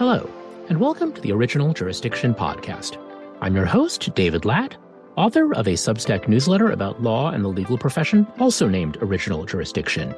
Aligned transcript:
Hello, 0.00 0.24
and 0.70 0.80
welcome 0.80 1.12
to 1.12 1.20
the 1.20 1.30
Original 1.30 1.74
Jurisdiction 1.74 2.32
Podcast. 2.34 2.96
I'm 3.42 3.54
your 3.54 3.66
host, 3.66 4.14
David 4.14 4.46
Lat, 4.46 4.74
author 5.16 5.52
of 5.52 5.66
a 5.66 5.72
Substack 5.72 6.26
newsletter 6.26 6.70
about 6.70 7.02
law 7.02 7.28
and 7.28 7.44
the 7.44 7.50
legal 7.50 7.76
profession, 7.76 8.26
also 8.38 8.66
named 8.66 8.96
Original 9.02 9.44
Jurisdiction, 9.44 10.12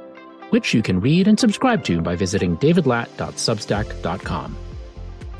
which 0.50 0.72
you 0.72 0.82
can 0.82 1.00
read 1.00 1.26
and 1.26 1.40
subscribe 1.40 1.82
to 1.82 2.00
by 2.00 2.14
visiting 2.14 2.56
davidlat.substack.com. 2.58 4.56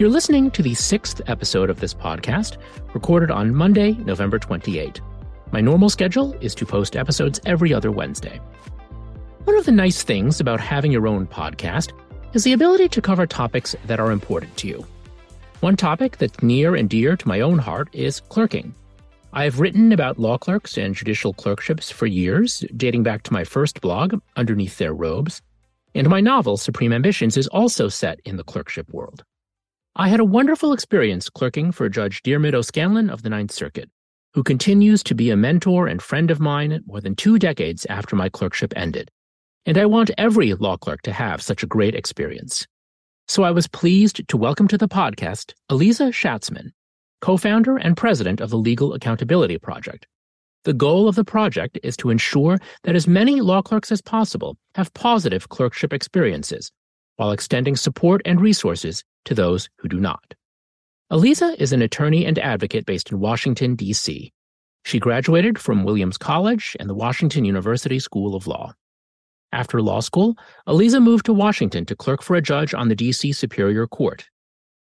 You're 0.01 0.11
listening 0.11 0.51
to 0.51 0.63
the 0.63 0.75
sixth 0.75 1.21
episode 1.29 1.71
of 1.71 1.79
this 1.79 1.95
podcast, 1.95 2.57
recorded 2.95 3.31
on 3.31 3.55
Monday, 3.55 3.93
November 3.93 4.41
28. 4.41 5.01
My 5.53 5.61
normal 5.61 5.89
schedule 5.89 6.33
is 6.41 6.57
to 6.57 6.67
post 6.67 6.97
episodes 6.97 7.41
every 7.47 7.73
other 7.73 7.93
Wednesday. 7.93 8.41
One 9.45 9.57
of 9.57 9.67
the 9.67 9.71
nice 9.71 10.03
things 10.03 10.41
about 10.41 10.59
having 10.59 10.91
your 10.91 11.07
own 11.07 11.29
podcast 11.29 11.93
is 12.35 12.45
the 12.45 12.53
ability 12.53 12.89
to 12.89 13.03
cover 13.03 13.27
topics 13.27 13.77
that 13.87 14.01
are 14.01 14.11
important 14.11 14.57
to 14.57 14.69
you. 14.69 14.87
One 15.61 15.77
topic 15.77 16.17
that's 16.17 16.43
near 16.43 16.75
and 16.75 16.89
dear 16.89 17.17
to 17.17 17.29
my 17.29 17.41
own 17.41 17.59
heart 17.59 17.89
is 17.93 18.21
clerking. 18.21 18.75
I 19.35 19.45
have 19.45 19.61
written 19.61 19.93
about 19.93 20.19
law 20.19 20.39
clerks 20.39 20.77
and 20.77 20.95
judicial 20.95 21.33
clerkships 21.33 21.91
for 21.91 22.07
years, 22.07 22.65
dating 22.77 23.03
back 23.03 23.23
to 23.25 23.33
my 23.33 23.45
first 23.45 23.81
blog, 23.81 24.21
Underneath 24.37 24.79
Their 24.79 24.93
Robes, 24.93 25.41
and 25.95 26.09
my 26.09 26.21
novel, 26.21 26.57
Supreme 26.57 26.93
Ambitions, 26.93 27.37
is 27.37 27.49
also 27.49 27.89
set 27.89 28.21
in 28.25 28.37
the 28.37 28.45
clerkship 28.45 28.93
world. 28.93 29.25
I 29.95 30.09
had 30.09 30.21
a 30.21 30.25
wonderful 30.25 30.73
experience 30.73 31.29
clerking 31.29 31.71
for 31.71 31.89
Judge 31.89 32.23
Diarmuid 32.23 32.55
O'Scannlain 32.55 33.11
of 33.11 33.23
the 33.23 33.31
Ninth 33.31 33.53
Circuit, 33.53 33.91
who 34.33 34.43
continues 34.43 35.03
to 35.03 35.15
be 35.15 35.31
a 35.31 35.37
mentor 35.37 35.87
and 35.87 36.01
friend 36.01 36.31
of 36.31 36.41
mine 36.41 36.83
more 36.87 37.01
than 37.01 37.15
two 37.15 37.39
decades 37.39 37.87
after 37.91 38.17
my 38.17 38.31
clerkship 38.31 38.73
ended. 38.75 39.11
And 39.65 39.79
I 39.79 39.87
want 39.87 40.11
every 40.19 40.55
law 40.55 40.77
clerk 40.77 41.03
to 41.03 41.13
have 41.13 41.41
such 41.41 41.63
a 41.63 41.69
great 41.69 41.95
experience. 41.95 42.67
So 43.29 43.45
I 43.45 43.53
was 43.53 43.69
pleased 43.69 44.27
to 44.27 44.37
welcome 44.37 44.67
to 44.67 44.77
the 44.77 44.89
podcast 44.89 45.55
Aliza 45.71 46.09
Shatzman, 46.09 46.71
co 47.21 47.37
founder 47.37 47.77
and 47.77 47.97
president 47.97 48.41
of 48.41 48.51
the 48.51 48.59
Legal 48.59 48.93
Accountability 48.93 49.59
Project. 49.59 50.09
The 50.65 50.73
goal 50.73 51.07
of 51.07 51.15
the 51.15 51.25
project 51.25 51.79
is 51.85 51.97
to 51.99 52.11
ensure 52.11 52.59
that 52.83 52.97
as 52.97 53.07
many 53.07 53.41
law 53.41 53.63
clerks 53.63 53.93
as 53.93 54.03
possible 54.03 54.57
have 54.75 54.93
positive 54.95 55.49
clerkship 55.49 55.93
experiences 55.93 56.73
while 57.17 57.31
extending 57.31 57.77
support 57.77 58.21
and 58.25 58.41
resources 58.41 59.05
to 59.27 59.35
those 59.35 59.69
who 59.79 59.89
do 59.89 60.01
not. 60.01 60.35
Aliza 61.13 61.55
is 61.61 61.73
an 61.73 61.83
attorney 61.83 62.27
and 62.27 62.37
advocate 62.41 62.85
based 62.85 63.13
in 63.13 63.21
Washington, 63.21 63.77
D.C. 63.77 64.33
She 64.85 64.99
graduated 64.99 65.57
from 65.57 65.85
Williams 65.85 66.19
College 66.19 66.77
and 66.81 66.91
the 66.91 66.95
Washington 66.95 67.45
University 67.45 68.01
School 68.01 68.35
of 68.35 68.49
Law. 68.49 68.75
After 69.53 69.83
law 69.83 70.01
school, 70.01 70.37
Aliza 70.67 71.03
moved 71.03 71.27
to 71.27 71.33
Washington 71.35 71.85
to 71.87 71.97
clerk 71.97 72.23
for 72.23 72.37
a 72.37 72.43
judge 72.43 72.73
on 72.73 72.89
the 72.89 72.97
D.C. 72.97 73.33
Superior 73.33 73.87
Court. 73.87 74.29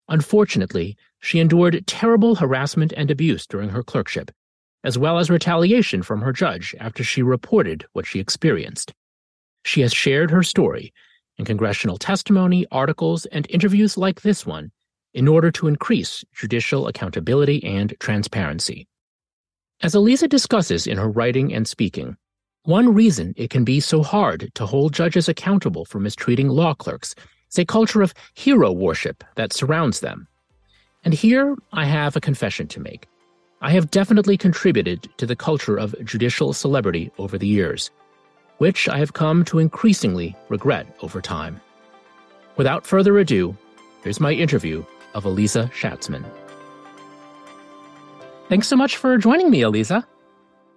Unfortunately, 0.09 0.97
she 1.21 1.41
endured 1.41 1.87
terrible 1.87 2.37
harassment 2.37 2.93
and 2.97 3.11
abuse 3.11 3.47
during 3.47 3.71
her 3.71 3.83
clerkship, 3.83 4.31
as 4.85 4.99
well 4.99 5.19
as 5.19 5.31
retaliation 5.31 6.03
from 6.03 6.21
her 6.21 6.33
judge 6.33 6.75
after 6.79 7.03
she 7.03 7.23
reported 7.23 7.85
what 7.95 8.07
she 8.07 8.21
experienced. 8.21 8.93
She 9.65 9.81
has 9.81 9.93
shared 9.93 10.31
her 10.31 10.43
story 10.43 10.93
in 11.37 11.45
congressional 11.45 11.97
testimony, 11.97 12.67
articles, 12.71 13.27
and 13.27 13.47
interviews 13.51 13.97
like 13.99 14.21
this 14.21 14.47
one 14.47 14.71
in 15.15 15.27
order 15.27 15.51
to 15.53 15.69
increase 15.69 16.25
judicial 16.35 16.87
accountability 16.87 17.65
and 17.65 17.95
transparency. 17.99 18.87
As 19.83 19.95
Aliza 19.95 20.29
discusses 20.29 20.87
in 20.87 20.99
her 20.99 21.09
writing 21.09 21.53
and 21.53 21.67
speaking, 21.67 22.17
one 22.65 22.95
reason 22.95 23.35
it 23.37 23.51
can 23.51 23.63
be 23.63 23.79
so 23.79 24.03
hard 24.03 24.51
to 24.55 24.65
hold 24.65 24.95
judges 24.95 25.29
accountable 25.29 25.85
for 25.85 26.01
mistreating 26.01 26.49
law 26.49 26.75
clerks 26.75 27.15
is 27.51 27.59
a 27.59 27.65
culture 27.65 28.01
of 28.01 28.15
hero 28.33 28.73
worship 28.73 29.23
that 29.37 29.53
surrounds 29.53 30.01
them. 30.01 30.27
And 31.05 31.13
here 31.13 31.57
I 31.75 31.85
have 31.85 32.17
a 32.17 32.21
confession 32.21 32.67
to 32.69 32.81
make. 32.81 33.07
I 33.61 33.71
have 33.73 33.91
definitely 33.91 34.39
contributed 34.39 35.09
to 35.19 35.27
the 35.27 35.37
culture 35.37 35.77
of 35.77 35.95
judicial 36.05 36.55
celebrity 36.55 37.11
over 37.19 37.37
the 37.37 37.47
years, 37.47 37.91
which 38.59 38.89
I 38.89 38.99
have 38.99 39.13
come 39.13 39.45
to 39.47 39.59
increasingly 39.59 40.35
regret 40.49 40.87
over 41.03 41.21
time. 41.21 41.61
Without 42.57 42.87
further 42.87 43.19
ado, 43.19 43.55
here's 44.03 44.21
my 44.21 44.33
interview 44.33 44.85
of 45.13 45.25
Aliza 45.25 45.71
Shatzman. 45.73 46.25
Thanks 48.49 48.69
so 48.69 48.77
much 48.77 48.97
for 48.97 49.19
joining 49.19 49.51
me, 49.51 49.61
Aliza. 49.61 50.05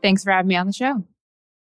Thanks 0.01 0.23
for 0.23 0.31
having 0.31 0.49
me 0.49 0.55
on 0.57 0.67
the 0.67 0.73
show. 0.73 1.05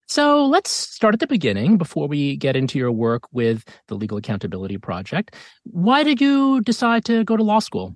So 0.09 0.47
let's 0.47 0.71
start 0.71 1.13
at 1.13 1.21
the 1.21 1.27
beginning 1.27 1.77
before 1.77 2.09
we 2.09 2.39
get 2.39 2.57
into 2.57 2.79
your 2.79 2.91
work 2.91 3.25
with 3.31 3.65
the 3.89 3.95
Legal 3.95 4.17
Accountability 4.17 4.79
Project. 4.79 5.37
Why 5.65 6.03
did 6.03 6.19
you 6.19 6.63
decide 6.63 7.05
to 7.05 7.25
go 7.25 7.37
to 7.37 7.43
law 7.43 7.59
school? 7.59 7.95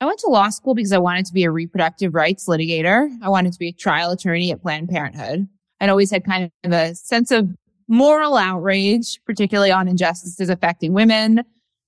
I 0.00 0.06
went 0.06 0.20
to 0.20 0.28
law 0.28 0.48
school 0.48 0.74
because 0.74 0.92
I 0.92 0.98
wanted 0.98 1.26
to 1.26 1.34
be 1.34 1.44
a 1.44 1.50
reproductive 1.50 2.14
rights 2.14 2.48
litigator. 2.48 3.10
I 3.22 3.28
wanted 3.28 3.52
to 3.52 3.58
be 3.58 3.68
a 3.68 3.72
trial 3.72 4.10
attorney 4.10 4.50
at 4.50 4.62
Planned 4.62 4.88
Parenthood. 4.88 5.46
I'd 5.80 5.90
always 5.90 6.10
had 6.10 6.24
kind 6.24 6.50
of 6.64 6.72
a 6.72 6.94
sense 6.94 7.30
of 7.30 7.50
moral 7.88 8.38
outrage, 8.38 9.20
particularly 9.26 9.70
on 9.70 9.88
injustices 9.88 10.48
affecting 10.48 10.94
women. 10.94 11.42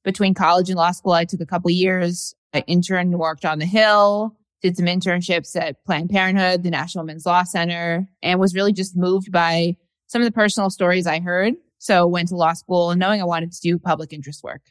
Between 0.04 0.34
college 0.34 0.68
and 0.68 0.76
law 0.76 0.90
school, 0.90 1.12
I 1.12 1.24
took 1.24 1.40
a 1.40 1.46
couple 1.46 1.70
years. 1.70 2.34
I 2.52 2.62
interned 2.66 3.12
and 3.12 3.18
worked 3.18 3.46
on 3.46 3.58
the 3.58 3.66
Hill 3.66 4.36
did 4.62 4.76
some 4.76 4.86
internships 4.86 5.60
at 5.60 5.84
Planned 5.84 6.10
Parenthood, 6.10 6.62
the 6.62 6.70
National 6.70 7.04
Women's 7.04 7.26
Law 7.26 7.44
Center, 7.44 8.08
and 8.22 8.40
was 8.40 8.54
really 8.54 8.72
just 8.72 8.96
moved 8.96 9.30
by 9.30 9.76
some 10.06 10.22
of 10.22 10.26
the 10.26 10.32
personal 10.32 10.70
stories 10.70 11.06
I 11.06 11.20
heard. 11.20 11.54
So 11.78 12.06
went 12.06 12.28
to 12.28 12.36
law 12.36 12.54
school 12.54 12.90
and 12.90 12.98
knowing 12.98 13.20
I 13.20 13.24
wanted 13.24 13.52
to 13.52 13.60
do 13.60 13.78
public 13.78 14.12
interest 14.12 14.42
work. 14.42 14.62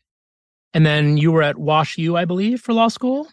And 0.74 0.86
then 0.86 1.18
you 1.18 1.32
were 1.32 1.42
at 1.42 1.58
Wash 1.58 1.98
U, 1.98 2.18
I 2.18 2.26
believe, 2.26 2.62
for 2.62 2.74
law 2.74 2.90
school? 2.90 3.28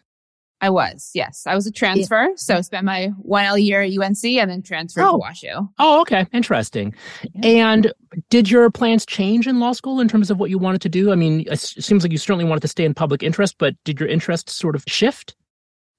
I 0.60 0.70
was, 0.70 1.10
yes. 1.12 1.42
I 1.47 1.54
was 1.54 1.66
a 1.66 1.72
transfer. 1.72 2.28
Yeah. 2.31 2.37
So 2.37 2.62
spent 2.62 2.86
my 2.86 3.10
1L 3.28 3.62
year 3.62 3.82
at 3.82 3.91
UNC 3.91 4.25
and 4.25 4.50
then 4.50 4.62
transferred 4.62 5.03
oh. 5.03 5.12
to 5.12 5.19
Wash 5.19 5.42
U. 5.42 5.69
Oh, 5.78 6.00
okay. 6.03 6.26
Interesting. 6.32 6.94
Yeah. 7.34 7.72
And 7.72 7.92
did 8.31 8.50
your 8.50 8.71
plans 8.71 9.04
change 9.04 9.47
in 9.47 9.60
law 9.60 9.72
school 9.72 10.00
in 10.00 10.09
terms 10.09 10.31
of 10.31 10.38
what 10.38 10.48
you 10.48 10.56
wanted 10.56 10.81
to 10.82 10.88
do? 10.88 11.12
I 11.12 11.16
mean, 11.16 11.44
it 11.50 11.59
seems 11.59 12.03
like 12.03 12.12
you 12.12 12.19
certainly 12.19 12.44
wanted 12.44 12.62
to 12.62 12.69
stay 12.69 12.84
in 12.84 12.94
public 12.94 13.22
interest, 13.22 13.56
but 13.59 13.75
did 13.84 14.00
your 14.00 14.09
interest 14.09 14.48
sort 14.48 14.75
of 14.75 14.84
shift? 14.86 15.34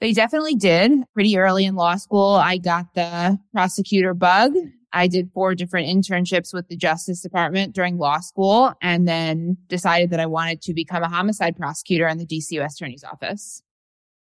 They 0.06 0.14
definitely 0.14 0.54
did. 0.54 0.92
Pretty 1.16 1.36
early 1.36 1.66
in 1.66 1.74
law 1.74 1.96
school, 1.96 2.36
I 2.36 2.60
got 2.60 2.94
the 2.94 3.40
prosecutor 3.52 4.14
bug. 4.14 4.54
I 4.94 5.08
did 5.08 5.32
four 5.34 5.56
different 5.56 5.88
internships 5.88 6.54
with 6.54 6.68
the 6.68 6.78
Justice 6.78 7.24
Department 7.24 7.74
during 7.74 7.98
law 7.98 8.20
school 8.20 8.74
and 8.84 9.08
then 9.08 9.58
decided 9.68 10.12
that 10.12 10.20
I 10.20 10.28
wanted 10.28 10.62
to 10.62 10.76
become 10.76 11.02
a 11.02 11.10
homicide 11.10 11.58
prosecutor 11.58 12.08
in 12.08 12.20
the 12.20 12.26
DC 12.28 12.52
U.S. 12.52 12.76
Attorney's 12.76 13.04
Office. 13.04 13.64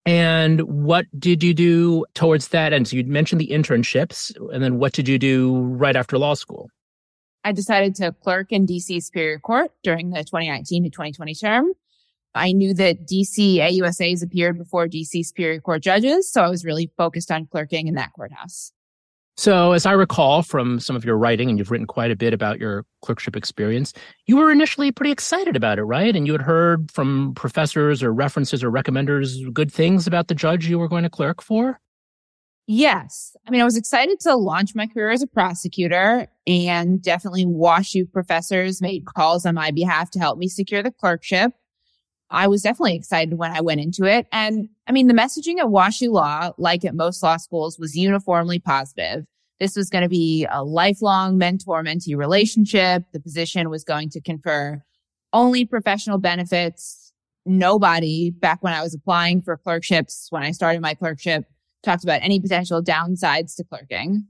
And 0.06 0.62
what 0.62 1.04
did 1.18 1.42
you 1.42 1.52
do 1.52 2.06
towards 2.14 2.48
that? 2.48 2.72
And 2.72 2.88
so 2.88 2.96
you 2.96 3.04
mentioned 3.04 3.38
the 3.38 3.48
internships, 3.48 4.34
and 4.50 4.62
then 4.62 4.78
what 4.78 4.94
did 4.94 5.06
you 5.06 5.18
do 5.18 5.58
right 5.58 5.96
after 5.96 6.16
law 6.16 6.32
school? 6.32 6.70
I 7.44 7.52
decided 7.52 7.94
to 7.96 8.12
clerk 8.12 8.52
in 8.52 8.66
DC 8.66 9.02
Superior 9.02 9.38
Court 9.38 9.70
during 9.82 10.12
the 10.12 10.24
2019 10.24 10.84
to 10.84 10.88
2020 10.88 11.34
term. 11.34 11.74
I 12.34 12.52
knew 12.52 12.74
that 12.74 13.06
DC 13.06 13.56
AUSAs 13.56 14.22
appeared 14.22 14.58
before 14.58 14.86
DC 14.86 15.24
Superior 15.24 15.60
Court 15.60 15.82
judges, 15.82 16.30
so 16.30 16.42
I 16.42 16.48
was 16.48 16.64
really 16.64 16.90
focused 16.96 17.30
on 17.30 17.46
clerking 17.46 17.88
in 17.88 17.94
that 17.94 18.12
courthouse. 18.14 18.72
So, 19.38 19.70
as 19.70 19.86
I 19.86 19.92
recall 19.92 20.42
from 20.42 20.80
some 20.80 20.96
of 20.96 21.04
your 21.04 21.16
writing, 21.16 21.48
and 21.48 21.58
you've 21.58 21.70
written 21.70 21.86
quite 21.86 22.10
a 22.10 22.16
bit 22.16 22.34
about 22.34 22.58
your 22.58 22.84
clerkship 23.02 23.36
experience, 23.36 23.92
you 24.26 24.36
were 24.36 24.50
initially 24.50 24.90
pretty 24.90 25.12
excited 25.12 25.54
about 25.54 25.78
it, 25.78 25.84
right? 25.84 26.16
And 26.16 26.26
you 26.26 26.32
had 26.32 26.42
heard 26.42 26.90
from 26.90 27.34
professors 27.34 28.02
or 28.02 28.12
references 28.12 28.64
or 28.64 28.70
recommenders 28.72 29.36
good 29.52 29.72
things 29.72 30.08
about 30.08 30.26
the 30.26 30.34
judge 30.34 30.66
you 30.66 30.76
were 30.76 30.88
going 30.88 31.04
to 31.04 31.10
clerk 31.10 31.40
for? 31.40 31.78
Yes. 32.66 33.34
I 33.46 33.50
mean, 33.50 33.60
I 33.60 33.64
was 33.64 33.76
excited 33.76 34.18
to 34.20 34.34
launch 34.34 34.74
my 34.74 34.86
career 34.86 35.10
as 35.10 35.22
a 35.22 35.26
prosecutor 35.26 36.26
and 36.46 37.00
definitely 37.00 37.46
WashU 37.46 38.10
professors 38.12 38.82
made 38.82 39.06
calls 39.06 39.46
on 39.46 39.54
my 39.54 39.70
behalf 39.70 40.10
to 40.10 40.18
help 40.18 40.38
me 40.38 40.48
secure 40.48 40.82
the 40.82 40.90
clerkship. 40.90 41.52
I 42.30 42.46
was 42.46 42.62
definitely 42.62 42.96
excited 42.96 43.38
when 43.38 43.52
I 43.52 43.60
went 43.60 43.80
into 43.80 44.04
it. 44.04 44.26
And 44.32 44.68
I 44.86 44.92
mean, 44.92 45.06
the 45.06 45.14
messaging 45.14 45.58
at 45.58 45.66
WashU 45.66 46.10
Law, 46.10 46.52
like 46.58 46.84
at 46.84 46.94
most 46.94 47.22
law 47.22 47.36
schools, 47.36 47.78
was 47.78 47.96
uniformly 47.96 48.58
positive. 48.58 49.24
This 49.60 49.74
was 49.74 49.90
going 49.90 50.02
to 50.02 50.08
be 50.08 50.46
a 50.50 50.62
lifelong 50.62 51.38
mentor 51.38 51.82
mentee 51.82 52.16
relationship. 52.16 53.04
The 53.12 53.20
position 53.20 53.70
was 53.70 53.82
going 53.82 54.10
to 54.10 54.20
confer 54.20 54.82
only 55.32 55.64
professional 55.64 56.18
benefits. 56.18 57.12
Nobody 57.44 58.30
back 58.30 58.62
when 58.62 58.72
I 58.72 58.82
was 58.82 58.94
applying 58.94 59.40
for 59.40 59.56
clerkships, 59.56 60.28
when 60.30 60.42
I 60.42 60.52
started 60.52 60.82
my 60.82 60.94
clerkship, 60.94 61.44
talked 61.82 62.04
about 62.04 62.20
any 62.22 62.40
potential 62.40 62.82
downsides 62.82 63.56
to 63.56 63.64
clerking. 63.64 64.26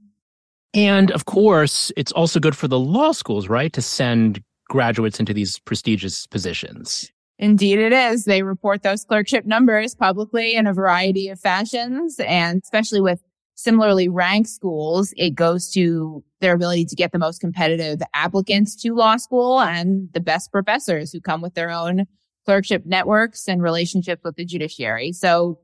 And 0.73 1.11
of 1.11 1.25
course, 1.25 1.91
it's 1.97 2.11
also 2.11 2.39
good 2.39 2.55
for 2.55 2.67
the 2.67 2.79
law 2.79 3.11
schools, 3.11 3.49
right? 3.49 3.73
To 3.73 3.81
send 3.81 4.41
graduates 4.69 5.19
into 5.19 5.33
these 5.33 5.59
prestigious 5.59 6.27
positions. 6.27 7.11
Indeed, 7.39 7.79
it 7.79 7.93
is. 7.93 8.25
They 8.25 8.43
report 8.43 8.83
those 8.83 9.05
clerkship 9.05 9.45
numbers 9.45 9.95
publicly 9.95 10.55
in 10.55 10.67
a 10.67 10.73
variety 10.73 11.29
of 11.29 11.39
fashions. 11.39 12.19
And 12.19 12.61
especially 12.61 12.99
with 12.99 13.23
similarly 13.55 14.09
ranked 14.09 14.49
schools, 14.49 15.13
it 15.15 15.35
goes 15.35 15.71
to 15.71 16.21
their 16.41 16.53
ability 16.53 16.85
to 16.85 16.95
get 16.95 17.13
the 17.13 17.19
most 17.19 17.39
competitive 17.39 18.01
applicants 18.13 18.75
to 18.81 18.93
law 18.93 19.15
school 19.15 19.61
and 19.61 20.09
the 20.13 20.19
best 20.19 20.51
professors 20.51 21.13
who 21.13 21.21
come 21.21 21.41
with 21.41 21.53
their 21.53 21.69
own 21.69 22.05
clerkship 22.45 22.85
networks 22.85 23.47
and 23.47 23.61
relationships 23.61 24.21
with 24.23 24.35
the 24.35 24.45
judiciary. 24.45 25.13
So 25.13 25.59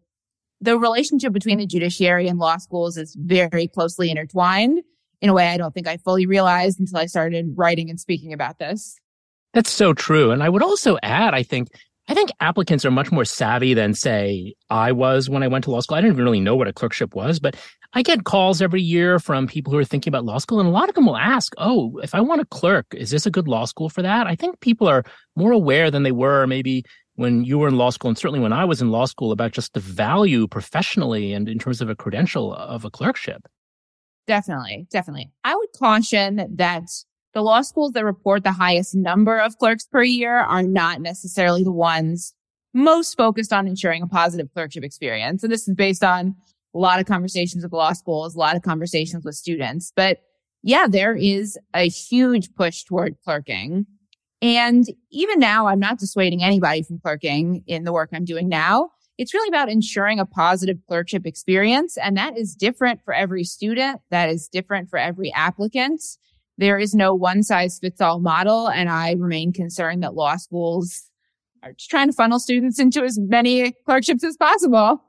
the 0.62 0.80
relationship 0.80 1.34
between 1.34 1.58
the 1.58 1.66
judiciary 1.66 2.30
and 2.30 2.40
law 2.40 2.58
schools 2.58 2.96
is 2.98 3.18
very 3.20 3.68
closely 3.68 4.10
intertwined 4.10 4.82
in 5.20 5.30
a 5.30 5.34
way 5.34 5.50
I 5.50 5.58
don't 5.58 5.74
think 5.74 5.88
I 5.88 5.98
fully 5.98 6.26
realized 6.26 6.80
until 6.80 7.00
I 7.00 7.06
started 7.06 7.54
writing 7.56 7.90
and 7.90 8.00
speaking 8.00 8.32
about 8.32 8.60
this. 8.60 8.98
That's 9.56 9.72
so 9.72 9.94
true. 9.94 10.32
And 10.32 10.44
I 10.44 10.50
would 10.50 10.62
also 10.62 10.98
add, 11.02 11.34
I 11.34 11.42
think, 11.42 11.70
I 12.10 12.14
think 12.14 12.30
applicants 12.42 12.84
are 12.84 12.92
much 12.92 13.10
more 13.10 13.24
savvy 13.24 13.74
than, 13.74 13.94
say, 13.94 14.54
I 14.70 14.92
was 14.92 15.30
when 15.30 15.44
I 15.44 15.48
went 15.48 15.64
to 15.64 15.72
law 15.72 15.80
school. 15.80 15.96
I 15.96 16.02
didn't 16.02 16.16
even 16.16 16.26
really 16.26 16.42
know 16.42 16.58
what 16.58 16.68
a 16.68 16.74
clerkship 16.74 17.16
was, 17.16 17.40
but 17.40 17.56
I 17.94 18.02
get 18.02 18.26
calls 18.26 18.62
every 18.62 18.82
year 18.82 19.18
from 19.18 19.48
people 19.48 19.72
who 19.72 19.80
are 19.80 19.86
thinking 19.86 20.12
about 20.12 20.26
law 20.26 20.40
school, 20.40 20.60
and 20.60 20.68
a 20.68 20.74
lot 20.74 20.90
of 20.90 20.96
them 20.96 21.06
will 21.06 21.16
ask, 21.16 21.54
Oh, 21.58 21.98
if 22.04 22.14
I 22.14 22.20
want 22.20 22.42
a 22.42 22.46
clerk, 22.46 22.86
is 22.94 23.12
this 23.12 23.26
a 23.26 23.32
good 23.32 23.48
law 23.48 23.64
school 23.64 23.88
for 23.88 24.02
that? 24.02 24.28
I 24.28 24.36
think 24.36 24.60
people 24.60 24.90
are 24.90 25.06
more 25.38 25.54
aware 25.54 25.90
than 25.90 26.04
they 26.04 26.12
were 26.12 26.46
maybe 26.46 26.84
when 27.16 27.46
you 27.46 27.58
were 27.58 27.70
in 27.70 27.78
law 27.78 27.92
school, 27.92 28.10
and 28.10 28.18
certainly 28.18 28.42
when 28.42 28.52
I 28.52 28.66
was 28.66 28.82
in 28.82 28.92
law 28.92 29.06
school, 29.06 29.32
about 29.32 29.54
just 29.54 29.74
the 29.74 29.80
value 29.80 30.50
professionally 30.50 31.32
and 31.32 31.48
in 31.48 31.60
terms 31.60 31.80
of 31.80 31.90
a 31.90 31.96
credential 31.96 32.54
of 32.54 32.84
a 32.84 32.92
clerkship. 32.92 33.48
Definitely, 34.28 34.88
definitely. 34.92 35.32
I 35.46 35.56
would 35.56 35.70
caution 35.80 36.36
that 36.58 36.98
the 37.36 37.42
law 37.42 37.62
schools 37.62 37.92
that 37.92 38.06
report 38.06 38.44
the 38.44 38.54
highest 38.54 38.96
number 38.96 39.38
of 39.38 39.58
clerks 39.58 39.86
per 39.86 40.02
year 40.02 40.38
are 40.38 40.64
not 40.64 41.02
necessarily 41.02 41.64
the 41.64 41.72
ones 41.72 42.34
most 42.74 43.16
focused 43.16 43.52
on 43.52 43.68
ensuring 43.68 44.02
a 44.02 44.08
positive 44.08 44.48
clerkship 44.54 44.84
experience. 44.84 45.44
And 45.44 45.52
this 45.52 45.68
is 45.68 45.76
based 45.76 46.04
on 46.04 46.36
a 46.74 46.78
lot 46.78 47.00
of 47.00 47.06
conversations 47.06 47.64
with 47.64 47.74
law 47.74 47.92
schools, 47.92 48.36
a 48.36 48.40
lot 48.40 48.56
of 48.56 48.62
conversations 48.62 49.26
with 49.26 49.36
students. 49.36 49.92
But 49.96 50.20
yeah, 50.64 50.88
there 50.90 51.14
is 51.14 51.60
a 51.74 51.90
huge 51.90 52.54
push 52.56 52.84
toward 52.84 53.18
clerking. 53.24 53.86
And 54.42 54.86
even 55.12 55.38
now, 55.38 55.68
I'm 55.68 55.80
not 55.80 56.00
dissuading 56.00 56.42
anybody 56.42 56.84
from 56.84 57.00
clerking 57.00 57.64
in 57.68 57.84
the 57.84 57.94
work 57.94 58.10
I'm 58.14 58.26
doing 58.26 58.48
now. 58.48 58.92
It's 59.18 59.34
really 59.34 59.50
about 59.50 59.70
ensuring 59.70 60.20
a 60.20 60.26
positive 60.26 60.78
clerkship 60.88 61.26
experience. 61.26 61.98
And 61.98 62.16
that 62.18 62.38
is 62.38 62.56
different 62.56 63.02
for 63.04 63.14
every 63.14 63.44
student. 63.44 64.02
That 64.10 64.30
is 64.30 64.48
different 64.48 64.90
for 64.90 65.00
every 65.00 65.34
applicant. 65.34 66.02
There 66.58 66.80
is 66.80 66.94
no 66.94 67.14
one 67.14 67.44
size 67.44 67.80
fits 67.80 68.02
all 68.02 68.20
model. 68.20 68.68
And 68.68 68.90
I 68.90 69.14
remain 69.14 69.54
concerned 69.54 70.04
that 70.04 70.14
law 70.14 70.38
schools 70.38 71.10
are 71.64 71.74
just 71.74 71.90
trying 71.90 72.08
to 72.08 72.14
funnel 72.14 72.40
students 72.40 72.80
into 72.80 73.04
as 73.04 73.20
many 73.20 73.74
clerkships 73.86 74.24
as 74.24 74.38
possible. 74.38 75.02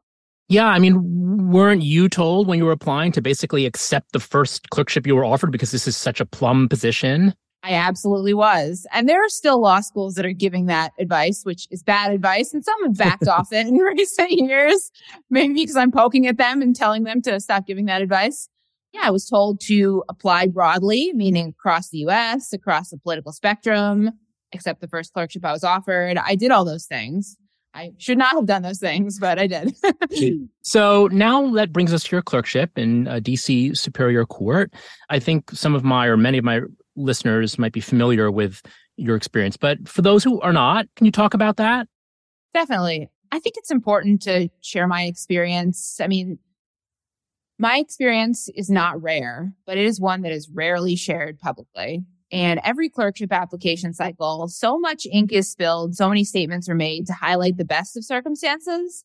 Yeah. 0.49 0.69
I 0.69 0.79
mean, 0.79 1.51
weren't 1.51 1.83
you 1.83 2.09
told 2.09 2.47
when 2.47 2.59
you 2.59 2.65
were 2.65 2.73
applying 2.73 3.13
to 3.13 3.23
basically 3.23 3.67
accept 3.67 4.13
the 4.13 4.21
first 4.21 4.71
clerkship 4.71 5.07
you 5.07 5.17
were 5.17 5.25
offered 5.25 5.51
because 5.51 5.73
this 5.73 5.89
is 5.89 5.97
such 5.97 6.21
a 6.21 6.27
plum 6.27 6.69
position? 6.69 7.35
I 7.67 7.73
absolutely 7.73 8.33
was. 8.33 8.87
And 8.93 9.09
there 9.09 9.25
are 9.25 9.29
still 9.29 9.61
law 9.61 9.81
schools 9.81 10.15
that 10.15 10.25
are 10.25 10.33
giving 10.33 10.67
that 10.67 10.93
advice, 11.01 11.43
which 11.43 11.67
is 11.73 11.83
bad 11.83 12.13
advice. 12.13 12.55
And 12.55 12.65
some 12.65 12.85
have 12.85 12.97
backed 12.97 13.27
off 13.27 13.49
it 13.53 13.67
in 13.67 13.75
recent 13.79 14.31
years, 14.31 14.93
maybe 15.31 15.55
because 15.55 15.75
I'm 15.75 15.91
poking 15.91 16.29
at 16.29 16.37
them 16.37 16.63
and 16.63 16.77
telling 16.77 17.03
them 17.03 17.23
to 17.23 17.41
stop 17.41 17.67
giving 17.67 17.87
that 17.87 18.03
advice. 18.03 18.49
Yeah, 18.97 19.09
I 19.09 19.11
was 19.11 19.29
told 19.29 19.61
to 19.63 20.03
apply 20.09 20.47
broadly, 20.47 21.13
meaning 21.15 21.49
across 21.49 21.91
the 21.91 21.99
US, 21.99 22.53
across 22.53 22.91
the 22.91 22.97
political 22.97 23.33
spectrum, 23.33 24.11
except 24.53 24.81
the 24.81 24.89
first 24.89 25.13
clerkship 25.13 25.45
I 25.45 25.53
was 25.53 25.65
offered. 25.65 26.17
I 26.17 26.35
did 26.35 26.51
all 26.51 26.65
those 26.65 26.87
things. 26.87 27.37
I 27.75 27.93
should 27.99 28.17
not 28.17 28.35
have 28.35 28.47
done 28.47 28.63
those 28.63 28.79
things, 28.79 29.19
but 29.19 29.39
I 29.39 29.47
did. 29.47 29.77
so 30.63 31.09
now 31.13 31.51
that 31.51 31.75
brings 31.75 31.93
us 31.93 32.05
to 32.05 32.17
your 32.17 32.23
clerkship 32.23 32.79
in 32.79 33.07
uh, 33.07 33.17
DC 33.17 33.77
Superior 33.77 34.25
Court. 34.25 34.73
I 35.11 35.19
think 35.19 35.51
some 35.51 35.75
of 35.75 35.85
my 35.85 36.07
or 36.07 36.17
many 36.17 36.39
of 36.39 36.45
my 36.45 36.63
listeners 36.97 37.59
might 37.59 37.75
be 37.75 37.83
familiar 37.83 38.31
with 38.31 38.63
your 38.97 39.15
experience. 39.15 39.59
But 39.59 39.87
for 39.87 40.01
those 40.01 40.25
who 40.25 40.41
are 40.41 40.55
not, 40.55 40.87
can 40.97 41.05
you 41.05 41.13
talk 41.13 41.35
about 41.35 41.59
that? 41.59 41.87
Definitely. 42.55 43.11
I 43.31 43.41
think 43.41 43.57
it's 43.59 43.71
important 43.71 44.23
to 44.23 44.49
share 44.63 44.87
my 44.87 45.03
experience. 45.03 46.01
I 46.01 46.07
mean, 46.07 46.39
my 47.59 47.79
experience 47.79 48.49
is 48.55 48.69
not 48.69 49.01
rare, 49.01 49.53
but 49.67 49.79
it 49.79 49.87
is 49.87 50.01
one 50.01 50.23
that 50.23 50.33
is 50.33 50.51
rarely 50.53 50.97
shared 50.97 51.39
publicly. 51.39 52.05
And 52.33 52.61
every 52.65 52.89
clerkship 52.89 53.33
application 53.33 53.95
cycle, 53.95 54.49
so 54.49 54.79
much 54.79 55.07
ink 55.11 55.33
is 55.33 55.51
spilled, 55.51 55.95
so 55.95 56.09
many 56.09 56.25
statements 56.25 56.69
are 56.69 56.75
made 56.75 57.07
to 57.07 57.13
highlight 57.13 57.57
the 57.57 57.65
best 57.65 57.97
of 57.97 58.05
circumstances. 58.05 59.05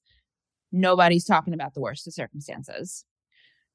Nobody's 0.71 1.25
talking 1.25 1.53
about 1.53 1.74
the 1.74 1.81
worst 1.81 2.07
of 2.07 2.13
circumstances. 2.13 3.06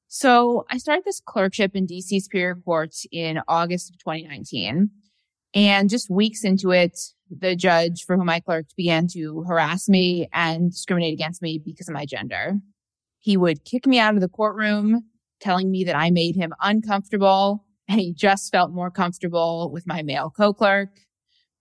So 0.07 0.65
I 0.69 0.77
started 0.77 1.05
this 1.05 1.21
clerkship 1.25 1.75
in 1.75 1.87
DC 1.87 2.21
Superior 2.21 2.55
Court 2.55 2.95
in 3.11 3.41
August 3.47 3.89
of 3.89 3.97
2019. 3.99 4.89
And 5.53 5.89
just 5.89 6.09
weeks 6.09 6.43
into 6.43 6.71
it, 6.71 6.99
the 7.29 7.55
judge 7.55 8.03
for 8.05 8.15
whom 8.15 8.29
I 8.29 8.39
clerked 8.39 8.75
began 8.75 9.07
to 9.13 9.43
harass 9.47 9.89
me 9.89 10.27
and 10.33 10.71
discriminate 10.71 11.13
against 11.13 11.41
me 11.41 11.59
because 11.63 11.87
of 11.87 11.93
my 11.93 12.05
gender. 12.05 12.55
He 13.19 13.37
would 13.37 13.65
kick 13.65 13.85
me 13.85 13.99
out 13.99 14.15
of 14.15 14.21
the 14.21 14.29
courtroom, 14.29 15.03
telling 15.39 15.69
me 15.71 15.83
that 15.83 15.95
I 15.95 16.09
made 16.09 16.35
him 16.35 16.53
uncomfortable 16.61 17.65
and 17.87 17.99
he 17.99 18.13
just 18.13 18.51
felt 18.51 18.71
more 18.71 18.91
comfortable 18.91 19.71
with 19.71 19.87
my 19.87 20.03
male 20.03 20.31
co-clerk, 20.35 20.89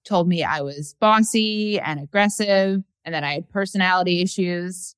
told 0.04 0.28
me 0.28 0.42
I 0.42 0.60
was 0.60 0.94
bossy 1.00 1.78
and 1.78 2.00
aggressive 2.00 2.82
and 3.04 3.14
that 3.14 3.24
I 3.24 3.34
had 3.34 3.48
personality 3.48 4.22
issues. 4.22 4.94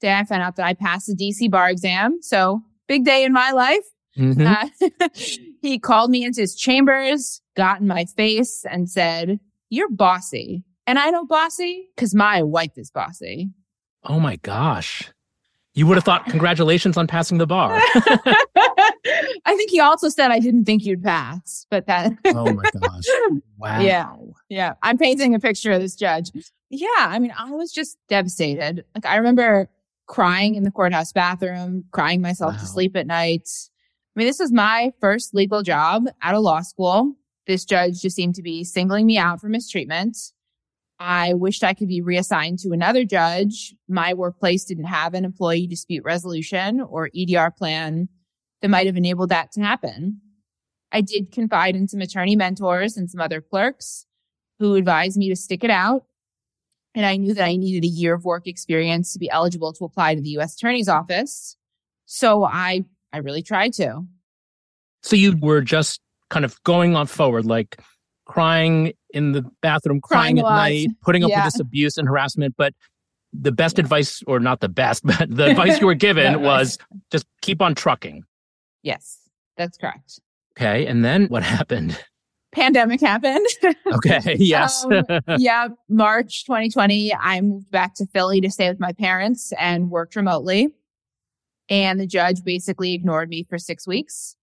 Day 0.00 0.12
I 0.12 0.24
found 0.24 0.42
out 0.42 0.56
that 0.56 0.66
I 0.66 0.74
passed 0.74 1.06
the 1.06 1.14
DC 1.14 1.50
bar 1.50 1.70
exam. 1.70 2.18
So 2.22 2.62
big 2.86 3.04
day 3.04 3.24
in 3.24 3.32
my 3.32 3.52
life. 3.52 3.84
Mm-hmm. 4.16 4.46
Uh, 4.46 5.08
he 5.62 5.78
called 5.78 6.10
me 6.10 6.24
into 6.24 6.40
his 6.40 6.56
chambers, 6.56 7.40
got 7.56 7.80
in 7.80 7.86
my 7.86 8.04
face 8.04 8.64
and 8.68 8.90
said, 8.90 9.38
you're 9.70 9.90
bossy. 9.90 10.64
And 10.86 10.98
I 10.98 11.10
know 11.10 11.24
bossy 11.24 11.88
because 11.94 12.14
my 12.14 12.42
wife 12.42 12.72
is 12.76 12.90
bossy. 12.90 13.50
Oh 14.04 14.18
my 14.18 14.36
gosh. 14.36 15.10
You 15.78 15.86
would 15.86 15.96
have 15.96 16.02
thought, 16.02 16.24
congratulations 16.24 16.96
on 16.96 17.06
passing 17.06 17.38
the 17.38 17.46
bar. 17.46 17.70
I 19.46 19.54
think 19.56 19.70
he 19.70 19.78
also 19.78 20.08
said, 20.08 20.32
I 20.32 20.40
didn't 20.40 20.64
think 20.64 20.84
you'd 20.84 21.04
pass, 21.04 21.68
but 21.70 21.86
that. 21.86 22.14
oh 22.24 22.52
my 22.52 22.64
gosh. 22.80 23.04
Wow. 23.58 23.80
Yeah. 23.80 24.12
Yeah. 24.48 24.74
I'm 24.82 24.98
painting 24.98 25.36
a 25.36 25.38
picture 25.38 25.70
of 25.70 25.80
this 25.80 25.94
judge. 25.94 26.32
Yeah. 26.68 26.88
I 26.98 27.20
mean, 27.20 27.32
I 27.38 27.52
was 27.52 27.70
just 27.70 27.96
devastated. 28.08 28.84
Like, 28.96 29.06
I 29.06 29.18
remember 29.18 29.68
crying 30.08 30.56
in 30.56 30.64
the 30.64 30.72
courthouse 30.72 31.12
bathroom, 31.12 31.84
crying 31.92 32.20
myself 32.20 32.54
wow. 32.54 32.58
to 32.58 32.66
sleep 32.66 32.96
at 32.96 33.06
night. 33.06 33.48
I 34.16 34.18
mean, 34.18 34.26
this 34.26 34.40
was 34.40 34.50
my 34.50 34.90
first 35.00 35.32
legal 35.32 35.62
job 35.62 36.06
out 36.22 36.34
of 36.34 36.42
law 36.42 36.62
school. 36.62 37.14
This 37.46 37.64
judge 37.64 38.00
just 38.00 38.16
seemed 38.16 38.34
to 38.34 38.42
be 38.42 38.64
singling 38.64 39.06
me 39.06 39.16
out 39.16 39.40
for 39.40 39.48
mistreatment. 39.48 40.18
I 41.00 41.34
wished 41.34 41.62
I 41.62 41.74
could 41.74 41.88
be 41.88 42.00
reassigned 42.00 42.58
to 42.60 42.72
another 42.72 43.04
judge. 43.04 43.74
My 43.88 44.14
workplace 44.14 44.64
didn't 44.64 44.84
have 44.84 45.14
an 45.14 45.24
employee 45.24 45.66
dispute 45.66 46.04
resolution 46.04 46.80
or 46.80 47.10
EDR 47.16 47.52
plan 47.52 48.08
that 48.62 48.70
might 48.70 48.86
have 48.86 48.96
enabled 48.96 49.28
that 49.28 49.52
to 49.52 49.60
happen. 49.60 50.20
I 50.90 51.02
did 51.02 51.30
confide 51.30 51.76
in 51.76 51.86
some 51.86 52.00
attorney 52.00 52.34
mentors 52.34 52.96
and 52.96 53.10
some 53.10 53.20
other 53.20 53.40
clerks 53.40 54.06
who 54.58 54.74
advised 54.74 55.16
me 55.16 55.28
to 55.28 55.36
stick 55.36 55.62
it 55.62 55.70
out 55.70 56.04
and 56.94 57.06
I 57.06 57.16
knew 57.16 57.34
that 57.34 57.44
I 57.44 57.54
needed 57.54 57.84
a 57.84 57.90
year 57.90 58.14
of 58.14 58.24
work 58.24 58.46
experience 58.46 59.12
to 59.12 59.18
be 59.18 59.30
eligible 59.30 59.72
to 59.74 59.84
apply 59.84 60.14
to 60.14 60.20
the 60.20 60.30
U.S. 60.30 60.56
Attorney's 60.56 60.88
Office. 60.88 61.56
So 62.06 62.44
I, 62.44 62.84
I 63.12 63.18
really 63.18 63.42
tried 63.42 63.72
to. 63.74 64.04
So 65.02 65.14
you 65.14 65.36
were 65.40 65.60
just 65.60 66.00
kind 66.30 66.44
of 66.44 66.60
going 66.64 66.96
on 66.96 67.06
forward, 67.06 67.44
like 67.44 67.80
crying 68.28 68.92
in 69.10 69.32
the 69.32 69.42
bathroom, 69.60 70.00
crying, 70.00 70.36
crying 70.36 70.38
at 70.38 70.42
night, 70.44 70.88
putting 71.02 71.24
up 71.24 71.30
yeah. 71.30 71.44
with 71.44 71.52
this 71.52 71.60
abuse 71.60 71.98
and 71.98 72.06
harassment. 72.06 72.54
But 72.56 72.74
the 73.32 73.50
best 73.50 73.78
advice, 73.78 74.22
or 74.26 74.38
not 74.38 74.60
the 74.60 74.68
best, 74.68 75.04
but 75.06 75.28
the 75.28 75.46
advice 75.46 75.80
you 75.80 75.86
were 75.86 75.94
given 76.08 76.42
was 76.42 76.78
just 77.10 77.26
keep 77.42 77.60
on 77.60 77.74
trucking. 77.74 78.22
Yes, 78.82 79.18
that's 79.56 79.76
correct. 79.76 80.20
Okay. 80.56 80.86
And 80.86 81.04
then 81.04 81.26
what 81.26 81.42
happened? 81.42 81.98
pandemic 82.52 83.00
happened. 83.00 83.46
Okay. 83.86 84.36
Yes. 84.38 84.84
um, 84.84 85.04
yeah. 85.38 85.68
March 85.88 86.44
2020, 86.44 87.14
I 87.14 87.40
moved 87.40 87.70
back 87.70 87.94
to 87.96 88.06
Philly 88.06 88.40
to 88.40 88.50
stay 88.50 88.68
with 88.68 88.80
my 88.80 88.92
parents 88.92 89.52
and 89.58 89.90
worked 89.90 90.16
remotely. 90.16 90.68
And 91.68 92.00
the 92.00 92.06
judge 92.06 92.42
basically 92.44 92.94
ignored 92.94 93.28
me 93.28 93.44
for 93.48 93.58
six 93.58 93.86
weeks 93.86 94.36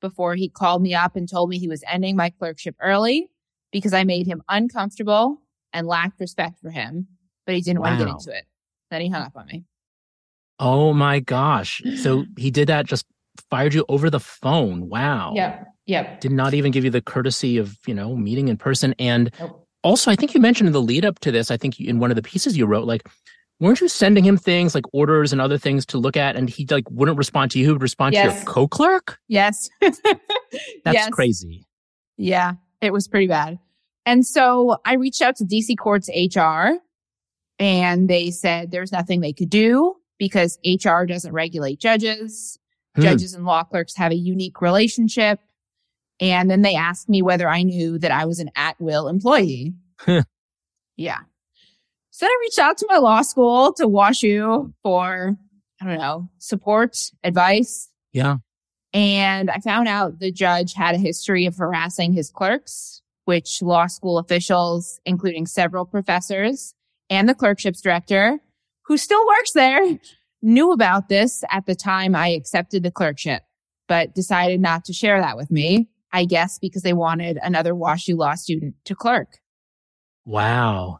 before 0.00 0.34
he 0.34 0.48
called 0.48 0.82
me 0.82 0.94
up 0.94 1.16
and 1.16 1.28
told 1.28 1.50
me 1.50 1.58
he 1.58 1.68
was 1.68 1.84
ending 1.88 2.16
my 2.16 2.30
clerkship 2.30 2.76
early 2.80 3.28
because 3.72 3.92
I 3.92 4.04
made 4.04 4.26
him 4.26 4.42
uncomfortable 4.48 5.40
and 5.72 5.86
lacked 5.86 6.20
respect 6.20 6.60
for 6.60 6.70
him, 6.70 7.06
but 7.46 7.54
he 7.54 7.60
didn't 7.60 7.80
wow. 7.80 7.90
want 7.90 8.00
to 8.00 8.04
get 8.04 8.12
into 8.12 8.30
it. 8.36 8.44
Then 8.90 9.00
he 9.02 9.08
hung 9.08 9.22
up 9.22 9.36
on 9.36 9.46
me. 9.46 9.64
Oh 10.58 10.92
my 10.92 11.20
gosh. 11.20 11.80
So 12.02 12.24
he 12.36 12.50
did 12.50 12.68
that 12.68 12.86
just 12.86 13.06
fired 13.48 13.72
you 13.72 13.84
over 13.88 14.10
the 14.10 14.20
phone. 14.20 14.88
Wow. 14.88 15.32
Yep. 15.34 15.66
Yep. 15.86 16.20
Did 16.20 16.32
not 16.32 16.54
even 16.54 16.70
give 16.70 16.84
you 16.84 16.90
the 16.90 17.00
courtesy 17.00 17.56
of, 17.56 17.78
you 17.86 17.94
know, 17.94 18.14
meeting 18.16 18.48
in 18.48 18.56
person. 18.56 18.94
And 18.98 19.30
nope. 19.40 19.66
also, 19.82 20.10
I 20.10 20.16
think 20.16 20.34
you 20.34 20.40
mentioned 20.40 20.66
in 20.66 20.72
the 20.72 20.82
lead 20.82 21.04
up 21.04 21.18
to 21.20 21.32
this, 21.32 21.50
I 21.50 21.56
think 21.56 21.80
in 21.80 21.98
one 21.98 22.10
of 22.10 22.16
the 22.16 22.22
pieces 22.22 22.56
you 22.56 22.66
wrote, 22.66 22.86
like, 22.86 23.08
weren't 23.60 23.80
you 23.80 23.88
sending 23.88 24.24
him 24.24 24.36
things 24.36 24.74
like 24.74 24.84
orders 24.92 25.32
and 25.32 25.40
other 25.40 25.58
things 25.58 25.86
to 25.86 25.98
look 25.98 26.16
at 26.16 26.34
and 26.34 26.48
he 26.48 26.66
like 26.70 26.90
wouldn't 26.90 27.18
respond 27.18 27.50
to 27.52 27.58
you, 27.58 27.66
he 27.66 27.72
would 27.72 27.82
respond 27.82 28.14
yes. 28.14 28.32
to 28.32 28.36
your 28.36 28.44
co-clerk? 28.46 29.18
Yes. 29.28 29.68
That's 29.80 30.00
yes. 30.84 31.10
crazy. 31.10 31.66
Yeah, 32.16 32.54
it 32.80 32.92
was 32.92 33.06
pretty 33.06 33.26
bad. 33.26 33.58
And 34.06 34.26
so 34.26 34.78
I 34.84 34.94
reached 34.94 35.22
out 35.22 35.36
to 35.36 35.44
DC 35.44 35.78
Courts 35.78 36.08
HR 36.08 36.78
and 37.58 38.08
they 38.08 38.30
said 38.30 38.70
there's 38.70 38.92
nothing 38.92 39.20
they 39.20 39.32
could 39.32 39.50
do 39.50 39.94
because 40.18 40.58
HR 40.64 41.04
doesn't 41.04 41.32
regulate 41.32 41.78
judges. 41.78 42.58
Hmm. 42.96 43.02
Judges 43.02 43.34
and 43.34 43.44
law 43.44 43.62
clerks 43.64 43.96
have 43.96 44.10
a 44.10 44.16
unique 44.16 44.60
relationship. 44.60 45.40
And 46.20 46.50
then 46.50 46.62
they 46.62 46.74
asked 46.74 47.08
me 47.08 47.22
whether 47.22 47.48
I 47.48 47.62
knew 47.62 47.98
that 47.98 48.10
I 48.10 48.26
was 48.26 48.40
an 48.40 48.50
at 48.56 48.78
will 48.80 49.08
employee. 49.08 49.74
yeah. 50.96 51.18
So 52.10 52.26
I 52.26 52.38
reached 52.42 52.58
out 52.58 52.76
to 52.78 52.86
my 52.88 52.98
law 52.98 53.22
school 53.22 53.72
to 53.74 53.86
WashU 53.86 54.72
for, 54.82 55.36
I 55.80 55.84
don't 55.84 55.98
know, 55.98 56.28
support, 56.38 56.96
advice. 57.22 57.88
Yeah. 58.12 58.38
And 58.92 59.50
I 59.50 59.58
found 59.58 59.86
out 59.88 60.18
the 60.18 60.32
judge 60.32 60.74
had 60.74 60.94
a 60.94 60.98
history 60.98 61.46
of 61.46 61.56
harassing 61.56 62.12
his 62.12 62.30
clerks, 62.30 63.02
which 63.24 63.62
law 63.62 63.86
school 63.86 64.18
officials, 64.18 65.00
including 65.04 65.46
several 65.46 65.84
professors 65.84 66.74
and 67.08 67.28
the 67.28 67.34
clerkships 67.34 67.80
director, 67.80 68.40
who 68.86 68.96
still 68.96 69.24
works 69.26 69.52
there, 69.52 69.98
knew 70.42 70.72
about 70.72 71.08
this 71.08 71.44
at 71.50 71.66
the 71.66 71.76
time 71.76 72.16
I 72.16 72.28
accepted 72.28 72.82
the 72.82 72.90
clerkship, 72.90 73.42
but 73.86 74.14
decided 74.14 74.60
not 74.60 74.84
to 74.86 74.92
share 74.92 75.20
that 75.20 75.36
with 75.36 75.50
me. 75.50 75.88
I 76.12 76.24
guess 76.24 76.58
because 76.58 76.82
they 76.82 76.92
wanted 76.92 77.38
another 77.40 77.72
WashU 77.72 78.16
law 78.16 78.34
student 78.34 78.74
to 78.84 78.96
clerk. 78.96 79.38
Wow. 80.24 80.98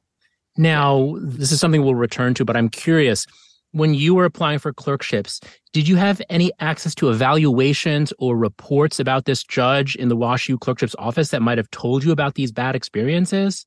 Now, 0.56 1.16
this 1.20 1.52
is 1.52 1.60
something 1.60 1.82
we'll 1.82 1.94
return 1.94 2.34
to, 2.34 2.44
but 2.44 2.56
I'm 2.56 2.68
curious 2.68 3.26
when 3.72 3.94
you 3.94 4.14
were 4.14 4.24
applying 4.24 4.58
for 4.58 4.72
clerkships, 4.72 5.40
did 5.72 5.86
you 5.86 5.96
have 5.96 6.20
any 6.28 6.50
access 6.58 6.94
to 6.96 7.10
evaluations 7.10 8.12
or 8.18 8.36
reports 8.36 8.98
about 8.98 9.24
this 9.24 9.44
judge 9.44 9.94
in 9.96 10.08
the 10.08 10.16
WashU 10.16 10.58
clerkships 10.58 10.96
office 10.98 11.28
that 11.28 11.42
might 11.42 11.58
have 11.58 11.70
told 11.70 12.02
you 12.02 12.10
about 12.10 12.34
these 12.34 12.50
bad 12.50 12.74
experiences? 12.74 13.66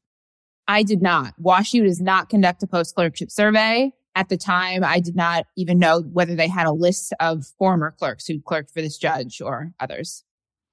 I 0.68 0.84
did 0.84 1.02
not. 1.02 1.34
WashU 1.42 1.84
does 1.84 2.02
not 2.02 2.30
conduct 2.30 2.63
a 2.63 2.68
post 2.68 2.96
clerkship 2.96 3.32
survey. 3.32 3.92
At 4.16 4.30
the 4.30 4.38
time, 4.38 4.84
I 4.84 5.00
did 5.00 5.16
not 5.16 5.46
even 5.58 5.80
know 5.80 6.02
whether 6.02 6.36
they 6.36 6.48
had 6.48 6.68
a 6.68 6.72
list 6.72 7.13
of 7.20 7.46
former 7.58 7.92
clerks 7.98 8.28
who 8.28 8.40
clerked 8.42 8.72
for 8.72 8.82
this 8.82 8.98
judge 8.98 9.42
or 9.42 9.72
others. 9.80 10.24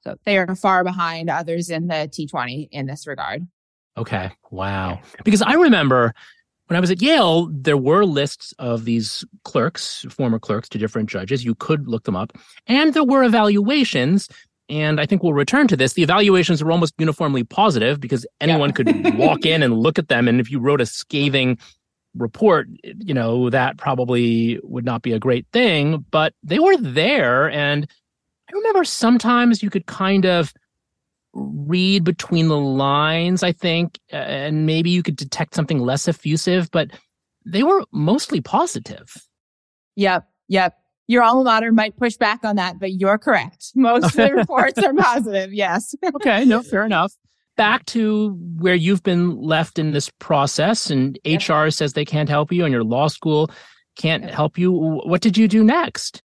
So 0.02 0.16
they 0.24 0.38
are 0.38 0.54
far 0.54 0.84
behind 0.84 1.30
others 1.30 1.70
in 1.70 1.86
the 1.86 2.10
T20 2.12 2.68
in 2.70 2.86
this 2.86 3.06
regard. 3.06 3.46
Okay. 4.00 4.30
Wow. 4.50 5.00
Because 5.24 5.42
I 5.42 5.52
remember 5.52 6.14
when 6.68 6.76
I 6.76 6.80
was 6.80 6.90
at 6.90 7.02
Yale, 7.02 7.48
there 7.52 7.76
were 7.76 8.04
lists 8.06 8.54
of 8.58 8.84
these 8.84 9.24
clerks, 9.44 10.06
former 10.08 10.38
clerks 10.38 10.68
to 10.70 10.78
different 10.78 11.10
judges. 11.10 11.44
You 11.44 11.54
could 11.54 11.86
look 11.86 12.04
them 12.04 12.16
up. 12.16 12.32
And 12.66 12.94
there 12.94 13.04
were 13.04 13.24
evaluations. 13.24 14.28
And 14.70 15.00
I 15.00 15.06
think 15.06 15.22
we'll 15.22 15.34
return 15.34 15.66
to 15.68 15.76
this. 15.76 15.94
The 15.94 16.02
evaluations 16.02 16.62
were 16.62 16.70
almost 16.70 16.94
uniformly 16.96 17.44
positive 17.44 18.00
because 18.00 18.24
anyone 18.40 18.70
yeah. 18.70 18.74
could 18.74 19.14
walk 19.18 19.44
in 19.44 19.62
and 19.62 19.78
look 19.78 19.98
at 19.98 20.08
them. 20.08 20.28
And 20.28 20.40
if 20.40 20.50
you 20.50 20.60
wrote 20.60 20.80
a 20.80 20.86
scathing 20.86 21.58
report, 22.14 22.68
you 22.84 23.14
know, 23.14 23.50
that 23.50 23.76
probably 23.76 24.60
would 24.62 24.84
not 24.84 25.02
be 25.02 25.12
a 25.12 25.18
great 25.18 25.46
thing. 25.52 26.06
But 26.10 26.34
they 26.42 26.60
were 26.60 26.76
there. 26.76 27.50
And 27.50 27.86
I 28.48 28.56
remember 28.56 28.84
sometimes 28.84 29.62
you 29.62 29.70
could 29.70 29.86
kind 29.86 30.24
of 30.24 30.54
read 31.32 32.04
between 32.04 32.48
the 32.48 32.58
lines, 32.58 33.42
I 33.42 33.52
think, 33.52 33.98
and 34.10 34.66
maybe 34.66 34.90
you 34.90 35.02
could 35.02 35.16
detect 35.16 35.54
something 35.54 35.78
less 35.78 36.08
effusive, 36.08 36.70
but 36.70 36.90
they 37.46 37.62
were 37.62 37.84
mostly 37.92 38.40
positive. 38.40 39.14
Yep. 39.96 40.28
Yep. 40.48 40.76
Your 41.06 41.22
alma 41.22 41.44
mater 41.44 41.72
might 41.72 41.96
push 41.96 42.16
back 42.16 42.44
on 42.44 42.56
that, 42.56 42.78
but 42.78 42.92
you're 42.92 43.18
correct. 43.18 43.70
Most 43.74 44.06
of 44.06 44.12
the 44.12 44.34
reports 44.36 44.78
are 44.78 44.94
positive. 44.94 45.52
Yes. 45.52 45.94
okay. 46.16 46.44
No, 46.44 46.62
fair 46.62 46.84
enough. 46.84 47.12
Back 47.56 47.84
to 47.86 48.30
where 48.58 48.74
you've 48.74 49.02
been 49.02 49.40
left 49.40 49.78
in 49.78 49.90
this 49.90 50.10
process, 50.18 50.90
and. 50.90 51.18
HR 51.24 51.68
says 51.68 51.92
they 51.92 52.04
can't 52.04 52.28
help 52.28 52.52
you, 52.52 52.64
and 52.64 52.72
your 52.72 52.84
law 52.84 53.08
school 53.08 53.50
can't 53.96 54.24
help 54.30 54.56
you. 54.56 54.72
What 54.72 55.20
did 55.20 55.36
you 55.36 55.46
do 55.46 55.62
next? 55.62 56.22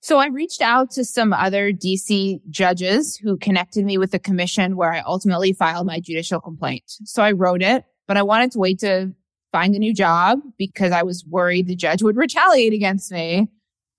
So 0.00 0.18
I 0.18 0.26
reached 0.26 0.62
out 0.62 0.90
to 0.92 1.04
some 1.04 1.32
other 1.32 1.72
DC 1.72 2.40
judges 2.50 3.16
who 3.16 3.36
connected 3.36 3.84
me 3.84 3.98
with 3.98 4.12
the 4.12 4.18
commission 4.18 4.76
where 4.76 4.92
I 4.92 5.00
ultimately 5.00 5.52
filed 5.52 5.86
my 5.86 5.98
judicial 5.98 6.40
complaint. 6.40 6.84
So 7.04 7.22
I 7.22 7.32
wrote 7.32 7.62
it, 7.62 7.84
but 8.06 8.16
I 8.16 8.22
wanted 8.22 8.52
to 8.52 8.58
wait 8.58 8.78
to 8.80 9.12
find 9.50 9.74
a 9.74 9.78
new 9.78 9.92
job 9.92 10.40
because 10.56 10.92
I 10.92 11.02
was 11.02 11.24
worried 11.26 11.66
the 11.66 11.74
judge 11.74 12.02
would 12.02 12.16
retaliate 12.26 12.72
against 12.72 13.10
me. 13.10 13.40
It 13.40 13.48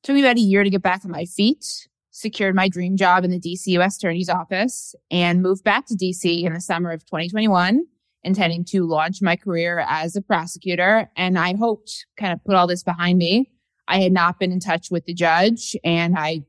took 0.04 0.16
me 0.16 0.22
about 0.22 0.38
a 0.38 0.42
year 0.42 0.64
to 0.64 0.70
get 0.70 0.82
back 0.82 1.04
on 1.04 1.12
my 1.12 1.26
feet, 1.26 1.66
secured 2.12 2.56
my 2.56 2.70
dream 2.70 2.96
job 2.96 3.26
in 3.26 3.32
the 3.32 3.40
DC 3.40 3.68
US 3.80 3.98
Attorney's 3.98 4.30
Office, 4.30 4.96
and 5.12 5.42
moved 5.42 5.66
back 5.66 5.86
to 5.88 5.96
DC 5.96 6.44
in 6.44 6.54
the 6.54 6.62
summer 6.62 6.92
of 6.92 7.06
2021, 7.06 7.84
intending 8.24 8.64
to 8.66 8.88
launch 8.88 9.22
my 9.22 9.36
career 9.36 9.86
as 9.88 10.16
a 10.16 10.22
prosecutor. 10.22 11.12
And 11.18 11.38
I 11.38 11.56
hoped 11.58 12.06
kind 12.18 12.32
of 12.32 12.44
put 12.46 12.56
all 12.56 12.68
this 12.68 12.84
behind 12.84 13.18
me 13.18 13.52
I 13.90 14.00
had 14.00 14.14
not 14.14 14.40
been 14.40 14.52
in 14.52 14.60
touch 14.60 14.90
with 14.92 15.06
the 15.06 15.14
judge 15.14 15.76
and 15.84 16.18
I 16.18 16.44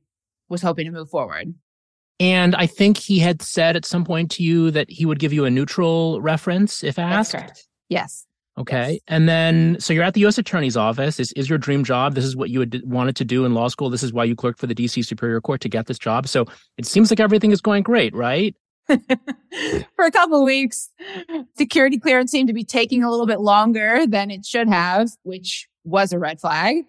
was 0.49 0.63
hoping 0.63 0.85
to 0.85 0.93
move 0.93 1.09
forward. 1.09 1.55
And 2.21 2.55
I 2.55 2.67
think 2.67 2.99
he 2.99 3.19
had 3.19 3.41
said 3.41 3.77
at 3.77 3.87
some 3.87 4.05
point 4.05 4.31
to 4.33 4.43
you 4.43 4.71
that 4.73 4.91
he 4.91 5.07
would 5.07 5.19
give 5.19 5.33
you 5.33 5.47
a 5.47 5.51
neutral 5.51 6.21
reference 6.21 6.85
if 6.85 6.99
asked. 6.99 7.35
Yes. 7.89 8.27
Okay. 8.59 8.93
Yes. 8.93 9.01
And 9.09 9.27
then, 9.27 9.81
so 9.81 9.95
you're 9.95 10.05
at 10.05 10.13
the 10.13 10.21
U.S. 10.21 10.37
Attorney's 10.37 10.77
Office. 10.77 11.19
Is, 11.19 11.33
is 11.33 11.49
your 11.49 11.57
dream 11.57 11.83
job? 11.83 12.15
This 12.15 12.27
is 12.27 12.37
what 12.37 12.51
you 12.51 12.61
had 12.61 12.83
wanted 12.85 13.17
to 13.17 13.25
do 13.25 13.47
in 13.47 13.55
law 13.55 13.69
school. 13.69 13.89
This 13.89 14.03
is 14.03 14.13
why 14.13 14.25
you 14.25 14.37
clerked 14.37 14.59
for 14.59 14.67
the 14.67 14.75
D.C. 14.75 15.01
Superior 15.03 15.41
Court 15.41 15.63
to 15.63 15.69
get 15.71 15.87
this 15.87 15.99
job. 15.99 16.29
So 16.29 16.45
it 16.77 16.85
seems 16.85 17.11
like 17.11 17.21
everything 17.21 17.53
is 17.53 17.63
going 17.63 17.85
great, 17.85 18.15
right? 18.15 18.55
for 18.87 20.05
a 20.05 20.11
couple 20.11 20.41
of 20.41 20.45
weeks, 20.45 20.91
security 21.57 21.99
clearance 21.99 22.31
seemed 22.31 22.49
to 22.49 22.55
be 22.55 22.65
taking 22.65 23.03
a 23.03 23.11
little 23.11 23.27
bit 23.27 23.41
longer 23.41 24.07
than 24.07 24.31
it 24.31 24.45
should 24.45 24.69
have, 24.69 25.11
which 25.23 25.69
was 25.85 26.13
a 26.13 26.19
red 26.19 26.39
flag. 26.39 26.85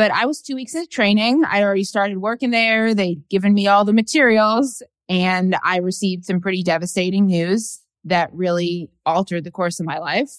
But 0.00 0.12
I 0.12 0.24
was 0.24 0.40
two 0.40 0.54
weeks 0.54 0.74
into 0.74 0.88
training. 0.88 1.44
I 1.44 1.62
already 1.62 1.84
started 1.84 2.22
working 2.22 2.52
there. 2.52 2.94
They'd 2.94 3.28
given 3.28 3.52
me 3.52 3.66
all 3.66 3.84
the 3.84 3.92
materials 3.92 4.82
and 5.10 5.54
I 5.62 5.76
received 5.76 6.24
some 6.24 6.40
pretty 6.40 6.62
devastating 6.62 7.26
news 7.26 7.82
that 8.04 8.32
really 8.32 8.88
altered 9.04 9.44
the 9.44 9.50
course 9.50 9.78
of 9.78 9.84
my 9.84 9.98
life. 9.98 10.30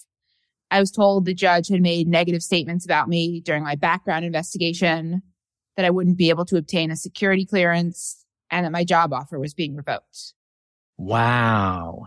I 0.72 0.80
was 0.80 0.90
told 0.90 1.26
the 1.26 1.32
judge 1.32 1.68
had 1.68 1.80
made 1.80 2.08
negative 2.08 2.42
statements 2.42 2.84
about 2.84 3.08
me 3.08 3.40
during 3.40 3.62
my 3.62 3.76
background 3.76 4.24
investigation, 4.24 5.22
that 5.76 5.86
I 5.86 5.90
wouldn't 5.90 6.18
be 6.18 6.30
able 6.30 6.46
to 6.46 6.56
obtain 6.56 6.90
a 6.90 6.96
security 6.96 7.46
clearance, 7.46 8.26
and 8.50 8.66
that 8.66 8.72
my 8.72 8.82
job 8.82 9.12
offer 9.12 9.38
was 9.38 9.54
being 9.54 9.76
revoked. 9.76 10.34
Wow. 10.98 12.06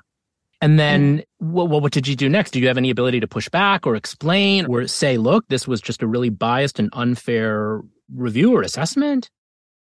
And 0.61 0.79
then 0.79 1.17
mm-hmm. 1.17 1.51
what, 1.51 1.69
what 1.69 1.91
did 1.91 2.07
you 2.07 2.15
do 2.15 2.29
next? 2.29 2.51
Do 2.51 2.59
you 2.59 2.67
have 2.67 2.77
any 2.77 2.89
ability 2.89 3.19
to 3.19 3.27
push 3.27 3.49
back 3.49 3.85
or 3.85 3.95
explain 3.95 4.65
or 4.65 4.87
say, 4.87 5.17
look, 5.17 5.47
this 5.49 5.67
was 5.67 5.81
just 5.81 6.01
a 6.01 6.07
really 6.07 6.29
biased 6.29 6.79
and 6.79 6.89
unfair 6.93 7.81
review 8.13 8.55
or 8.55 8.61
assessment? 8.61 9.29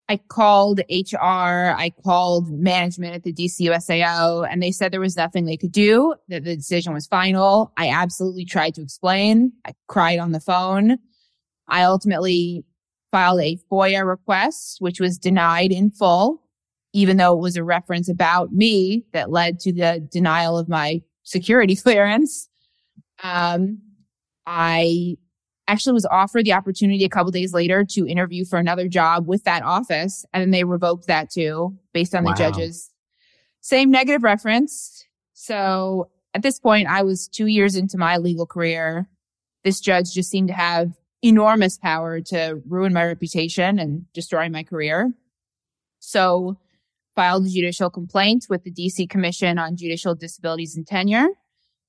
I 0.08 0.16
called 0.16 0.80
HR, 0.90 1.16
I 1.16 1.92
called 2.04 2.50
management 2.50 3.14
at 3.14 3.22
the 3.22 3.32
DCUSAO, 3.32 4.46
and 4.50 4.62
they 4.62 4.72
said 4.72 4.92
there 4.92 5.00
was 5.00 5.16
nothing 5.16 5.46
they 5.46 5.56
could 5.56 5.72
do, 5.72 6.14
that 6.28 6.44
the 6.44 6.56
decision 6.56 6.92
was 6.92 7.06
final. 7.06 7.72
I 7.76 7.88
absolutely 7.88 8.44
tried 8.44 8.74
to 8.74 8.82
explain. 8.82 9.52
I 9.64 9.74
cried 9.88 10.18
on 10.18 10.32
the 10.32 10.40
phone. 10.40 10.98
I 11.68 11.84
ultimately 11.84 12.64
filed 13.10 13.40
a 13.40 13.58
FOIA 13.70 14.06
request, 14.06 14.78
which 14.80 15.00
was 15.00 15.18
denied 15.18 15.70
in 15.70 15.90
full 15.90 16.41
even 16.92 17.16
though 17.16 17.32
it 17.32 17.40
was 17.40 17.56
a 17.56 17.64
reference 17.64 18.08
about 18.08 18.52
me 18.52 19.04
that 19.12 19.30
led 19.30 19.58
to 19.60 19.72
the 19.72 20.06
denial 20.10 20.58
of 20.58 20.68
my 20.68 21.02
security 21.22 21.76
clearance. 21.82 22.48
Um, 23.22 23.80
I 24.46 25.16
actually 25.68 25.92
was 25.92 26.06
offered 26.06 26.44
the 26.44 26.52
opportunity 26.52 27.04
a 27.04 27.08
couple 27.08 27.30
days 27.30 27.54
later 27.54 27.84
to 27.84 28.06
interview 28.06 28.44
for 28.44 28.58
another 28.58 28.88
job 28.88 29.26
with 29.26 29.44
that 29.44 29.62
office. 29.62 30.24
And 30.32 30.42
then 30.42 30.50
they 30.50 30.64
revoked 30.64 31.06
that 31.06 31.30
too, 31.30 31.78
based 31.92 32.14
on 32.14 32.24
wow. 32.24 32.32
the 32.32 32.38
judge's 32.38 32.90
same 33.60 33.90
negative 33.90 34.24
reference. 34.24 35.04
So 35.32 36.10
at 36.34 36.42
this 36.42 36.58
point, 36.58 36.88
I 36.88 37.02
was 37.02 37.28
two 37.28 37.46
years 37.46 37.76
into 37.76 37.96
my 37.96 38.16
legal 38.16 38.46
career. 38.46 39.08
This 39.64 39.80
judge 39.80 40.12
just 40.12 40.30
seemed 40.30 40.48
to 40.48 40.54
have 40.54 40.92
enormous 41.22 41.78
power 41.78 42.20
to 42.20 42.60
ruin 42.66 42.92
my 42.92 43.04
reputation 43.04 43.78
and 43.78 44.12
destroy 44.12 44.48
my 44.48 44.64
career. 44.64 45.12
So 46.00 46.58
filed 47.14 47.46
a 47.46 47.48
judicial 47.48 47.90
complaint 47.90 48.46
with 48.48 48.64
the 48.64 48.72
DC 48.72 49.08
Commission 49.08 49.58
on 49.58 49.76
Judicial 49.76 50.14
Disabilities 50.14 50.76
and 50.76 50.86
Tenure. 50.86 51.28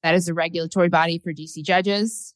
That 0.04 0.16
is 0.16 0.28
a 0.28 0.34
regulatory 0.34 0.90
body 0.90 1.20
for 1.20 1.32
DC 1.32 1.64
judges. 1.64 2.34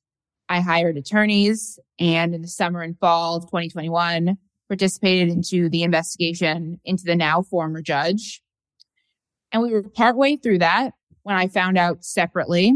I 0.50 0.62
hired 0.62 0.98
attorneys 0.98 1.80
and 2.00 2.34
in 2.34 2.42
the 2.42 2.48
summer 2.48 2.82
and 2.82 2.98
fall 2.98 3.36
of 3.36 3.44
2021 3.44 4.38
participated 4.68 5.30
into 5.30 5.70
the 5.70 5.84
investigation 5.84 6.80
into 6.86 7.04
the 7.04 7.16
now 7.16 7.42
former 7.42 7.82
judge. 7.82 8.42
And 9.52 9.62
we 9.62 9.72
were 9.72 9.84
partway 9.84 10.38
through 10.38 10.60
that 10.60 10.94
when 11.24 11.36
I 11.36 11.48
found 11.48 11.78
out 11.78 12.04
separately 12.04 12.74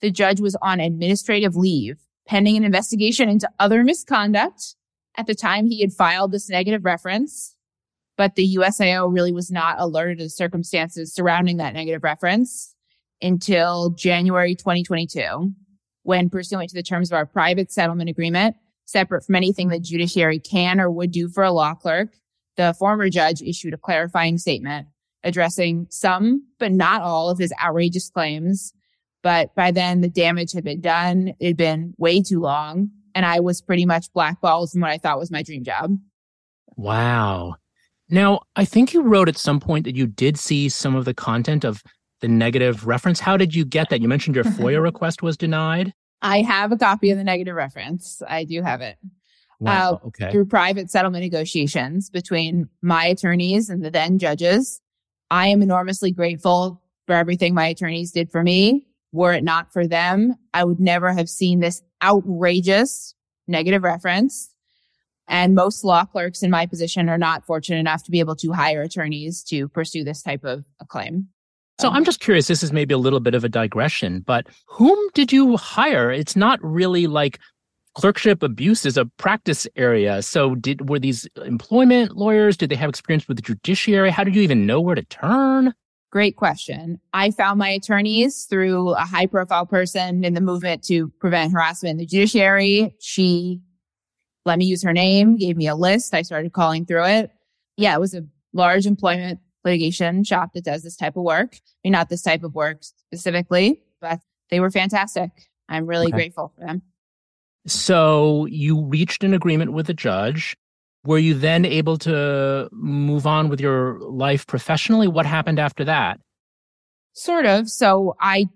the 0.00 0.10
judge 0.10 0.40
was 0.40 0.56
on 0.62 0.80
administrative 0.80 1.56
leave 1.56 1.98
pending 2.28 2.56
an 2.56 2.64
investigation 2.64 3.28
into 3.28 3.48
other 3.58 3.82
misconduct 3.82 4.76
at 5.16 5.26
the 5.26 5.34
time 5.34 5.66
he 5.66 5.80
had 5.80 5.92
filed 5.92 6.30
this 6.30 6.48
negative 6.48 6.84
reference 6.84 7.56
but 8.18 8.34
the 8.34 8.56
USAO 8.56 9.10
really 9.10 9.32
was 9.32 9.50
not 9.50 9.76
alerted 9.78 10.18
to 10.18 10.24
the 10.24 10.30
circumstances 10.30 11.14
surrounding 11.14 11.56
that 11.56 11.72
negative 11.72 12.02
reference. 12.02 12.74
until 13.20 13.90
January 13.90 14.54
2022, 14.54 15.52
when 16.02 16.30
pursuant 16.30 16.70
to 16.70 16.74
the 16.76 16.82
terms 16.82 17.10
of 17.10 17.16
our 17.16 17.26
private 17.26 17.72
settlement 17.72 18.08
agreement, 18.08 18.56
separate 18.84 19.24
from 19.24 19.34
anything 19.34 19.68
the 19.68 19.80
judiciary 19.80 20.38
can 20.38 20.80
or 20.80 20.90
would 20.90 21.10
do 21.10 21.28
for 21.28 21.42
a 21.44 21.52
law 21.52 21.74
clerk, 21.74 22.14
the 22.56 22.74
former 22.78 23.08
judge 23.08 23.42
issued 23.42 23.74
a 23.74 23.78
clarifying 23.78 24.38
statement 24.38 24.86
addressing 25.24 25.86
some, 25.90 26.46
but 26.58 26.70
not 26.70 27.02
all 27.02 27.28
of 27.28 27.38
his 27.38 27.52
outrageous 27.62 28.08
claims. 28.08 28.72
But 29.22 29.54
by 29.56 29.72
then 29.72 30.00
the 30.00 30.08
damage 30.08 30.52
had 30.52 30.62
been 30.62 30.80
done. 30.80 31.34
It 31.40 31.48
had 31.48 31.56
been 31.56 31.94
way 31.98 32.22
too 32.22 32.40
long. 32.40 32.90
And 33.16 33.26
I 33.26 33.40
was 33.40 33.60
pretty 33.60 33.84
much 33.84 34.12
blackballed 34.12 34.70
from 34.70 34.80
what 34.80 34.90
I 34.90 34.98
thought 34.98 35.18
was 35.18 35.30
my 35.30 35.42
dream 35.42 35.64
job. 35.64 35.90
Wow. 36.76 37.56
Now, 38.10 38.40
I 38.56 38.64
think 38.64 38.94
you 38.94 39.02
wrote 39.02 39.28
at 39.28 39.36
some 39.36 39.60
point 39.60 39.84
that 39.84 39.94
you 39.96 40.06
did 40.06 40.38
see 40.38 40.68
some 40.68 40.94
of 40.94 41.04
the 41.04 41.14
content 41.14 41.64
of 41.64 41.82
the 42.20 42.28
negative 42.28 42.86
reference. 42.86 43.20
How 43.20 43.36
did 43.36 43.54
you 43.54 43.64
get 43.64 43.90
that? 43.90 44.00
You 44.00 44.08
mentioned 44.08 44.34
your 44.34 44.44
FOIA 44.56 44.82
request 44.82 45.22
was 45.22 45.36
denied. 45.36 45.92
I 46.22 46.42
have 46.42 46.72
a 46.72 46.76
copy 46.76 47.10
of 47.10 47.18
the 47.18 47.24
negative 47.24 47.54
reference. 47.54 48.22
I 48.26 48.44
do 48.44 48.62
have 48.62 48.80
it. 48.80 48.96
Wow. 49.60 50.00
Uh, 50.02 50.06
okay. 50.08 50.30
Through 50.30 50.46
private 50.46 50.90
settlement 50.90 51.22
negotiations 51.22 52.10
between 52.10 52.68
my 52.82 53.06
attorneys 53.06 53.68
and 53.68 53.84
the 53.84 53.90
then 53.90 54.18
judges. 54.18 54.80
I 55.30 55.48
am 55.48 55.62
enormously 55.62 56.10
grateful 56.10 56.82
for 57.06 57.14
everything 57.14 57.54
my 57.54 57.66
attorneys 57.66 58.12
did 58.12 58.30
for 58.30 58.42
me. 58.42 58.86
Were 59.12 59.32
it 59.32 59.44
not 59.44 59.72
for 59.72 59.86
them, 59.86 60.34
I 60.52 60.64
would 60.64 60.80
never 60.80 61.12
have 61.12 61.28
seen 61.30 61.60
this 61.60 61.82
outrageous 62.02 63.14
negative 63.46 63.82
reference. 63.82 64.54
And 65.28 65.54
most 65.54 65.84
law 65.84 66.04
clerks 66.04 66.42
in 66.42 66.50
my 66.50 66.66
position 66.66 67.08
are 67.08 67.18
not 67.18 67.44
fortunate 67.44 67.78
enough 67.78 68.02
to 68.04 68.10
be 68.10 68.20
able 68.20 68.36
to 68.36 68.52
hire 68.52 68.82
attorneys 68.82 69.42
to 69.44 69.68
pursue 69.68 70.04
this 70.04 70.22
type 70.22 70.44
of 70.44 70.64
a 70.80 70.86
claim. 70.86 71.28
So 71.80 71.90
I'm 71.90 72.04
just 72.04 72.18
curious, 72.18 72.48
this 72.48 72.64
is 72.64 72.72
maybe 72.72 72.92
a 72.92 72.98
little 72.98 73.20
bit 73.20 73.34
of 73.34 73.44
a 73.44 73.48
digression, 73.48 74.24
but 74.26 74.48
whom 74.66 74.98
did 75.14 75.30
you 75.32 75.56
hire? 75.56 76.10
It's 76.10 76.34
not 76.34 76.58
really 76.60 77.06
like 77.06 77.38
clerkship 77.94 78.42
abuse 78.42 78.84
is 78.84 78.96
a 78.96 79.04
practice 79.04 79.66
area. 79.76 80.22
So 80.22 80.54
did 80.56 80.88
were 80.88 80.98
these 80.98 81.28
employment 81.44 82.16
lawyers? 82.16 82.56
Did 82.56 82.70
they 82.70 82.76
have 82.76 82.88
experience 82.88 83.28
with 83.28 83.36
the 83.36 83.42
judiciary? 83.42 84.10
How 84.10 84.24
did 84.24 84.34
you 84.34 84.42
even 84.42 84.66
know 84.66 84.80
where 84.80 84.94
to 84.94 85.02
turn? 85.04 85.72
Great 86.10 86.36
question. 86.36 87.00
I 87.12 87.30
found 87.30 87.58
my 87.58 87.68
attorneys 87.68 88.44
through 88.44 88.90
a 88.94 89.00
high 89.00 89.26
profile 89.26 89.66
person 89.66 90.24
in 90.24 90.34
the 90.34 90.40
movement 90.40 90.82
to 90.84 91.08
prevent 91.20 91.52
harassment 91.52 91.92
in 91.92 91.98
the 91.98 92.06
judiciary. 92.06 92.94
She 92.98 93.60
let 94.48 94.58
me 94.58 94.64
use 94.64 94.82
her 94.82 94.92
name, 94.92 95.36
gave 95.36 95.56
me 95.56 95.68
a 95.68 95.76
list. 95.76 96.14
I 96.14 96.22
started 96.22 96.52
calling 96.52 96.86
through 96.86 97.04
it. 97.04 97.30
Yeah, 97.76 97.94
it 97.94 98.00
was 98.00 98.14
a 98.14 98.24
large 98.52 98.86
employment 98.86 99.38
litigation 99.64 100.24
shop 100.24 100.54
that 100.54 100.64
does 100.64 100.82
this 100.82 100.96
type 100.96 101.16
of 101.16 101.22
work. 101.22 101.54
I 101.54 101.60
mean, 101.84 101.92
not 101.92 102.08
this 102.08 102.22
type 102.22 102.42
of 102.42 102.54
work 102.54 102.78
specifically, 102.82 103.82
but 104.00 104.20
they 104.50 104.58
were 104.58 104.70
fantastic. 104.70 105.30
I'm 105.68 105.86
really 105.86 106.06
okay. 106.06 106.16
grateful 106.16 106.52
for 106.56 106.66
them. 106.66 106.82
So 107.66 108.46
you 108.46 108.80
reached 108.80 109.22
an 109.22 109.34
agreement 109.34 109.72
with 109.72 109.86
the 109.86 109.94
judge. 109.94 110.56
Were 111.04 111.18
you 111.18 111.34
then 111.34 111.64
able 111.64 111.98
to 111.98 112.68
move 112.72 113.26
on 113.26 113.50
with 113.50 113.60
your 113.60 114.00
life 114.00 114.46
professionally? 114.46 115.06
What 115.06 115.26
happened 115.26 115.58
after 115.58 115.84
that? 115.84 116.20
Sort 117.12 117.44
of. 117.44 117.68
So 117.68 118.16
I 118.20 118.46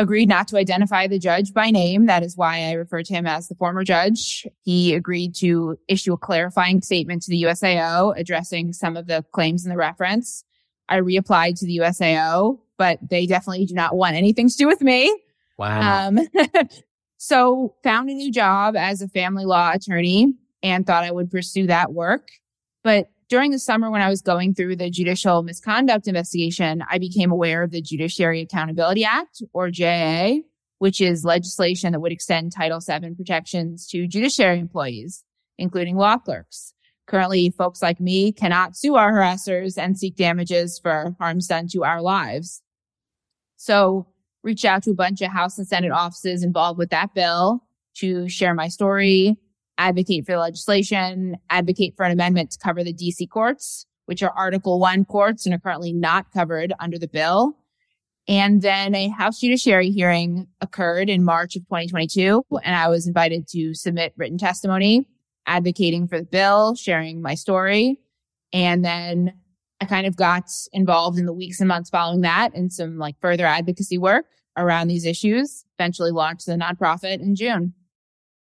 agreed 0.00 0.28
not 0.28 0.48
to 0.48 0.56
identify 0.56 1.06
the 1.06 1.18
judge 1.18 1.52
by 1.52 1.70
name. 1.70 2.06
That 2.06 2.22
is 2.22 2.36
why 2.36 2.62
I 2.62 2.72
refer 2.72 3.02
to 3.02 3.14
him 3.14 3.26
as 3.26 3.48
the 3.48 3.54
former 3.54 3.84
judge. 3.84 4.46
He 4.62 4.94
agreed 4.94 5.34
to 5.36 5.78
issue 5.88 6.12
a 6.12 6.18
clarifying 6.18 6.80
statement 6.80 7.22
to 7.22 7.30
the 7.30 7.42
USAO 7.42 8.14
addressing 8.16 8.72
some 8.72 8.96
of 8.96 9.06
the 9.06 9.24
claims 9.32 9.64
in 9.64 9.70
the 9.70 9.76
reference. 9.76 10.44
I 10.88 11.00
reapplied 11.00 11.58
to 11.60 11.66
the 11.66 11.78
USAO, 11.78 12.58
but 12.78 12.98
they 13.08 13.26
definitely 13.26 13.66
do 13.66 13.74
not 13.74 13.94
want 13.94 14.16
anything 14.16 14.48
to 14.48 14.56
do 14.56 14.66
with 14.66 14.80
me. 14.80 15.16
Wow. 15.58 16.08
Um, 16.08 16.18
so 17.18 17.74
found 17.84 18.08
a 18.08 18.14
new 18.14 18.32
job 18.32 18.76
as 18.76 19.02
a 19.02 19.08
family 19.08 19.44
law 19.44 19.72
attorney 19.72 20.34
and 20.62 20.86
thought 20.86 21.04
I 21.04 21.10
would 21.10 21.30
pursue 21.30 21.66
that 21.66 21.92
work. 21.92 22.28
But 22.82 23.10
during 23.30 23.52
the 23.52 23.58
summer 23.60 23.90
when 23.90 24.02
I 24.02 24.08
was 24.08 24.20
going 24.20 24.54
through 24.54 24.76
the 24.76 24.90
judicial 24.90 25.44
misconduct 25.44 26.08
investigation, 26.08 26.82
I 26.90 26.98
became 26.98 27.30
aware 27.30 27.62
of 27.62 27.70
the 27.70 27.80
Judiciary 27.80 28.40
Accountability 28.40 29.04
Act 29.04 29.40
or 29.52 29.70
JA, 29.70 30.38
which 30.78 31.00
is 31.00 31.24
legislation 31.24 31.92
that 31.92 32.00
would 32.00 32.10
extend 32.10 32.52
Title 32.52 32.80
VII 32.80 33.14
protections 33.14 33.86
to 33.88 34.08
judiciary 34.08 34.58
employees, 34.58 35.22
including 35.58 35.96
law 35.96 36.18
clerks. 36.18 36.74
Currently, 37.06 37.50
folks 37.50 37.80
like 37.80 38.00
me 38.00 38.32
cannot 38.32 38.76
sue 38.76 38.96
our 38.96 39.12
harassers 39.12 39.78
and 39.78 39.96
seek 39.96 40.16
damages 40.16 40.80
for 40.80 41.14
harms 41.20 41.46
done 41.46 41.68
to 41.68 41.84
our 41.84 42.02
lives. 42.02 42.62
So 43.56 44.08
reached 44.42 44.64
out 44.64 44.82
to 44.84 44.90
a 44.90 44.94
bunch 44.94 45.22
of 45.22 45.30
House 45.30 45.56
and 45.56 45.66
Senate 45.66 45.92
offices 45.92 46.42
involved 46.42 46.78
with 46.78 46.90
that 46.90 47.14
bill 47.14 47.62
to 47.98 48.28
share 48.28 48.54
my 48.54 48.66
story, 48.66 49.36
advocate 49.80 50.26
for 50.26 50.32
the 50.32 50.38
legislation, 50.38 51.36
advocate 51.48 51.94
for 51.96 52.04
an 52.04 52.12
amendment 52.12 52.50
to 52.52 52.58
cover 52.58 52.84
the 52.84 52.92
DC 52.92 53.28
courts, 53.30 53.86
which 54.04 54.22
are 54.22 54.30
Article 54.36 54.78
1 54.78 55.06
courts 55.06 55.46
and 55.46 55.54
are 55.54 55.58
currently 55.58 55.92
not 55.92 56.30
covered 56.32 56.72
under 56.78 56.98
the 56.98 57.08
bill. 57.08 57.56
And 58.28 58.60
then 58.60 58.94
a 58.94 59.08
House 59.08 59.40
Judiciary 59.40 59.90
hearing 59.90 60.46
occurred 60.60 61.08
in 61.08 61.24
March 61.24 61.56
of 61.56 61.62
2022, 61.62 62.44
and 62.62 62.76
I 62.76 62.88
was 62.88 63.08
invited 63.08 63.48
to 63.48 63.74
submit 63.74 64.12
written 64.16 64.38
testimony 64.38 65.06
advocating 65.46 66.06
for 66.06 66.20
the 66.20 66.26
bill, 66.26 66.74
sharing 66.74 67.22
my 67.22 67.34
story. 67.34 67.98
And 68.52 68.84
then 68.84 69.32
I 69.80 69.86
kind 69.86 70.06
of 70.06 70.14
got 70.14 70.44
involved 70.72 71.18
in 71.18 71.24
the 71.24 71.32
weeks 71.32 71.58
and 71.58 71.68
months 71.68 71.88
following 71.88 72.20
that 72.20 72.54
in 72.54 72.68
some 72.68 72.98
like 72.98 73.16
further 73.20 73.46
advocacy 73.46 73.96
work 73.96 74.26
around 74.56 74.88
these 74.88 75.06
issues, 75.06 75.64
eventually 75.78 76.10
launched 76.10 76.46
the 76.46 76.52
nonprofit 76.52 77.20
in 77.20 77.34
June. 77.34 77.72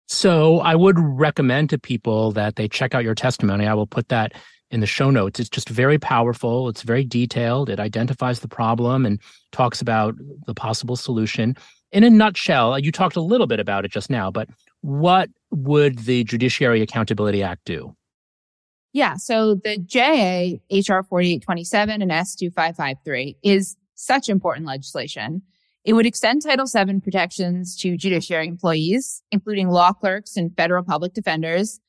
So 0.10 0.60
I 0.62 0.76
would 0.76 0.98
recommend 1.00 1.70
to 1.70 1.78
people 1.78 2.32
that 2.32 2.56
they 2.56 2.68
check 2.68 2.96
out 2.96 3.04
your 3.04 3.14
testimony. 3.14 3.68
I 3.68 3.76
will 3.76 3.86
put 3.86 4.10
that 4.10 4.34
in 4.72 4.80
the 4.80 4.88
show 4.88 5.12
notes. 5.12 5.40
It's 5.40 5.50
just 5.50 5.70
very 5.70 6.00
powerful. 6.00 6.68
It's 6.68 6.82
very 6.82 7.06
detailed. 7.06 7.70
It 7.70 7.80
identifies 7.80 8.40
the 8.40 8.48
problem 8.48 9.06
and 9.06 9.22
talks 9.52 9.82
about 9.82 10.16
the 10.48 10.56
possible 10.56 10.96
solution. 10.96 11.56
In 11.92 12.04
a 12.04 12.10
nutshell, 12.10 12.80
you 12.80 12.92
talked 12.92 13.18
a 13.18 13.22
little 13.22 13.46
bit 13.46 13.60
about 13.60 13.86
it 13.86 13.92
just 13.92 14.10
now, 14.10 14.32
but 14.32 14.50
what 14.82 15.30
would 15.52 16.00
the 16.00 16.24
Judiciary 16.24 16.82
Accountability 16.82 17.44
Act 17.44 17.66
do? 17.66 17.96
Yeah. 18.94 19.16
So 19.16 19.56
the 19.56 19.78
JA 19.78 20.58
HR 20.72 21.04
4827 21.04 22.02
and 22.02 22.10
S2553 22.10 23.36
is 23.44 23.78
such 23.94 24.28
important 24.28 24.66
legislation. 24.66 25.44
It 25.86 25.94
would 25.94 26.06
extend 26.06 26.42
Title 26.42 26.66
VII 26.66 27.00
protections 27.00 27.76
to 27.78 27.98
judiciary 27.98 28.48
employees, 28.48 29.24
including 29.32 29.70
law 29.70 29.94
clerks 29.94 30.36
and 30.36 30.56
federal 30.56 30.84
public 30.84 31.14
defenders. 31.14 31.80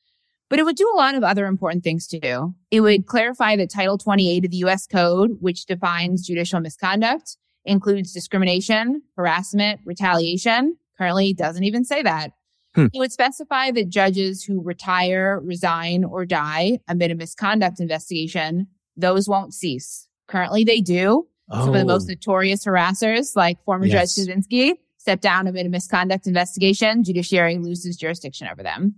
But 0.49 0.59
it 0.59 0.63
would 0.63 0.75
do 0.75 0.91
a 0.93 0.97
lot 0.97 1.15
of 1.15 1.23
other 1.23 1.45
important 1.45 1.83
things 1.83 2.07
too. 2.07 2.53
It 2.71 2.81
would 2.81 3.05
clarify 3.05 3.55
that 3.55 3.69
Title 3.69 3.97
28 3.97 4.45
of 4.45 4.51
the 4.51 4.57
U.S. 4.57 4.85
Code, 4.85 5.37
which 5.39 5.65
defines 5.65 6.25
judicial 6.25 6.59
misconduct, 6.59 7.37
includes 7.65 8.11
discrimination, 8.11 9.01
harassment, 9.15 9.81
retaliation. 9.85 10.77
Currently 10.97 11.33
doesn't 11.33 11.63
even 11.63 11.85
say 11.85 12.01
that. 12.03 12.31
Hmm. 12.75 12.87
It 12.93 12.99
would 12.99 13.11
specify 13.11 13.71
that 13.71 13.89
judges 13.89 14.43
who 14.43 14.61
retire, 14.61 15.39
resign, 15.43 16.03
or 16.03 16.25
die 16.25 16.79
amid 16.87 17.11
a 17.11 17.15
misconduct 17.15 17.79
investigation, 17.79 18.67
those 18.95 19.27
won't 19.27 19.53
cease. 19.53 20.07
Currently 20.27 20.63
they 20.63 20.79
do, 20.79 21.27
Oh. 21.51 21.65
Some 21.65 21.75
of 21.75 21.79
the 21.79 21.85
most 21.85 22.05
oh. 22.09 22.13
notorious 22.13 22.65
harassers, 22.65 23.35
like 23.35 23.61
former 23.63 23.85
yes. 23.85 24.15
Judge 24.15 24.27
Kozinski, 24.27 24.73
step 24.97 25.21
down 25.21 25.47
amid 25.47 25.65
a 25.65 25.69
misconduct 25.69 26.27
investigation. 26.27 27.03
Judiciary 27.03 27.57
loses 27.57 27.97
jurisdiction 27.97 28.47
over 28.47 28.63
them. 28.63 28.95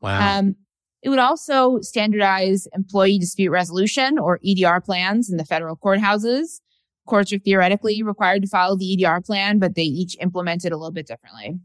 Wow. 0.00 0.38
Um, 0.38 0.56
it 1.02 1.08
would 1.08 1.18
also 1.18 1.78
standardize 1.80 2.66
employee 2.74 3.18
dispute 3.18 3.50
resolution 3.50 4.18
or 4.18 4.40
EDR 4.44 4.80
plans 4.80 5.30
in 5.30 5.36
the 5.36 5.44
federal 5.44 5.76
courthouses. 5.76 6.60
Courts 7.06 7.32
are 7.32 7.38
theoretically 7.38 8.02
required 8.02 8.42
to 8.42 8.48
follow 8.48 8.76
the 8.76 9.04
EDR 9.04 9.20
plan, 9.20 9.58
but 9.58 9.74
they 9.74 9.82
each 9.82 10.16
implement 10.20 10.64
it 10.64 10.72
a 10.72 10.76
little 10.76 10.92
bit 10.92 11.06
differently. 11.06 11.58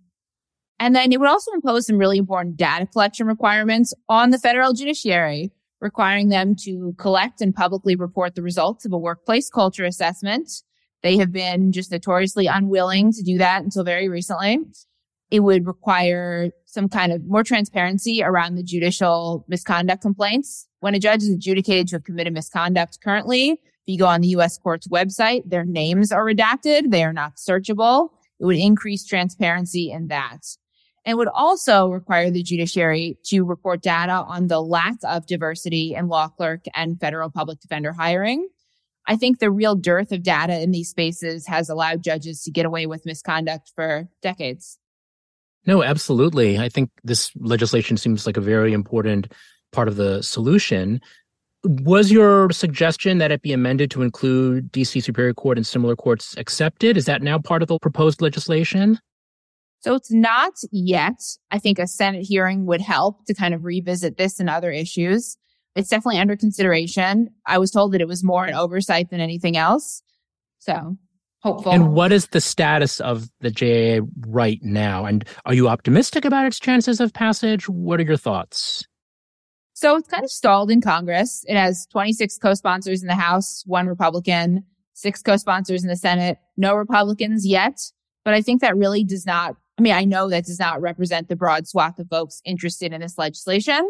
And 0.79 0.95
then 0.95 1.11
it 1.11 1.19
would 1.19 1.29
also 1.29 1.51
impose 1.51 1.87
some 1.87 1.97
really 1.97 2.17
important 2.17 2.57
data 2.57 2.85
collection 2.87 3.27
requirements 3.27 3.93
on 4.09 4.31
the 4.31 4.37
federal 4.37 4.73
judiciary 4.73 5.51
requiring 5.79 6.29
them 6.29 6.55
to 6.63 6.93
collect 6.97 7.41
and 7.41 7.53
publicly 7.53 7.95
report 7.95 8.35
the 8.35 8.41
results 8.41 8.85
of 8.85 8.93
a 8.93 8.97
workplace 8.97 9.49
culture 9.49 9.85
assessment. 9.85 10.49
They 11.03 11.17
have 11.17 11.31
been 11.31 11.71
just 11.71 11.91
notoriously 11.91 12.47
unwilling 12.47 13.11
to 13.13 13.23
do 13.23 13.37
that 13.37 13.63
until 13.63 13.83
very 13.83 14.09
recently. 14.09 14.59
It 15.29 15.41
would 15.41 15.67
require 15.67 16.51
some 16.65 16.89
kind 16.89 17.11
of 17.11 17.25
more 17.25 17.43
transparency 17.43 18.23
around 18.23 18.55
the 18.55 18.63
judicial 18.63 19.45
misconduct 19.47 20.01
complaints. 20.01 20.67
When 20.79 20.95
a 20.95 20.99
judge 20.99 21.21
is 21.21 21.29
adjudicated 21.29 21.89
to 21.89 21.95
have 21.97 22.03
committed 22.05 22.33
misconduct 22.33 22.99
currently, 23.03 23.51
if 23.51 23.59
you 23.85 23.97
go 23.97 24.07
on 24.07 24.21
the 24.21 24.29
U.S. 24.29 24.57
court's 24.57 24.87
website, 24.87 25.43
their 25.45 25.65
names 25.65 26.11
are 26.11 26.25
redacted. 26.25 26.91
They 26.91 27.03
are 27.03 27.13
not 27.13 27.35
searchable. 27.35 28.09
It 28.39 28.45
would 28.45 28.57
increase 28.57 29.05
transparency 29.05 29.91
in 29.91 30.07
that 30.07 30.39
and 31.07 31.17
would 31.17 31.29
also 31.29 31.87
require 31.87 32.29
the 32.29 32.43
judiciary 32.43 33.17
to 33.23 33.43
report 33.43 33.81
data 33.81 34.11
on 34.11 34.47
the 34.47 34.61
lack 34.61 34.97
of 35.03 35.25
diversity 35.25 35.95
in 35.95 36.09
law 36.09 36.27
clerk 36.27 36.65
and 36.75 36.99
federal 36.99 37.31
public 37.31 37.61
defender 37.61 37.93
hiring. 37.93 38.45
I 39.07 39.15
think 39.15 39.39
the 39.39 39.49
real 39.49 39.73
dearth 39.73 40.11
of 40.11 40.21
data 40.21 40.61
in 40.61 40.71
these 40.71 40.89
spaces 40.89 41.47
has 41.47 41.69
allowed 41.69 42.03
judges 42.03 42.43
to 42.43 42.51
get 42.51 42.65
away 42.65 42.87
with 42.87 43.05
misconduct 43.05 43.71
for 43.73 44.09
decades. 44.21 44.77
No, 45.65 45.81
absolutely. 45.81 46.59
I 46.59 46.67
think 46.67 46.89
this 47.05 47.31
legislation 47.37 47.95
seems 47.95 48.25
like 48.25 48.35
a 48.35 48.41
very 48.41 48.73
important 48.73 49.31
part 49.71 49.87
of 49.87 49.95
the 49.95 50.21
solution. 50.21 50.99
Was 51.63 52.11
your 52.11 52.51
suggestion 52.51 53.19
that 53.19 53.31
it 53.31 53.41
be 53.41 53.53
amended 53.53 53.91
to 53.91 54.01
include 54.01 54.73
DC 54.73 55.01
Superior 55.01 55.33
Court 55.33 55.57
and 55.57 55.65
similar 55.65 55.95
courts 55.95 56.35
accepted? 56.37 56.97
Is 56.97 57.05
that 57.05 57.21
now 57.21 57.39
part 57.39 57.61
of 57.61 57.69
the 57.69 57.79
proposed 57.79 58.21
legislation? 58.21 58.99
So 59.87 59.95
it's 59.95 60.11
not 60.11 60.51
yet. 60.73 61.21
I 61.49 61.59
think 61.59 61.79
a 61.79 61.87
Senate 61.87 62.25
hearing 62.27 62.65
would 62.65 62.81
help 62.81 63.25
to 63.27 63.33
kind 63.33 63.53
of 63.53 63.63
revisit 63.63 64.17
this 64.17 64.37
and 64.37 64.49
other 64.49 64.69
issues. 64.69 65.37
It's 65.75 65.87
definitely 65.87 66.19
under 66.19 66.35
consideration. 66.35 67.29
I 67.45 67.57
was 67.57 67.71
told 67.71 67.93
that 67.93 68.01
it 68.01 68.07
was 68.07 68.21
more 68.21 68.43
an 68.43 68.53
oversight 68.53 69.11
than 69.11 69.21
anything 69.21 69.55
else. 69.55 70.03
So 70.59 70.97
hopeful. 71.39 71.71
And 71.71 71.93
what 71.93 72.11
is 72.11 72.27
the 72.27 72.41
status 72.41 72.99
of 72.99 73.29
the 73.39 73.49
JA 73.49 74.05
right 74.27 74.59
now? 74.61 75.05
And 75.05 75.23
are 75.45 75.53
you 75.53 75.69
optimistic 75.69 76.25
about 76.25 76.45
its 76.45 76.59
chances 76.59 76.99
of 76.99 77.13
passage? 77.13 77.69
What 77.69 78.01
are 78.01 78.03
your 78.03 78.17
thoughts? 78.17 78.85
So 79.71 79.95
it's 79.95 80.09
kind 80.09 80.25
of 80.25 80.31
stalled 80.31 80.69
in 80.69 80.81
Congress. 80.81 81.45
It 81.47 81.55
has 81.55 81.87
26 81.93 82.39
co-sponsors 82.39 83.03
in 83.03 83.07
the 83.07 83.15
House, 83.15 83.63
one 83.65 83.87
Republican, 83.87 84.65
six 84.91 85.21
co-sponsors 85.21 85.81
in 85.81 85.87
the 85.87 85.95
Senate, 85.95 86.39
no 86.57 86.73
Republicans 86.75 87.47
yet. 87.47 87.79
But 88.25 88.33
I 88.33 88.41
think 88.41 88.59
that 88.59 88.75
really 88.75 89.05
does 89.05 89.25
not, 89.25 89.55
I 89.77 89.81
mean, 89.81 89.93
I 89.93 90.05
know 90.05 90.29
that 90.29 90.45
does 90.45 90.59
not 90.59 90.81
represent 90.81 91.29
the 91.29 91.35
broad 91.35 91.67
swath 91.67 91.99
of 91.99 92.09
folks 92.09 92.41
interested 92.45 92.93
in 92.93 93.01
this 93.01 93.17
legislation. 93.17 93.87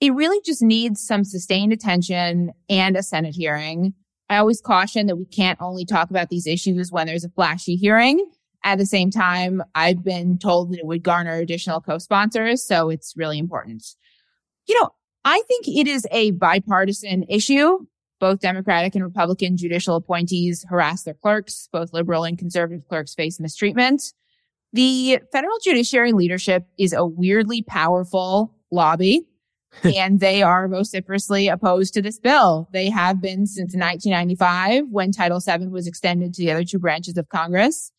It 0.00 0.12
really 0.12 0.40
just 0.44 0.62
needs 0.62 1.06
some 1.06 1.24
sustained 1.24 1.72
attention 1.72 2.52
and 2.68 2.96
a 2.96 3.02
Senate 3.02 3.34
hearing. 3.34 3.94
I 4.28 4.38
always 4.38 4.60
caution 4.60 5.06
that 5.06 5.16
we 5.16 5.26
can't 5.26 5.60
only 5.60 5.84
talk 5.84 6.10
about 6.10 6.30
these 6.30 6.46
issues 6.46 6.90
when 6.90 7.06
there's 7.06 7.24
a 7.24 7.28
flashy 7.28 7.76
hearing. 7.76 8.24
At 8.64 8.78
the 8.78 8.86
same 8.86 9.10
time, 9.10 9.62
I've 9.74 10.02
been 10.02 10.38
told 10.38 10.72
that 10.72 10.78
it 10.78 10.86
would 10.86 11.02
garner 11.02 11.34
additional 11.34 11.80
co-sponsors. 11.80 12.66
So 12.66 12.88
it's 12.88 13.14
really 13.16 13.38
important. 13.38 13.84
You 14.66 14.80
know, 14.80 14.90
I 15.24 15.42
think 15.46 15.68
it 15.68 15.86
is 15.86 16.06
a 16.10 16.32
bipartisan 16.32 17.24
issue. 17.28 17.86
Both 18.20 18.40
Democratic 18.40 18.94
and 18.94 19.04
Republican 19.04 19.56
judicial 19.58 19.96
appointees 19.96 20.64
harass 20.68 21.02
their 21.02 21.14
clerks. 21.14 21.68
Both 21.70 21.92
liberal 21.92 22.24
and 22.24 22.38
conservative 22.38 22.88
clerks 22.88 23.14
face 23.14 23.38
mistreatment. 23.38 24.02
The 24.74 25.20
federal 25.30 25.56
judiciary 25.62 26.12
leadership 26.12 26.66
is 26.76 26.92
a 26.92 27.06
weirdly 27.06 27.62
powerful 27.62 28.56
lobby 28.72 29.28
and 29.84 30.18
they 30.18 30.42
are 30.42 30.66
vociferously 30.66 31.46
opposed 31.46 31.94
to 31.94 32.02
this 32.02 32.18
bill. 32.18 32.68
They 32.72 32.90
have 32.90 33.20
been 33.20 33.46
since 33.46 33.76
1995 33.76 34.86
when 34.90 35.12
Title 35.12 35.38
VII 35.38 35.68
was 35.68 35.86
extended 35.86 36.34
to 36.34 36.42
the 36.42 36.50
other 36.50 36.64
two 36.64 36.80
branches 36.80 37.16
of 37.16 37.28
Congress. 37.28 37.92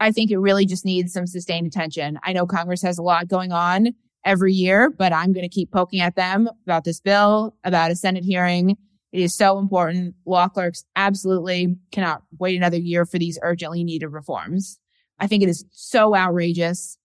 I 0.00 0.10
think 0.10 0.30
it 0.30 0.38
really 0.38 0.64
just 0.64 0.86
needs 0.86 1.12
some 1.12 1.26
sustained 1.26 1.66
attention. 1.66 2.18
I 2.24 2.32
know 2.32 2.46
Congress 2.46 2.80
has 2.80 2.96
a 2.96 3.02
lot 3.02 3.28
going 3.28 3.52
on 3.52 3.88
every 4.24 4.54
year, 4.54 4.88
but 4.88 5.12
I'm 5.12 5.34
going 5.34 5.48
to 5.48 5.54
keep 5.54 5.70
poking 5.70 6.00
at 6.00 6.16
them 6.16 6.48
about 6.64 6.84
this 6.84 6.98
bill, 6.98 7.54
about 7.62 7.90
a 7.90 7.94
Senate 7.94 8.24
hearing. 8.24 8.78
It 9.12 9.20
is 9.20 9.36
so 9.36 9.58
important. 9.58 10.14
Law 10.24 10.48
clerks 10.48 10.86
absolutely 10.96 11.76
cannot 11.90 12.22
wait 12.38 12.56
another 12.56 12.78
year 12.78 13.04
for 13.04 13.18
these 13.18 13.38
urgently 13.42 13.84
needed 13.84 14.08
reforms. 14.08 14.78
I 15.22 15.28
think 15.28 15.44
it 15.44 15.48
is 15.48 15.64
so 15.70 16.16
outrageous 16.16 16.98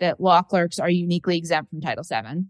that 0.00 0.20
law 0.20 0.42
clerks 0.42 0.80
are 0.80 0.90
uniquely 0.90 1.38
exempt 1.38 1.70
from 1.70 1.80
Title 1.80 2.02
VII. 2.02 2.46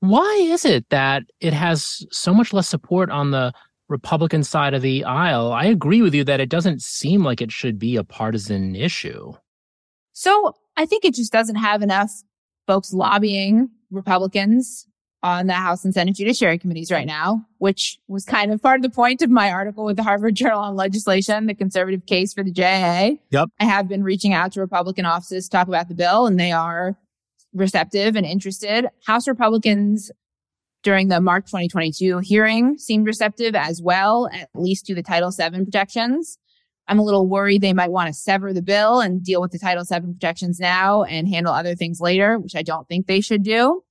Why 0.00 0.34
is 0.42 0.66
it 0.66 0.86
that 0.90 1.22
it 1.40 1.54
has 1.54 2.06
so 2.10 2.34
much 2.34 2.52
less 2.52 2.68
support 2.68 3.10
on 3.10 3.30
the 3.30 3.54
Republican 3.88 4.44
side 4.44 4.74
of 4.74 4.82
the 4.82 5.04
aisle? 5.04 5.52
I 5.52 5.64
agree 5.64 6.02
with 6.02 6.14
you 6.14 6.22
that 6.24 6.38
it 6.38 6.50
doesn't 6.50 6.82
seem 6.82 7.24
like 7.24 7.40
it 7.40 7.50
should 7.50 7.78
be 7.78 7.96
a 7.96 8.04
partisan 8.04 8.76
issue. 8.76 9.32
So 10.12 10.54
I 10.76 10.84
think 10.84 11.06
it 11.06 11.14
just 11.14 11.32
doesn't 11.32 11.56
have 11.56 11.80
enough 11.80 12.10
folks 12.66 12.92
lobbying 12.92 13.70
Republicans 13.90 14.86
on 15.22 15.46
the 15.46 15.52
House 15.52 15.84
and 15.84 15.92
Senate 15.92 16.16
Judiciary 16.16 16.58
Committees 16.58 16.90
right 16.90 17.06
now, 17.06 17.44
which 17.58 17.98
was 18.08 18.24
kind 18.24 18.52
of 18.52 18.62
part 18.62 18.76
of 18.76 18.82
the 18.82 18.90
point 18.90 19.20
of 19.20 19.30
my 19.30 19.50
article 19.50 19.84
with 19.84 19.96
the 19.96 20.02
Harvard 20.02 20.34
Journal 20.36 20.60
on 20.60 20.76
Legislation, 20.76 21.46
the 21.46 21.54
conservative 21.54 22.06
case 22.06 22.32
for 22.32 22.42
the 22.42 22.52
JA. 22.52 23.16
Yep. 23.30 23.48
I 23.60 23.64
have 23.64 23.88
been 23.88 24.02
reaching 24.02 24.32
out 24.32 24.52
to 24.52 24.60
Republican 24.60 25.04
offices 25.04 25.44
to 25.44 25.50
talk 25.50 25.68
about 25.68 25.88
the 25.88 25.94
bill, 25.94 26.26
and 26.26 26.40
they 26.40 26.52
are 26.52 26.96
receptive 27.52 28.16
and 28.16 28.24
interested. 28.24 28.86
House 29.06 29.28
Republicans 29.28 30.10
during 30.82 31.08
the 31.08 31.20
March 31.20 31.46
2022 31.46 32.18
hearing 32.18 32.78
seemed 32.78 33.06
receptive 33.06 33.54
as 33.54 33.82
well, 33.82 34.28
at 34.32 34.48
least 34.54 34.86
to 34.86 34.94
the 34.94 35.02
Title 35.02 35.30
VII 35.30 35.64
protections. 35.64 36.38
I'm 36.88 36.98
a 36.98 37.04
little 37.04 37.28
worried 37.28 37.60
they 37.60 37.74
might 37.74 37.90
want 37.90 38.08
to 38.08 38.14
sever 38.14 38.52
the 38.52 38.62
bill 38.62 39.00
and 39.00 39.22
deal 39.22 39.40
with 39.40 39.52
the 39.52 39.58
Title 39.58 39.84
VII 39.84 40.12
protections 40.12 40.58
now 40.58 41.04
and 41.04 41.28
handle 41.28 41.52
other 41.52 41.74
things 41.74 42.00
later, 42.00 42.38
which 42.38 42.56
I 42.56 42.62
don't 42.62 42.88
think 42.88 43.06
they 43.06 43.20
should 43.20 43.42
do. 43.42 43.84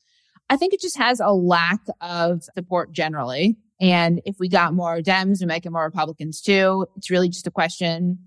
I 0.50 0.58
think 0.58 0.74
it 0.74 0.82
just 0.82 0.98
has 0.98 1.20
a 1.20 1.32
lack 1.32 1.82
of 2.02 2.44
support 2.56 2.92
generally. 2.92 3.58
And 3.80 4.22
if 4.26 4.40
we 4.40 4.50
got 4.50 4.74
more 4.74 5.00
Dems, 5.00 5.40
we 5.40 5.46
might 5.46 5.64
get 5.64 5.72
more 5.72 5.86
Republicans 5.86 6.42
too. 6.42 6.88
It's 6.98 7.10
really 7.10 7.30
just 7.30 7.48
a 7.48 7.52
question. 7.52 8.18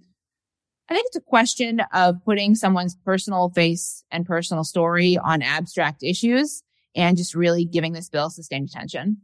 I 0.88 0.94
think 0.94 1.06
it's 1.08 1.16
a 1.16 1.20
question 1.20 1.80
of 1.92 2.24
putting 2.24 2.54
someone's 2.54 2.96
personal 3.04 3.50
face 3.50 4.04
and 4.10 4.26
personal 4.26 4.64
story 4.64 5.18
on 5.18 5.42
abstract 5.42 6.02
issues 6.02 6.62
and 6.94 7.16
just 7.16 7.34
really 7.34 7.64
giving 7.64 7.92
this 7.92 8.08
bill 8.08 8.30
sustained 8.30 8.68
attention. 8.68 9.18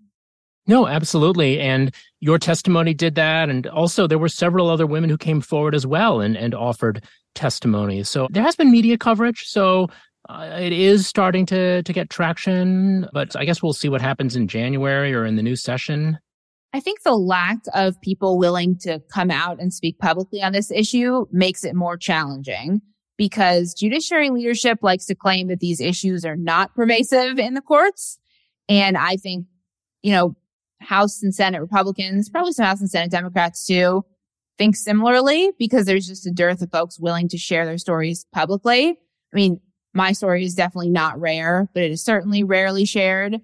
No, 0.67 0.87
absolutely. 0.87 1.61
And 1.61 1.95
your 2.21 2.39
testimony 2.39 2.93
did 2.93 3.15
that. 3.15 3.49
And 3.49 3.67
also, 3.67 4.07
there 4.07 4.19
were 4.19 4.29
several 4.29 4.69
other 4.69 4.87
women 4.87 5.09
who 5.09 5.17
came 5.17 5.41
forward 5.41 5.75
as 5.75 5.87
well 5.87 6.21
and, 6.21 6.37
and 6.37 6.55
offered 6.55 7.05
testimony. 7.35 8.03
So 8.03 8.29
there 8.31 8.43
has 8.43 8.57
been 8.57 8.71
media 8.71 8.99
coverage. 8.99 9.45
So 9.47 9.89
uh, 10.29 10.59
it 10.61 10.73
is 10.73 11.07
starting 11.07 11.47
to, 11.47 11.83
to 11.83 11.93
get 11.93 12.11
traction. 12.11 13.07
But 13.13 13.35
I 13.37 13.45
guess 13.45 13.63
we'll 13.63 13.73
see 13.73 13.89
what 13.89 14.01
happens 14.01 14.37
in 14.37 14.49
January 14.49 15.15
or 15.15 15.25
in 15.25 15.37
the 15.37 15.43
new 15.43 15.57
session. 15.57 16.19
I 16.75 16.81
think 16.81 17.03
the 17.03 17.17
lack 17.17 17.59
of 17.75 18.01
people 18.03 18.39
willing 18.39 18.77
to 18.81 19.01
come 19.11 19.31
out 19.31 19.59
and 19.59 19.73
speak 19.73 19.99
publicly 19.99 20.43
on 20.43 20.53
this 20.53 20.71
issue 20.71 21.27
makes 21.33 21.65
it 21.65 21.75
more 21.75 21.97
challenging 21.97 22.83
because 23.17 23.75
judiciary 23.75 24.31
leadership 24.31 24.79
likes 24.83 25.07
to 25.07 25.15
claim 25.15 25.49
that 25.49 25.61
these 25.61 25.81
issues 25.81 26.25
are 26.25 26.37
not 26.37 26.75
pervasive 26.75 27.39
in 27.39 27.55
the 27.55 27.63
courts. 27.63 28.19
And 28.69 28.99
I 28.99 29.17
think, 29.17 29.47
you 30.03 30.13
know, 30.13 30.37
House 30.81 31.23
and 31.23 31.35
Senate 31.35 31.61
Republicans, 31.61 32.29
probably 32.29 32.53
some 32.53 32.67
House 32.67 32.81
and 32.81 32.91
Senate 32.91 33.11
Democrats 33.11 33.67
too, 33.67 34.05
think 34.59 34.77
similarly 34.77 35.53
because 35.59 35.87
there's 35.87 36.07
just 36.07 36.27
a 36.27 36.31
dearth 36.31 36.61
of 36.61 36.71
folks 36.71 37.01
willing 37.01 37.29
to 37.29 37.39
share 37.39 37.65
their 37.65 37.79
stories 37.79 38.27
publicly. 38.33 38.91
I 38.91 39.37
mean, 39.37 39.61
my 39.99 40.13
story 40.13 40.45
is 40.45 40.55
definitely 40.55 40.91
not 40.91 41.21
rare, 41.21 41.69
but 41.75 41.83
it 41.83 41.91
is 41.91 42.05
certainly 42.05 42.45
rarely 42.45 42.85
shared. 42.85 43.41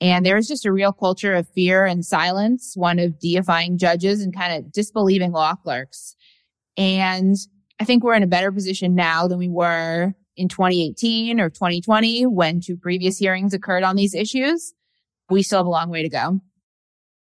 And 0.00 0.24
there's 0.24 0.48
just 0.48 0.64
a 0.64 0.72
real 0.72 0.90
culture 0.90 1.34
of 1.34 1.46
fear 1.50 1.84
and 1.84 2.02
silence, 2.02 2.72
one 2.76 2.98
of 2.98 3.20
deifying 3.20 3.76
judges 3.76 4.22
and 4.22 4.34
kind 4.34 4.54
of 4.54 4.72
disbelieving 4.72 5.32
law 5.32 5.54
clerks. 5.54 6.16
And 6.78 7.36
I 7.78 7.84
think 7.84 8.02
we're 8.02 8.14
in 8.14 8.22
a 8.22 8.28
better 8.28 8.50
position 8.50 8.94
now 8.94 9.28
than 9.28 9.38
we 9.38 9.50
were 9.50 10.14
in 10.34 10.48
2018 10.48 11.40
or 11.40 11.50
2020 11.50 12.24
when 12.24 12.60
two 12.60 12.78
previous 12.78 13.18
hearings 13.18 13.52
occurred 13.52 13.82
on 13.82 13.94
these 13.94 14.14
issues. 14.14 14.72
We 15.28 15.42
still 15.42 15.58
have 15.58 15.66
a 15.66 15.70
long 15.70 15.90
way 15.90 16.02
to 16.02 16.08
go. 16.08 16.40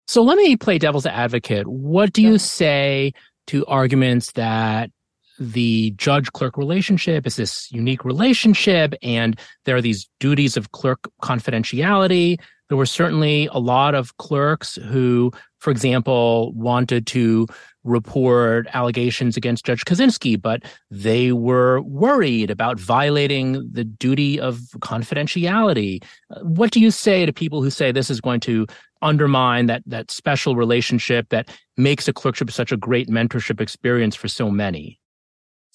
So 0.08 0.22
let 0.22 0.36
me 0.36 0.56
play 0.56 0.76
devil's 0.76 1.06
advocate. 1.06 1.66
What 1.66 2.12
do 2.12 2.20
you 2.20 2.36
say 2.36 3.12
to 3.46 3.64
arguments 3.64 4.32
that 4.32 4.90
the 5.38 5.92
judge 5.92 6.32
clerk 6.32 6.56
relationship 6.56 7.26
is 7.26 7.36
this 7.36 7.70
unique 7.70 8.04
relationship 8.04 8.94
and 9.02 9.38
there 9.64 9.76
are 9.76 9.82
these 9.82 10.08
duties 10.20 10.56
of 10.56 10.72
clerk 10.72 11.00
confidentiality? 11.22 12.38
There 12.68 12.76
were 12.76 12.86
certainly 12.86 13.48
a 13.52 13.58
lot 13.58 13.94
of 13.94 14.16
clerks 14.18 14.76
who, 14.76 15.32
for 15.58 15.70
example, 15.70 16.52
wanted 16.52 17.06
to 17.08 17.46
report 17.84 18.66
allegations 18.74 19.36
against 19.36 19.64
Judge 19.64 19.84
Kozinski, 19.84 20.40
but 20.40 20.62
they 20.90 21.32
were 21.32 21.80
worried 21.82 22.50
about 22.50 22.78
violating 22.78 23.66
the 23.72 23.84
duty 23.84 24.38
of 24.38 24.58
confidentiality. 24.80 26.04
What 26.42 26.70
do 26.70 26.80
you 26.80 26.90
say 26.90 27.24
to 27.24 27.32
people 27.32 27.62
who 27.62 27.70
say 27.70 27.90
this 27.90 28.10
is 28.10 28.20
going 28.20 28.40
to 28.40 28.66
undermine 29.00 29.66
that 29.66 29.82
that 29.86 30.10
special 30.10 30.56
relationship 30.56 31.28
that 31.30 31.48
makes 31.76 32.08
a 32.08 32.12
clerkship 32.12 32.50
such 32.50 32.72
a 32.72 32.76
great 32.76 33.08
mentorship 33.08 33.60
experience 33.60 34.14
for 34.14 34.28
so 34.28 34.50
many? 34.50 34.97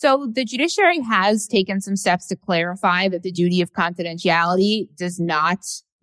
So 0.04 0.28
the 0.30 0.44
judiciary 0.44 1.00
has 1.00 1.48
taken 1.48 1.80
some 1.80 1.96
steps 1.96 2.28
to 2.28 2.36
clarify 2.36 3.08
that 3.08 3.24
the 3.24 3.32
duty 3.32 3.62
of 3.62 3.72
confidentiality 3.72 4.94
does 4.98 5.18
not 5.18 5.60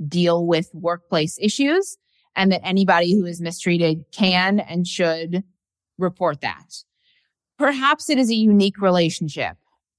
deal 0.09 0.47
with 0.47 0.71
workplace 0.73 1.37
issues 1.39 1.99
and 2.35 2.51
that 2.51 2.63
anybody 2.65 3.13
who 3.13 3.27
is 3.27 3.43
mistreated 3.43 4.07
can 4.11 4.59
and 4.59 4.87
should 4.87 5.45
report 5.99 6.41
that. 6.41 6.77
Perhaps 7.59 8.09
it 8.09 8.17
is 8.17 8.31
a 8.31 8.35
unique 8.35 8.81
relationship, 8.81 9.59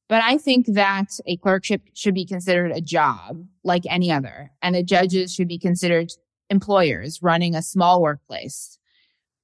but 0.10 0.24
I 0.24 0.40
think 0.40 0.66
that 0.70 1.10
a 1.28 1.38
clerkship 1.38 1.84
should 1.94 2.16
be 2.16 2.26
considered 2.26 2.72
a 2.72 2.82
job 2.82 3.46
like 3.64 3.84
any 3.88 4.12
other 4.12 4.50
and 4.64 4.74
the 4.74 4.82
judges 4.82 5.32
should 5.32 5.48
be 5.48 5.60
considered 5.60 6.10
employers 6.50 7.20
running 7.22 7.54
a 7.54 7.62
small 7.62 8.02
workplace. 8.02 8.80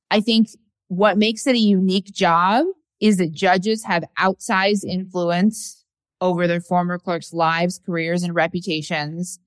I 0.10 0.20
think 0.20 0.48
what 0.88 1.16
makes 1.16 1.46
it 1.46 1.54
a 1.54 1.60
unique 1.60 2.12
job 2.12 2.66
is 3.00 3.18
that 3.18 3.32
judges 3.32 3.84
have 3.86 4.04
outsized 4.20 4.84
influence 4.84 5.86
over 6.20 6.48
their 6.48 6.62
former 6.62 6.98
clerks' 6.98 7.34
lives, 7.34 7.80
careers, 7.86 8.24
and 8.24 8.34
reputations. 8.34 9.40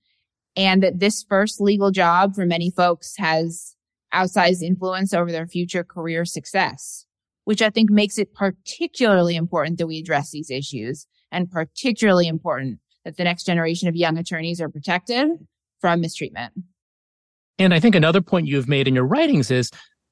And 0.55 0.83
that 0.83 0.99
this 0.99 1.23
first 1.23 1.61
legal 1.61 1.91
job 1.91 2.35
for 2.35 2.45
many 2.45 2.71
folks 2.71 3.15
has 3.17 3.75
outsized 4.13 4.61
influence 4.61 5.13
over 5.13 5.31
their 5.31 5.47
future 5.47 5.83
career 5.83 6.25
success, 6.25 7.05
which 7.45 7.61
I 7.61 7.69
think 7.69 7.89
makes 7.89 8.17
it 8.17 8.33
particularly 8.33 9.35
important 9.35 9.77
that 9.77 9.87
we 9.87 9.99
address 9.99 10.31
these 10.31 10.49
issues 10.49 11.07
and 11.31 11.49
particularly 11.49 12.27
important 12.27 12.79
that 13.05 13.17
the 13.17 13.23
next 13.23 13.45
generation 13.45 13.87
of 13.87 13.95
young 13.95 14.17
attorneys 14.17 14.59
are 14.59 14.69
protected 14.69 15.29
from 15.79 16.01
mistreatment. 16.01 16.53
And 17.57 17.73
I 17.73 17.79
think 17.79 17.95
another 17.95 18.21
point 18.21 18.47
you've 18.47 18.67
made 18.67 18.87
in 18.87 18.95
your 18.95 19.05
writings 19.05 19.51
is 19.51 19.71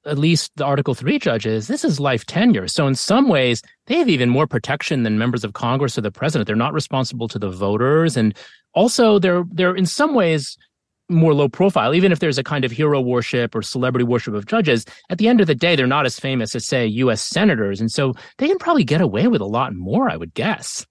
at 0.10 0.17
least 0.17 0.52
the 0.56 0.65
Article 0.65 0.93
3 0.93 1.19
judges, 1.19 1.67
this 1.67 1.86
is 1.86 2.00
life 2.00 2.26
tenure. 2.26 2.67
So, 2.67 2.88
in 2.88 2.95
some 2.95 3.28
ways, 3.28 3.62
they 3.86 3.98
have 3.98 4.10
even 4.10 4.30
more 4.30 4.48
protection 4.48 5.04
than 5.04 5.17
members 5.17 5.43
of 5.43 5.54
Congress 5.54 5.98
or 5.98 6.02
the 6.02 6.12
president. 6.12 6.48
They're 6.48 6.56
not 6.56 6.74
responsible 6.74 7.28
to 7.30 7.39
the 7.39 7.50
voters. 7.50 8.17
And 8.17 8.36
also, 8.74 9.19
they're, 9.19 9.43
they're 9.52 9.76
in 9.76 9.86
some 9.86 10.13
ways 10.13 10.58
more 11.10 11.34
low 11.34 11.50
profile, 11.50 11.95
even 11.95 12.12
if 12.12 12.19
there's 12.19 12.38
a 12.38 12.43
kind 12.43 12.63
of 12.63 12.72
hero 12.72 13.02
worship 13.02 13.56
or 13.56 13.62
celebrity 13.62 14.04
worship 14.04 14.34
of 14.34 14.45
judges. 14.45 14.86
At 15.10 15.17
the 15.17 15.28
end 15.28 15.41
of 15.41 15.48
the 15.48 15.56
day, 15.56 15.76
they're 15.76 15.88
not 15.88 16.06
as 16.06 16.19
famous 16.19 16.56
as, 16.56 16.67
say, 16.67 16.86
U.S. 16.86 17.24
senators. 17.24 17.82
And 17.82 17.91
so 17.91 18.13
they 18.38 18.48
can 18.48 18.60
probably 18.60 18.84
get 18.84 19.02
away 19.02 19.28
with 19.28 19.41
a 19.41 19.45
lot 19.45 19.74
more, 19.74 20.10
I 20.10 20.17
would 20.17 20.34
guess. 20.34 20.86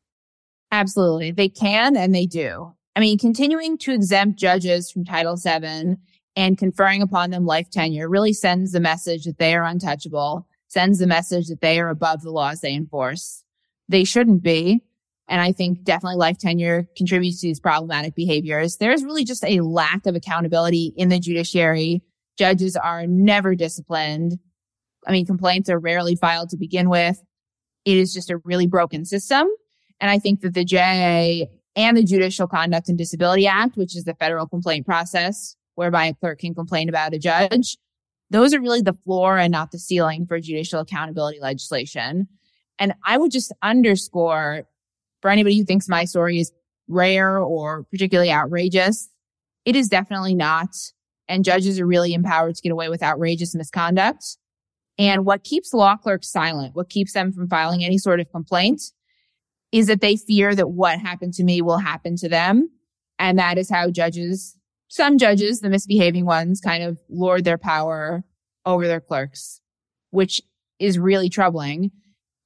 Absolutely. 0.73 1.31
They 1.31 1.49
can 1.49 1.97
and 1.97 2.15
they 2.15 2.27
do. 2.27 2.73
I 2.97 3.01
mean, 3.01 3.17
continuing 3.17 3.79
to 3.79 3.93
exempt 3.93 4.39
judges 4.39 4.91
from 4.91 5.05
Title 5.05 5.37
VII 5.37 5.97
and 6.39 6.57
conferring 6.57 7.03
upon 7.03 7.31
them 7.31 7.45
life 7.45 7.69
tenure 7.69 8.09
really 8.09 8.33
sends 8.33 8.71
the 8.71 8.79
message 8.79 9.25
that 9.25 9.39
they 9.39 9.57
are 9.57 9.65
untouchable, 9.65 10.47
sends 10.69 11.01
the 11.01 11.07
message 11.07 11.49
that 11.49 11.61
they 11.61 11.81
are 11.81 11.89
above 11.89 12.23
the 12.23 12.31
laws 12.31 12.61
they 12.61 12.75
enforce. 12.75 13.43
They 13.89 14.05
shouldn't 14.05 14.45
be. 14.45 14.85
And 15.27 15.41
I 15.41 15.51
think 15.51 15.83
definitely 15.83 16.17
life 16.17 16.39
tenure 16.39 16.87
contributes 16.97 17.41
to 17.41 17.49
these 17.49 17.59
problematic 17.59 18.15
behaviors. 18.15 18.77
There's 18.77 19.03
really 19.03 19.25
just 19.25 19.45
a 19.45 19.63
lack 19.63 20.07
of 20.07 20.15
accountability 20.15 20.95
in 20.97 21.09
the 21.09 21.19
judiciary. 21.19 22.03
Judges 22.39 22.77
are 22.77 23.05
never 23.05 23.57
disciplined. 23.57 24.39
I 25.09 25.11
mean, 25.11 25.27
complaints 25.27 25.69
are 25.69 25.81
rarely 25.81 26.15
filed 26.15 26.51
to 26.51 26.57
begin 26.57 26.89
with. 26.89 27.21
It 27.85 27.97
is 27.97 28.15
just 28.15 28.31
a 28.31 28.39
really 28.45 28.69
broken 28.69 29.05
system. 29.05 29.49
And 30.01 30.09
I 30.09 30.21
think 30.21 30.43
that 30.43 30.55
the 30.55 30.65
JA 30.65 31.47
and 31.75 31.97
the 31.97 32.05
Judicial 32.05 32.47
Conduct 32.47 32.89
and 32.89 32.97
Disability 32.97 33.49
Act, 33.49 33.77
which 33.77 33.97
is 33.97 34.05
the 34.05 34.15
federal 34.15 34.47
complaint 34.47 34.87
process 34.87 35.57
whereby 35.79 36.07
a 36.07 36.15
clerk 36.15 36.41
can 36.41 36.55
complain 36.55 36.89
about 36.89 37.15
a 37.15 37.19
judge, 37.21 37.79
those 38.31 38.53
are 38.53 38.61
really 38.61 38.83
the 38.83 38.93
floor 39.05 39.39
and 39.39 39.53
not 39.53 39.71
the 39.71 39.79
ceiling 39.79 40.27
for 40.27 40.41
judicial 40.41 40.81
accountability 40.81 41.39
legislation. 41.41 42.27
And 42.81 42.95
I 43.05 43.17
would 43.17 43.31
just 43.31 43.53
underscore 43.63 44.65
for 45.23 45.31
anybody 45.31 45.57
who 45.57 45.65
thinks 45.65 45.89
my 45.89 46.05
story 46.05 46.41
is 46.41 46.53
rare 46.89 47.39
or 47.39 47.85
particularly 47.85 48.33
outrageous, 48.33 49.09
it 49.65 49.77
is 49.77 49.89
definitely 49.89 50.35
not. 50.35 50.71
And 51.29 51.45
judges 51.45 51.79
are 51.79 51.87
really 51.87 52.13
empowered 52.13 52.57
to 52.57 52.63
get 52.63 52.73
away 52.73 52.89
with 52.89 53.03
outrageous 53.03 53.55
misconduct. 53.55 54.37
And 54.99 55.25
what 55.25 55.45
keeps 55.45 55.73
law 55.73 55.97
clerks 55.97 56.29
silent, 56.29 56.75
what 56.75 56.89
keeps 56.89 57.13
them 57.13 57.33
from 57.33 57.49
filing 57.49 57.85
any 57.85 57.99
sort 57.99 58.19
of 58.19 58.31
complaint 58.33 58.83
is 59.71 59.87
that 59.87 60.01
they 60.01 60.17
fear 60.17 60.57
that 60.57 60.71
what 60.71 60.99
happened 60.99 61.35
to 61.35 61.45
me 61.45 61.63
will 61.63 61.79
happen 61.79 62.17
to 62.17 62.29
them. 62.29 62.69
And 63.21 63.39
that 63.39 63.59
is 63.59 63.71
how 63.71 63.91
judges, 63.91 64.58
some 64.89 65.19
judges, 65.19 65.61
the 65.61 65.69
misbehaving 65.69 66.25
ones, 66.25 66.61
kind 66.61 66.83
of 66.83 66.99
lord 67.09 67.45
their 67.45 67.59
power 67.59 68.25
over 68.65 68.87
their 68.87 69.01
clerks, 69.01 69.61
which 70.11 70.43
is 70.79 70.99
really 70.99 71.29
troubling. 71.29 71.91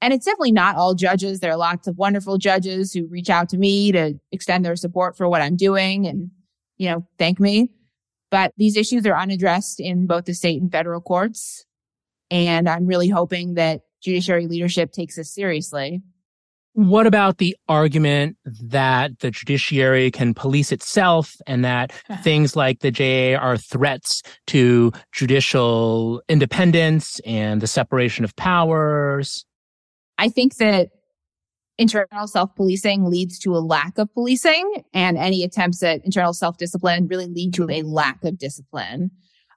And 0.00 0.12
it's 0.12 0.24
definitely 0.24 0.52
not 0.52 0.76
all 0.76 0.94
judges. 0.94 1.38
There 1.40 1.52
are 1.52 1.56
lots 1.56 1.86
of 1.86 1.96
wonderful 1.96 2.36
judges 2.36 2.92
who 2.92 3.06
reach 3.06 3.30
out 3.30 3.48
to 3.50 3.56
me 3.56 3.92
to 3.92 4.14
extend 4.32 4.64
their 4.64 4.74
support 4.74 5.16
for 5.16 5.28
what 5.28 5.42
I'm 5.42 5.56
doing 5.56 6.06
and, 6.06 6.30
you 6.76 6.90
know, 6.90 7.06
thank 7.18 7.38
me. 7.38 7.70
But 8.30 8.52
these 8.56 8.76
issues 8.76 9.06
are 9.06 9.16
unaddressed 9.16 9.78
in 9.78 10.06
both 10.06 10.24
the 10.24 10.34
state 10.34 10.60
and 10.60 10.72
federal 10.72 11.00
courts. 11.00 11.64
And 12.30 12.68
I'm 12.68 12.86
really 12.86 13.08
hoping 13.08 13.54
that 13.54 13.82
judiciary 14.02 14.48
leadership 14.48 14.90
takes 14.90 15.16
this 15.16 15.32
seriously. 15.32 16.02
What 16.74 17.06
about 17.06 17.36
the 17.36 17.54
argument 17.68 18.38
that 18.44 19.18
the 19.18 19.30
judiciary 19.30 20.10
can 20.10 20.32
police 20.32 20.72
itself 20.72 21.36
and 21.46 21.64
that 21.64 21.92
uh-huh. 22.08 22.22
things 22.22 22.56
like 22.56 22.80
the 22.80 22.90
JA 22.90 23.38
are 23.38 23.58
threats 23.58 24.22
to 24.48 24.90
judicial 25.12 26.22
independence 26.30 27.20
and 27.26 27.60
the 27.60 27.66
separation 27.66 28.24
of 28.24 28.34
powers? 28.36 29.44
I 30.16 30.30
think 30.30 30.56
that 30.56 30.88
internal 31.76 32.26
self-policing 32.26 33.04
leads 33.04 33.38
to 33.40 33.54
a 33.54 33.60
lack 33.60 33.98
of 33.98 34.12
policing 34.14 34.84
and 34.94 35.18
any 35.18 35.42
attempts 35.42 35.82
at 35.82 36.02
internal 36.04 36.32
self-discipline 36.32 37.06
really 37.08 37.26
lead 37.26 37.52
to 37.54 37.68
a 37.70 37.82
lack 37.82 38.24
of 38.24 38.38
discipline. 38.38 39.10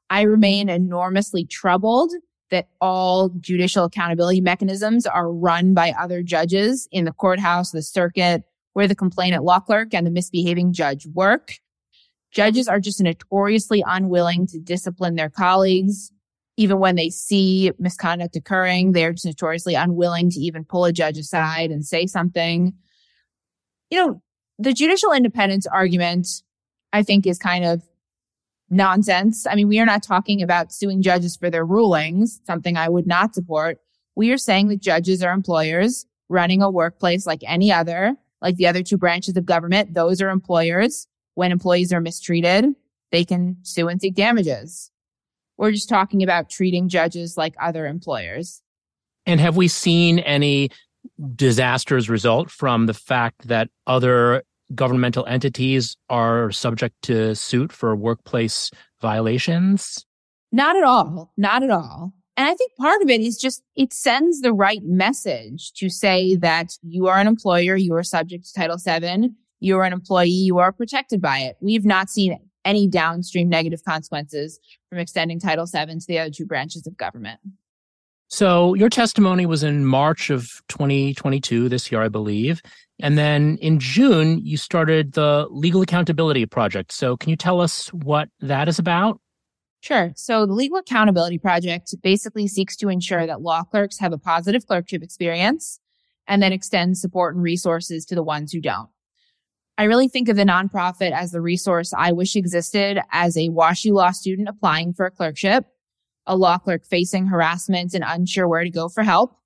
I 0.10 0.24
remain 0.24 0.68
enormously 0.68 1.46
troubled 1.46 2.12
that 2.52 2.68
all 2.80 3.30
judicial 3.40 3.86
accountability 3.86 4.42
mechanisms 4.42 5.06
are 5.06 5.32
run 5.32 5.74
by 5.74 5.94
other 6.00 6.22
judges 6.22 6.88
in 6.92 7.06
the 7.06 7.12
courthouse, 7.12 7.72
the 7.72 7.82
circuit, 7.82 8.44
where 8.74 8.88
the 8.88 8.96
complainant 8.96 9.44
law 9.44 9.60
clerk 9.60 9.94
and 9.94 10.06
the 10.06 10.12
misbehaving 10.12 10.74
judge 10.74 11.08
work. 11.08 11.54
Judges 12.32 12.68
are 12.68 12.80
just 12.80 13.02
notoriously 13.02 13.84
unwilling 13.88 14.46
to 14.48 14.60
discipline 14.60 15.16
their 15.16 15.30
colleagues. 15.30 16.12
Even 16.58 16.80
when 16.80 16.96
they 16.96 17.10
see 17.10 17.72
misconduct 17.80 18.36
occurring, 18.36 18.92
they're 18.92 19.14
just 19.14 19.26
notoriously 19.26 19.76
unwilling 19.76 20.30
to 20.30 20.40
even 20.40 20.64
pull 20.64 20.86
a 20.86 20.92
judge 20.92 21.18
aside 21.18 21.72
and 21.72 21.86
say 21.86 22.06
something. 22.06 22.74
You 23.90 23.98
know, 23.98 24.22
the 24.60 24.74
judicial 24.74 25.12
independence 25.14 25.66
argument, 25.66 26.28
I 26.94 27.04
think, 27.04 27.26
is 27.26 27.38
kind 27.38 27.66
of 27.66 27.82
nonsense. 28.70 29.46
I 29.46 29.56
mean, 29.56 29.68
we 29.68 29.80
are 29.80 29.86
not 29.86 30.04
talking 30.04 30.42
about 30.42 30.74
suing 30.74 31.02
judges 31.02 31.36
for 31.36 31.50
their 31.50 31.66
rulings, 31.66 32.42
something 32.46 32.78
I 32.78 32.90
would 32.90 33.08
not 33.08 33.36
support. 33.36 33.80
We 34.16 34.32
are 34.32 34.38
saying 34.38 34.70
that 34.70 34.82
judges 34.82 35.22
are 35.22 35.34
employers 35.34 36.06
running 36.30 36.62
a 36.62 36.72
workplace 36.72 37.28
like 37.28 37.42
any 37.46 37.72
other, 37.72 38.16
like 38.42 38.56
the 38.56 38.68
other 38.68 38.82
two 38.82 38.98
branches 38.98 39.38
of 39.38 39.46
government. 39.46 39.94
Those 39.94 40.22
are 40.22 40.30
employers. 40.30 41.08
When 41.36 41.52
employees 41.52 41.92
are 41.92 42.02
mistreated, 42.02 42.66
they 43.12 43.26
can 43.26 43.58
sue 43.62 43.88
and 43.88 44.02
seek 44.02 44.16
damages. 44.16 44.92
We're 45.58 45.72
just 45.72 45.90
talking 45.90 46.24
about 46.24 46.50
treating 46.50 46.90
judges 46.90 47.38
like 47.38 47.56
other 47.62 47.86
employers. 47.86 48.62
And 49.26 49.40
have 49.40 49.56
we 49.56 49.68
seen 49.68 50.20
any 50.20 50.70
disasters 51.36 52.10
result 52.10 52.50
from 52.50 52.88
the 52.88 52.94
fact 52.94 53.48
that 53.48 53.70
other 53.86 54.44
governmental 54.74 55.26
entities 55.26 55.96
are 56.10 56.52
subject 56.52 56.96
to 57.04 57.36
suit 57.36 57.72
for 57.72 57.96
workplace 57.96 58.72
violations? 59.02 60.06
Not 60.52 60.76
at 60.76 60.84
all. 60.84 61.32
Not 61.38 61.64
at 61.64 61.70
all. 61.70 62.14
And 62.38 62.48
I 62.48 62.54
think 62.54 62.72
part 62.78 63.02
of 63.02 63.10
it 63.10 63.22
is 63.22 63.38
just 63.38 63.64
it 63.76 63.94
sends 63.94 64.42
the 64.42 64.54
right 64.54 64.82
message 64.84 65.72
to 65.74 65.90
say 65.90 66.36
that 66.36 66.74
you 66.82 67.08
are 67.08 67.18
an 67.18 67.28
employer, 67.28 67.76
you 67.76 67.94
are 67.96 68.04
subject 68.04 68.46
to 68.46 68.54
Title 68.54 68.78
VII, 68.78 69.32
you 69.60 69.78
are 69.78 69.84
an 69.84 69.94
employee, 69.94 70.30
you 70.30 70.58
are 70.58 70.74
protected 70.74 71.22
by 71.22 71.40
it. 71.40 71.56
We've 71.62 71.86
not 71.86 72.10
seen 72.10 72.38
any 72.66 72.88
downstream 72.88 73.48
negative 73.48 73.84
consequences 73.86 74.60
from 74.90 75.00
extending 75.00 75.40
Title 75.40 75.66
VII 75.66 76.00
to 76.00 76.06
the 76.08 76.20
other 76.20 76.32
two 76.32 76.46
branches 76.46 76.86
of 76.86 76.98
government. 76.98 77.40
So 78.28 78.74
your 78.74 78.90
testimony 78.90 79.46
was 79.46 79.64
in 79.64 79.86
March 79.86 80.30
of 80.30 80.62
2022, 80.70 81.70
this 81.70 81.92
year, 81.92 82.02
I 82.02 82.10
believe. 82.10 82.62
And 83.02 83.18
then 83.18 83.58
in 83.62 83.80
June, 83.80 84.40
you 84.40 84.58
started 84.58 85.14
the 85.14 85.48
Legal 85.50 85.82
Accountability 85.82 86.46
Project. 86.46 86.92
So 86.94 87.18
can 87.18 87.30
you 87.30 87.36
tell 87.36 87.60
us 87.60 87.90
what 87.90 88.30
that 88.40 88.68
is 88.68 88.80
about? 88.80 89.20
Sure. 89.82 90.14
So 90.16 90.46
the 90.46 90.54
Legal 90.54 90.78
Accountability 90.78 91.38
Project 91.38 91.94
basically 92.02 92.48
seeks 92.48 92.76
to 92.78 92.90
ensure 92.90 93.28
that 93.28 93.42
law 93.42 93.64
clerks 93.64 94.00
have 94.00 94.14
a 94.14 94.18
positive 94.18 94.66
clerkship 94.66 95.04
experience 95.04 95.80
and 96.28 96.42
then 96.42 96.54
extends 96.54 97.02
support 97.02 97.36
and 97.36 97.44
resources 97.44 98.06
to 98.06 98.16
the 98.16 98.24
ones 98.24 98.52
who 98.52 98.62
don't. 98.62 98.90
I 99.78 99.84
really 99.84 100.08
think 100.08 100.30
of 100.30 100.38
the 100.38 100.44
nonprofit 100.44 101.12
as 101.12 101.32
the 101.32 101.42
resource 101.42 101.94
I 101.96 102.14
wish 102.14 102.36
existed 102.36 103.00
as 103.12 103.36
a 103.36 103.50
WashU 103.50 103.92
law 103.92 104.12
student 104.12 104.48
applying 104.48 104.94
for 104.94 105.06
a 105.06 105.12
clerkship, 105.12 105.66
a 106.26 106.36
law 106.36 106.58
clerk 106.58 106.86
facing 106.86 107.28
harassment 107.28 107.94
and 107.94 108.04
unsure 108.08 108.48
where 108.48 108.64
to 108.64 108.70
go 108.70 108.88
for 108.88 109.04
help, 109.04 109.38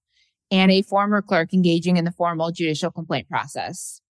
and 0.52 0.72
a 0.72 0.82
former 0.82 1.22
clerk 1.22 1.54
engaging 1.54 1.98
in 1.98 2.06
the 2.06 2.12
formal 2.12 2.52
judicial 2.52 2.92
complaint 2.92 3.30
process. 3.30 4.02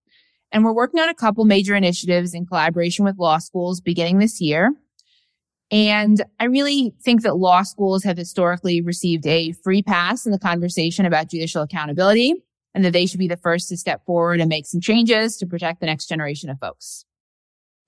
And 0.52 0.64
we're 0.64 0.72
working 0.72 1.00
on 1.00 1.08
a 1.08 1.14
couple 1.14 1.44
major 1.44 1.74
initiatives 1.74 2.34
in 2.34 2.46
collaboration 2.46 3.04
with 3.04 3.18
law 3.18 3.38
schools 3.38 3.80
beginning 3.80 4.18
this 4.18 4.40
year. 4.40 4.72
And 5.70 6.24
I 6.40 6.46
really 6.46 6.92
think 7.00 7.22
that 7.22 7.36
law 7.36 7.62
schools 7.62 8.02
have 8.02 8.16
historically 8.16 8.80
received 8.80 9.26
a 9.26 9.52
free 9.52 9.82
pass 9.82 10.26
in 10.26 10.32
the 10.32 10.38
conversation 10.38 11.06
about 11.06 11.30
judicial 11.30 11.62
accountability 11.62 12.34
and 12.74 12.84
that 12.84 12.92
they 12.92 13.06
should 13.06 13.20
be 13.20 13.28
the 13.28 13.36
first 13.36 13.68
to 13.68 13.76
step 13.76 14.04
forward 14.04 14.40
and 14.40 14.48
make 14.48 14.66
some 14.66 14.80
changes 14.80 15.36
to 15.36 15.46
protect 15.46 15.80
the 15.80 15.86
next 15.86 16.08
generation 16.08 16.50
of 16.50 16.58
folks. 16.58 17.04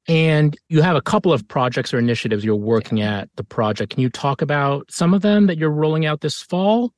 And 0.09 0.57
you 0.69 0.83
have 0.83 0.97
a 0.97 1.03
couple 1.03 1.33
of 1.33 1.47
projects 1.47 1.95
or 1.95 1.99
initiatives 1.99 2.45
you're 2.45 2.57
working 2.57 3.01
at 3.01 3.29
the 3.37 3.45
project. 3.45 3.93
Can 3.93 4.03
you 4.03 4.11
talk 4.11 4.43
about 4.43 4.91
some 4.91 5.15
of 5.15 5.23
them 5.23 5.47
that 5.47 5.59
you're 5.59 5.71
rolling 5.71 6.07
out 6.07 6.21
this 6.21 6.41
fall? 6.41 6.93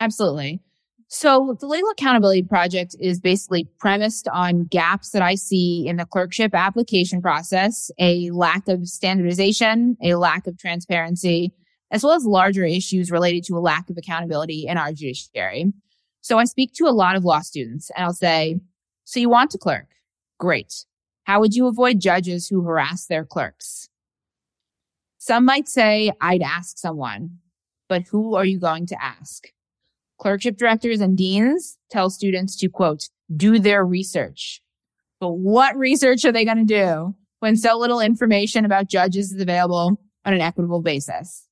Absolutely. 0.00 0.60
So 1.08 1.56
the 1.60 1.66
Legal 1.66 1.90
Accountability 1.90 2.42
Project 2.42 2.96
is 2.98 3.20
basically 3.20 3.68
premised 3.78 4.26
on 4.28 4.64
gaps 4.64 5.10
that 5.10 5.22
I 5.22 5.36
see 5.36 5.86
in 5.86 5.96
the 5.96 6.04
clerkship 6.04 6.52
application 6.52 7.22
process, 7.22 7.92
a 7.98 8.30
lack 8.32 8.66
of 8.66 8.88
standardization, 8.88 9.96
a 10.02 10.16
lack 10.16 10.48
of 10.48 10.58
transparency, 10.58 11.52
as 11.92 12.02
well 12.02 12.14
as 12.14 12.24
larger 12.24 12.64
issues 12.64 13.12
related 13.12 13.44
to 13.44 13.56
a 13.56 13.60
lack 13.60 13.88
of 13.88 13.96
accountability 13.96 14.66
in 14.66 14.76
our 14.76 14.92
judiciary. 14.92 15.72
So 16.22 16.38
I 16.38 16.44
speak 16.44 16.72
to 16.74 16.86
a 16.86 16.90
lot 16.90 17.14
of 17.14 17.24
law 17.24 17.40
students 17.40 17.88
and 17.96 18.04
I'll 18.04 18.12
say, 18.12 18.58
so 19.04 19.20
you 19.20 19.28
want 19.28 19.52
to 19.52 19.58
clerk? 19.58 19.86
Great. 20.40 20.84
How 21.22 21.38
would 21.38 21.54
you 21.54 21.68
avoid 21.68 22.00
judges 22.00 22.48
who 22.48 22.62
harass 22.62 23.06
their 23.06 23.24
clerks? 23.24 23.88
Some 25.18 25.44
might 25.44 25.68
say, 25.68 26.10
I'd 26.20 26.42
ask 26.42 26.78
someone, 26.78 27.38
but 27.88 28.02
who 28.08 28.34
are 28.34 28.44
you 28.44 28.58
going 28.58 28.86
to 28.86 29.00
ask? 29.00 29.46
Clerkship 30.18 30.56
directors 30.56 31.00
and 31.00 31.16
deans 31.16 31.78
tell 31.90 32.10
students 32.10 32.56
to 32.56 32.68
quote, 32.68 33.08
do 33.34 33.58
their 33.58 33.84
research. 33.84 34.62
But 35.20 35.32
what 35.32 35.76
research 35.76 36.24
are 36.24 36.32
they 36.32 36.44
going 36.44 36.64
to 36.64 36.64
do 36.64 37.14
when 37.40 37.56
so 37.56 37.76
little 37.76 38.00
information 38.00 38.64
about 38.64 38.88
judges 38.88 39.32
is 39.32 39.40
available 39.40 40.00
on 40.24 40.34
an 40.34 40.40
equitable 40.40 40.82
basis? 40.82 41.46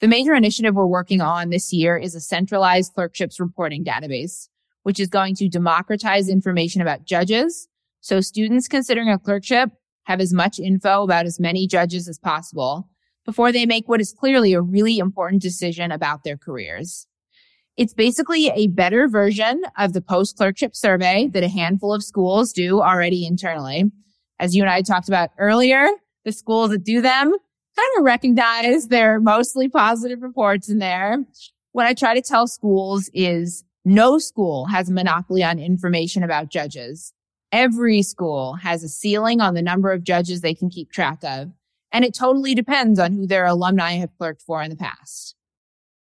The 0.00 0.08
major 0.08 0.34
initiative 0.34 0.74
we're 0.74 0.86
working 0.86 1.20
on 1.20 1.50
this 1.50 1.72
year 1.72 1.96
is 1.98 2.14
a 2.14 2.20
centralized 2.20 2.94
clerkships 2.94 3.38
reporting 3.38 3.84
database, 3.84 4.48
which 4.82 4.98
is 4.98 5.08
going 5.08 5.34
to 5.36 5.48
democratize 5.48 6.28
information 6.28 6.80
about 6.80 7.04
judges. 7.04 7.68
So 8.00 8.22
students 8.22 8.66
considering 8.66 9.10
a 9.10 9.18
clerkship 9.18 9.70
have 10.04 10.20
as 10.20 10.32
much 10.32 10.58
info 10.58 11.02
about 11.02 11.26
as 11.26 11.38
many 11.38 11.66
judges 11.66 12.08
as 12.08 12.18
possible 12.18 12.88
before 13.26 13.52
they 13.52 13.66
make 13.66 13.88
what 13.88 14.00
is 14.00 14.14
clearly 14.18 14.54
a 14.54 14.62
really 14.62 14.98
important 14.98 15.42
decision 15.42 15.92
about 15.92 16.24
their 16.24 16.38
careers. 16.38 17.06
It's 17.80 17.94
basically 17.94 18.48
a 18.48 18.66
better 18.66 19.08
version 19.08 19.62
of 19.78 19.94
the 19.94 20.02
post 20.02 20.36
clerkship 20.36 20.76
survey 20.76 21.28
that 21.28 21.42
a 21.42 21.48
handful 21.48 21.94
of 21.94 22.04
schools 22.04 22.52
do 22.52 22.82
already 22.82 23.24
internally. 23.24 23.90
As 24.38 24.54
you 24.54 24.62
and 24.62 24.70
I 24.70 24.82
talked 24.82 25.08
about 25.08 25.30
earlier, 25.38 25.88
the 26.26 26.32
schools 26.32 26.72
that 26.72 26.84
do 26.84 27.00
them 27.00 27.30
kind 27.32 27.90
of 27.96 28.04
recognize 28.04 28.88
their 28.88 29.18
mostly 29.18 29.66
positive 29.66 30.20
reports 30.20 30.68
in 30.68 30.78
there. 30.78 31.24
What 31.72 31.86
I 31.86 31.94
try 31.94 32.12
to 32.12 32.20
tell 32.20 32.46
schools 32.46 33.08
is 33.14 33.64
no 33.86 34.18
school 34.18 34.66
has 34.66 34.90
a 34.90 34.92
monopoly 34.92 35.42
on 35.42 35.58
information 35.58 36.22
about 36.22 36.50
judges. 36.50 37.14
Every 37.50 38.02
school 38.02 38.56
has 38.56 38.84
a 38.84 38.90
ceiling 38.90 39.40
on 39.40 39.54
the 39.54 39.62
number 39.62 39.90
of 39.90 40.04
judges 40.04 40.42
they 40.42 40.54
can 40.54 40.68
keep 40.68 40.92
track 40.92 41.20
of. 41.24 41.50
And 41.92 42.04
it 42.04 42.12
totally 42.12 42.54
depends 42.54 42.98
on 42.98 43.14
who 43.14 43.26
their 43.26 43.46
alumni 43.46 43.92
have 43.92 44.14
clerked 44.18 44.42
for 44.42 44.62
in 44.62 44.68
the 44.68 44.76
past. 44.76 45.34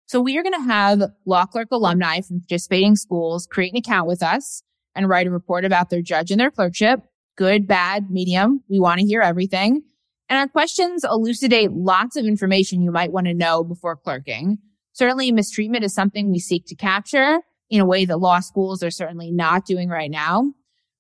So 0.08 0.22
we 0.22 0.38
are 0.38 0.43
going 0.43 0.54
to 0.54 0.67
have 0.67 1.02
law 1.26 1.46
clerk 1.46 1.67
alumni 1.70 2.22
from 2.22 2.39
participating 2.39 2.96
schools 2.96 3.46
create 3.46 3.74
an 3.74 3.78
account 3.78 4.08
with 4.08 4.24
us 4.24 4.63
and 4.96 5.10
write 5.10 5.28
a 5.28 5.32
report 5.32 5.65
about 5.65 5.89
their 5.89 6.02
judge 6.02 6.32
and 6.32 6.39
their 6.39 6.50
clerkship. 6.50 7.02
Good, 7.36 7.67
bad, 7.67 8.10
medium. 8.10 8.63
We 8.70 8.80
want 8.80 9.02
to 9.02 9.06
hear 9.06 9.22
everything. 9.22 9.84
And 10.30 10.39
our 10.39 10.48
questions 10.48 11.04
elucidate 11.04 11.72
lots 11.72 12.15
of 12.15 12.26
information 12.26 12.82
you 12.82 12.91
might 12.91 13.12
want 13.12 13.28
to 13.28 13.34
know 13.34 13.65
before 13.65 13.98
clerking. 13.98 14.60
Certainly 14.93 15.34
mistreatment 15.34 15.84
is 15.84 15.93
something 15.93 16.32
we 16.32 16.39
seek 16.39 16.65
to 16.67 16.76
capture 16.76 17.41
in 17.70 17.82
a 17.82 17.86
way 17.86 18.06
that 18.06 18.17
law 18.17 18.39
schools 18.39 18.82
are 18.82 18.91
certainly 18.91 19.30
not 19.30 19.65
doing 19.65 19.89
right 19.89 20.10
now. 20.10 20.54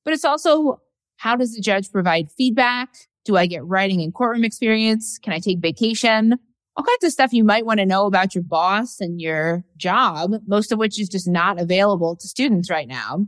But 0.03 0.13
it's 0.13 0.25
also 0.25 0.81
how 1.15 1.37
does 1.37 1.55
the 1.55 1.61
judge 1.61 1.91
provide 1.91 2.29
feedback? 2.29 2.89
Do 3.23 3.37
I 3.37 3.47
get 3.47 3.65
writing 3.65 4.01
and 4.01 4.13
courtroom 4.13 4.43
experience? 4.43 5.17
Can 5.17 5.31
I 5.31 5.39
take 5.39 5.59
vacation? 5.59 6.39
All 6.77 6.83
kinds 6.83 7.03
of 7.03 7.11
stuff 7.11 7.33
you 7.33 7.43
might 7.43 7.65
want 7.65 7.79
to 7.79 7.85
know 7.85 8.05
about 8.05 8.35
your 8.35 8.43
boss 8.43 9.01
and 9.01 9.19
your 9.19 9.63
job, 9.77 10.35
most 10.45 10.71
of 10.71 10.77
which 10.77 10.99
is 10.99 11.09
just 11.09 11.27
not 11.27 11.59
available 11.59 12.15
to 12.15 12.27
students 12.27 12.69
right 12.69 12.87
now. 12.87 13.25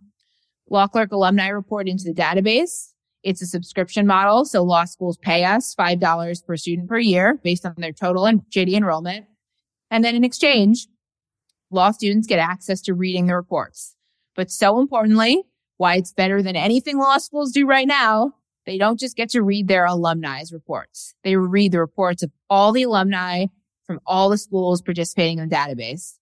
Law 0.69 0.87
Clerk 0.87 1.11
alumni 1.11 1.47
report 1.47 1.87
into 1.87 2.03
the 2.03 2.13
database. 2.13 2.93
It's 3.23 3.41
a 3.41 3.47
subscription 3.47 4.05
model, 4.05 4.45
so 4.45 4.63
law 4.63 4.85
schools 4.85 5.17
pay 5.17 5.43
us 5.45 5.73
$5 5.75 6.45
per 6.45 6.57
student 6.57 6.87
per 6.87 6.99
year 6.99 7.39
based 7.43 7.65
on 7.65 7.73
their 7.77 7.91
total 7.91 8.27
and 8.27 8.43
JD 8.51 8.73
enrollment. 8.73 9.25
And 9.89 10.03
then 10.03 10.15
in 10.15 10.23
exchange, 10.23 10.87
law 11.71 11.89
students 11.89 12.27
get 12.27 12.37
access 12.37 12.81
to 12.81 12.93
reading 12.93 13.25
the 13.25 13.35
reports. 13.35 13.95
But 14.35 14.51
so 14.51 14.79
importantly, 14.79 15.41
why 15.77 15.95
it's 15.95 16.13
better 16.13 16.43
than 16.43 16.55
anything 16.55 16.99
law 16.99 17.17
schools 17.17 17.51
do 17.51 17.65
right 17.65 17.87
now, 17.87 18.35
they 18.69 18.77
don't 18.77 18.99
just 18.99 19.15
get 19.15 19.29
to 19.31 19.41
read 19.41 19.67
their 19.67 19.85
alumni's 19.85 20.53
reports. 20.53 21.15
They 21.23 21.35
read 21.35 21.71
the 21.71 21.79
reports 21.79 22.21
of 22.21 22.31
all 22.51 22.71
the 22.71 22.83
alumni 22.83 23.47
from 23.87 23.99
all 24.05 24.29
the 24.29 24.37
schools 24.37 24.83
participating 24.83 25.39
in 25.39 25.49
the 25.49 25.55
database. 25.55 26.19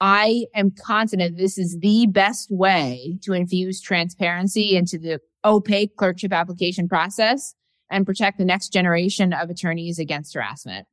I 0.00 0.46
am 0.56 0.72
confident 0.72 1.36
this 1.36 1.56
is 1.56 1.78
the 1.78 2.08
best 2.08 2.50
way 2.50 3.18
to 3.22 3.32
infuse 3.32 3.80
transparency 3.80 4.76
into 4.76 4.98
the 4.98 5.20
opaque 5.44 5.96
clerkship 5.96 6.32
application 6.32 6.88
process 6.88 7.54
and 7.88 8.04
protect 8.04 8.38
the 8.38 8.44
next 8.44 8.72
generation 8.72 9.32
of 9.32 9.48
attorneys 9.48 10.00
against 10.00 10.34
harassment. 10.34 10.88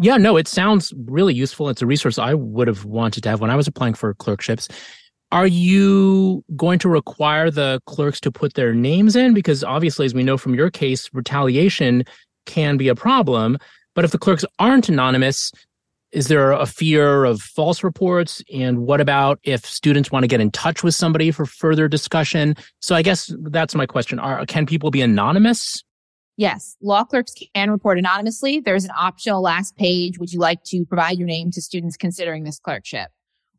Yeah, 0.00 0.16
no, 0.16 0.38
it 0.38 0.48
sounds 0.48 0.94
really 0.96 1.34
useful. 1.34 1.68
It's 1.68 1.82
a 1.82 1.86
resource 1.86 2.18
I 2.18 2.32
would 2.32 2.68
have 2.68 2.86
wanted 2.86 3.22
to 3.24 3.28
have 3.28 3.42
when 3.42 3.50
I 3.50 3.56
was 3.56 3.68
applying 3.68 3.92
for 3.92 4.14
clerkships. 4.14 4.68
Are 5.32 5.46
you 5.46 6.44
going 6.56 6.78
to 6.80 6.90
require 6.90 7.50
the 7.50 7.80
clerks 7.86 8.20
to 8.20 8.30
put 8.30 8.52
their 8.52 8.74
names 8.74 9.16
in? 9.16 9.32
Because 9.32 9.64
obviously, 9.64 10.04
as 10.04 10.12
we 10.12 10.22
know 10.22 10.36
from 10.36 10.54
your 10.54 10.70
case, 10.70 11.08
retaliation 11.14 12.04
can 12.44 12.76
be 12.76 12.88
a 12.88 12.94
problem. 12.94 13.56
But 13.94 14.04
if 14.04 14.10
the 14.10 14.18
clerks 14.18 14.44
aren't 14.58 14.90
anonymous, 14.90 15.50
is 16.12 16.28
there 16.28 16.52
a 16.52 16.66
fear 16.66 17.24
of 17.24 17.40
false 17.40 17.82
reports? 17.82 18.42
And 18.52 18.80
what 18.80 19.00
about 19.00 19.40
if 19.42 19.64
students 19.64 20.12
want 20.12 20.24
to 20.24 20.28
get 20.28 20.42
in 20.42 20.50
touch 20.50 20.84
with 20.84 20.94
somebody 20.94 21.30
for 21.30 21.46
further 21.46 21.88
discussion? 21.88 22.54
So 22.80 22.94
I 22.94 23.00
guess 23.00 23.34
that's 23.44 23.74
my 23.74 23.86
question. 23.86 24.18
Are, 24.18 24.44
can 24.44 24.66
people 24.66 24.90
be 24.90 25.00
anonymous? 25.00 25.82
Yes, 26.36 26.76
law 26.82 27.04
clerks 27.04 27.32
can 27.54 27.70
report 27.70 27.98
anonymously. 27.98 28.60
There's 28.60 28.84
an 28.84 28.92
optional 28.98 29.40
last 29.40 29.76
page. 29.76 30.18
Would 30.18 30.30
you 30.30 30.40
like 30.40 30.62
to 30.64 30.84
provide 30.84 31.16
your 31.16 31.26
name 31.26 31.50
to 31.52 31.62
students 31.62 31.96
considering 31.96 32.44
this 32.44 32.58
clerkship? 32.58 33.08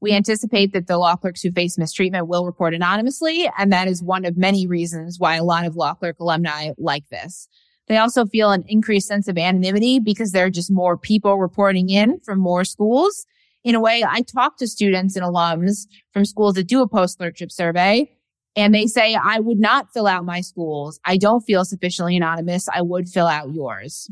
We 0.03 0.11
anticipate 0.11 0.73
that 0.73 0.87
the 0.87 0.97
law 0.97 1.15
clerks 1.15 1.41
who 1.41 1.51
face 1.53 1.77
mistreatment 1.77 2.27
will 2.27 2.45
report 2.45 2.73
anonymously. 2.73 3.49
And 3.57 3.71
that 3.71 3.87
is 3.87 4.03
one 4.03 4.25
of 4.25 4.35
many 4.35 4.67
reasons 4.67 5.17
why 5.17 5.37
a 5.37 5.45
lot 5.45 5.65
of 5.65 5.77
law 5.77 5.93
clerk 5.93 6.19
alumni 6.19 6.71
like 6.77 7.07
this. 7.07 7.47
They 7.87 7.95
also 7.95 8.25
feel 8.25 8.51
an 8.51 8.65
increased 8.67 9.07
sense 9.07 9.29
of 9.29 9.37
anonymity 9.37 10.01
because 10.01 10.33
there 10.33 10.45
are 10.45 10.49
just 10.49 10.69
more 10.69 10.97
people 10.97 11.37
reporting 11.37 11.89
in 11.89 12.19
from 12.19 12.39
more 12.39 12.65
schools. 12.65 13.25
In 13.63 13.75
a 13.75 13.79
way, 13.79 14.03
I 14.05 14.23
talk 14.23 14.57
to 14.57 14.67
students 14.67 15.15
and 15.15 15.25
alums 15.25 15.87
from 16.11 16.25
schools 16.25 16.55
that 16.55 16.67
do 16.67 16.81
a 16.81 16.87
post 16.87 17.17
clerkship 17.17 17.49
survey 17.49 18.11
and 18.57 18.75
they 18.75 18.87
say, 18.87 19.15
I 19.15 19.39
would 19.39 19.57
not 19.57 19.93
fill 19.93 20.07
out 20.07 20.25
my 20.25 20.41
schools. 20.41 20.99
I 21.05 21.15
don't 21.15 21.45
feel 21.45 21.63
sufficiently 21.63 22.17
anonymous. 22.17 22.67
I 22.67 22.81
would 22.81 23.07
fill 23.07 23.27
out 23.27 23.53
yours. 23.53 24.11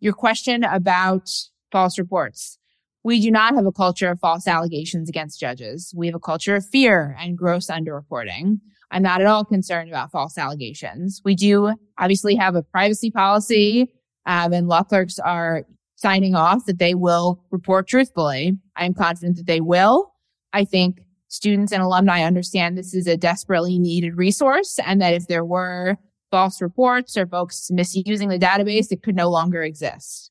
Your 0.00 0.12
question 0.12 0.64
about 0.64 1.30
false 1.72 1.98
reports. 1.98 2.58
We 3.04 3.20
do 3.20 3.30
not 3.30 3.54
have 3.54 3.66
a 3.66 3.72
culture 3.72 4.10
of 4.10 4.18
false 4.18 4.48
allegations 4.48 5.10
against 5.10 5.38
judges. 5.38 5.92
We 5.94 6.06
have 6.06 6.14
a 6.14 6.20
culture 6.20 6.56
of 6.56 6.66
fear 6.66 7.14
and 7.20 7.36
gross 7.36 7.66
underreporting. 7.66 8.60
I'm 8.90 9.02
not 9.02 9.20
at 9.20 9.26
all 9.26 9.44
concerned 9.44 9.90
about 9.90 10.10
false 10.10 10.38
allegations. 10.38 11.20
We 11.22 11.34
do 11.34 11.74
obviously 11.98 12.34
have 12.36 12.54
a 12.54 12.62
privacy 12.62 13.10
policy, 13.10 13.92
um, 14.24 14.54
and 14.54 14.68
law 14.68 14.82
clerks 14.82 15.18
are 15.18 15.64
signing 15.96 16.34
off 16.34 16.64
that 16.64 16.78
they 16.78 16.94
will 16.94 17.44
report 17.50 17.86
truthfully. 17.86 18.56
I'm 18.74 18.94
confident 18.94 19.36
that 19.36 19.46
they 19.46 19.60
will. 19.60 20.12
I 20.54 20.64
think 20.64 21.02
students 21.28 21.72
and 21.72 21.82
alumni 21.82 22.22
understand 22.22 22.78
this 22.78 22.94
is 22.94 23.06
a 23.06 23.16
desperately 23.16 23.78
needed 23.78 24.16
resource 24.16 24.78
and 24.84 25.02
that 25.02 25.12
if 25.12 25.26
there 25.26 25.44
were 25.44 25.96
false 26.30 26.62
reports 26.62 27.16
or 27.16 27.26
folks 27.26 27.70
misusing 27.70 28.28
the 28.28 28.38
database, 28.38 28.90
it 28.90 29.02
could 29.02 29.16
no 29.16 29.28
longer 29.28 29.62
exist. 29.62 30.30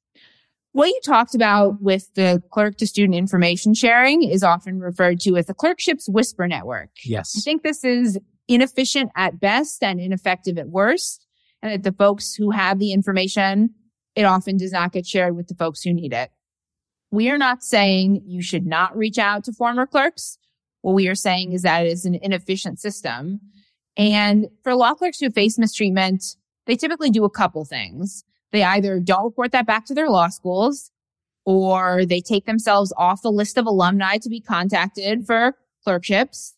What 0.74 0.88
you 0.88 1.00
talked 1.06 1.36
about 1.36 1.82
with 1.82 2.12
the 2.16 2.42
clerk 2.52 2.78
to 2.78 2.88
student 2.88 3.16
information 3.16 3.76
sharing 3.76 4.24
is 4.24 4.44
often 4.44 4.80
referred 4.80 5.20
to 5.22 5.38
as 5.38 5.46
the 5.46 5.54
clerkship's 5.54 6.10
whisper 6.10 6.48
network. 6.48 6.90
Yes. 7.06 7.36
I 7.38 7.42
think 7.42 7.62
this 7.62 7.84
is 7.84 8.20
inefficient 8.48 9.12
at 9.16 9.40
best 9.40 9.84
and 9.84 10.00
ineffective 10.00 10.58
at 10.58 10.70
worst. 10.70 11.28
And 11.62 11.72
that 11.72 11.84
the 11.84 11.96
folks 11.96 12.34
who 12.34 12.52
have 12.52 12.80
the 12.80 12.92
information, 12.92 13.76
it 14.16 14.24
often 14.24 14.58
does 14.58 14.72
not 14.72 14.92
get 14.92 15.06
shared 15.06 15.36
with 15.36 15.48
the 15.48 15.56
folks 15.56 15.82
who 15.82 15.94
need 15.94 16.12
it. 16.12 16.32
We 17.12 17.30
are 17.30 17.38
not 17.38 17.64
saying 17.64 18.24
you 18.26 18.42
should 18.42 18.66
not 18.66 18.98
reach 18.98 19.20
out 19.20 19.44
to 19.46 19.54
former 19.54 19.86
clerks. 19.86 20.40
What 20.82 20.96
we 20.96 21.08
are 21.08 21.16
saying 21.16 21.54
is 21.54 21.62
that 21.62 21.86
it 21.86 21.92
is 21.92 22.04
an 22.04 22.16
inefficient 22.16 22.80
system. 22.80 23.40
And 23.96 24.48
for 24.64 24.76
law 24.76 24.96
clerks 24.96 25.20
who 25.20 25.30
face 25.30 25.60
mistreatment, 25.60 26.36
they 26.66 26.76
typically 26.76 27.12
do 27.12 27.24
a 27.24 27.30
couple 27.30 27.64
things. 27.64 28.26
They 28.54 28.64
either 28.64 29.00
don't 29.00 29.26
report 29.26 29.52
that 29.52 29.66
back 29.66 29.86
to 29.88 29.94
their 29.94 30.10
law 30.10 30.30
schools 30.30 30.92
or 31.44 32.06
they 32.06 32.22
take 32.22 32.46
themselves 32.46 32.94
off 32.96 33.22
the 33.22 33.32
list 33.32 33.58
of 33.58 33.66
alumni 33.66 34.18
to 34.18 34.30
be 34.30 34.40
contacted 34.40 35.26
for 35.26 35.56
clerkships, 35.84 36.56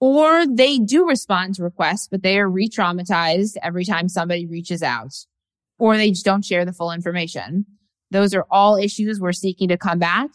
or 0.00 0.46
they 0.46 0.78
do 0.78 1.08
respond 1.08 1.54
to 1.54 1.62
requests, 1.62 2.08
but 2.08 2.22
they 2.22 2.38
are 2.38 2.50
re-traumatized 2.50 3.56
every 3.62 3.84
time 3.86 4.08
somebody 4.08 4.46
reaches 4.46 4.82
out, 4.82 5.14
or 5.78 5.96
they 5.96 6.10
just 6.10 6.26
don't 6.26 6.44
share 6.44 6.66
the 6.66 6.74
full 6.74 6.92
information. 6.92 7.64
Those 8.10 8.34
are 8.34 8.44
all 8.50 8.76
issues 8.76 9.18
we're 9.18 9.32
seeking 9.32 9.68
to 9.68 9.78
combat. 9.78 10.30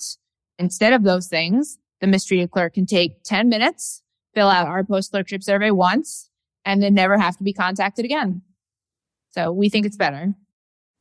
Instead 0.58 0.94
of 0.94 1.04
those 1.04 1.28
things, 1.28 1.78
the 2.02 2.08
mistreated 2.08 2.50
clerk 2.50 2.74
can 2.74 2.86
take 2.86 3.24
10 3.24 3.48
minutes, 3.48 4.02
fill 4.34 4.50
out 4.50 4.68
our 4.68 4.84
post 4.84 5.12
clerkship 5.12 5.44
survey 5.44 5.70
once, 5.70 6.30
and 6.66 6.82
then 6.82 6.96
never 6.96 7.18
have 7.18 7.38
to 7.38 7.44
be 7.44 7.54
contacted 7.54 8.06
again. 8.06 8.42
So 9.32 9.52
we 9.52 9.70
think 9.70 9.86
it's 9.86 9.98
better. 9.98 10.34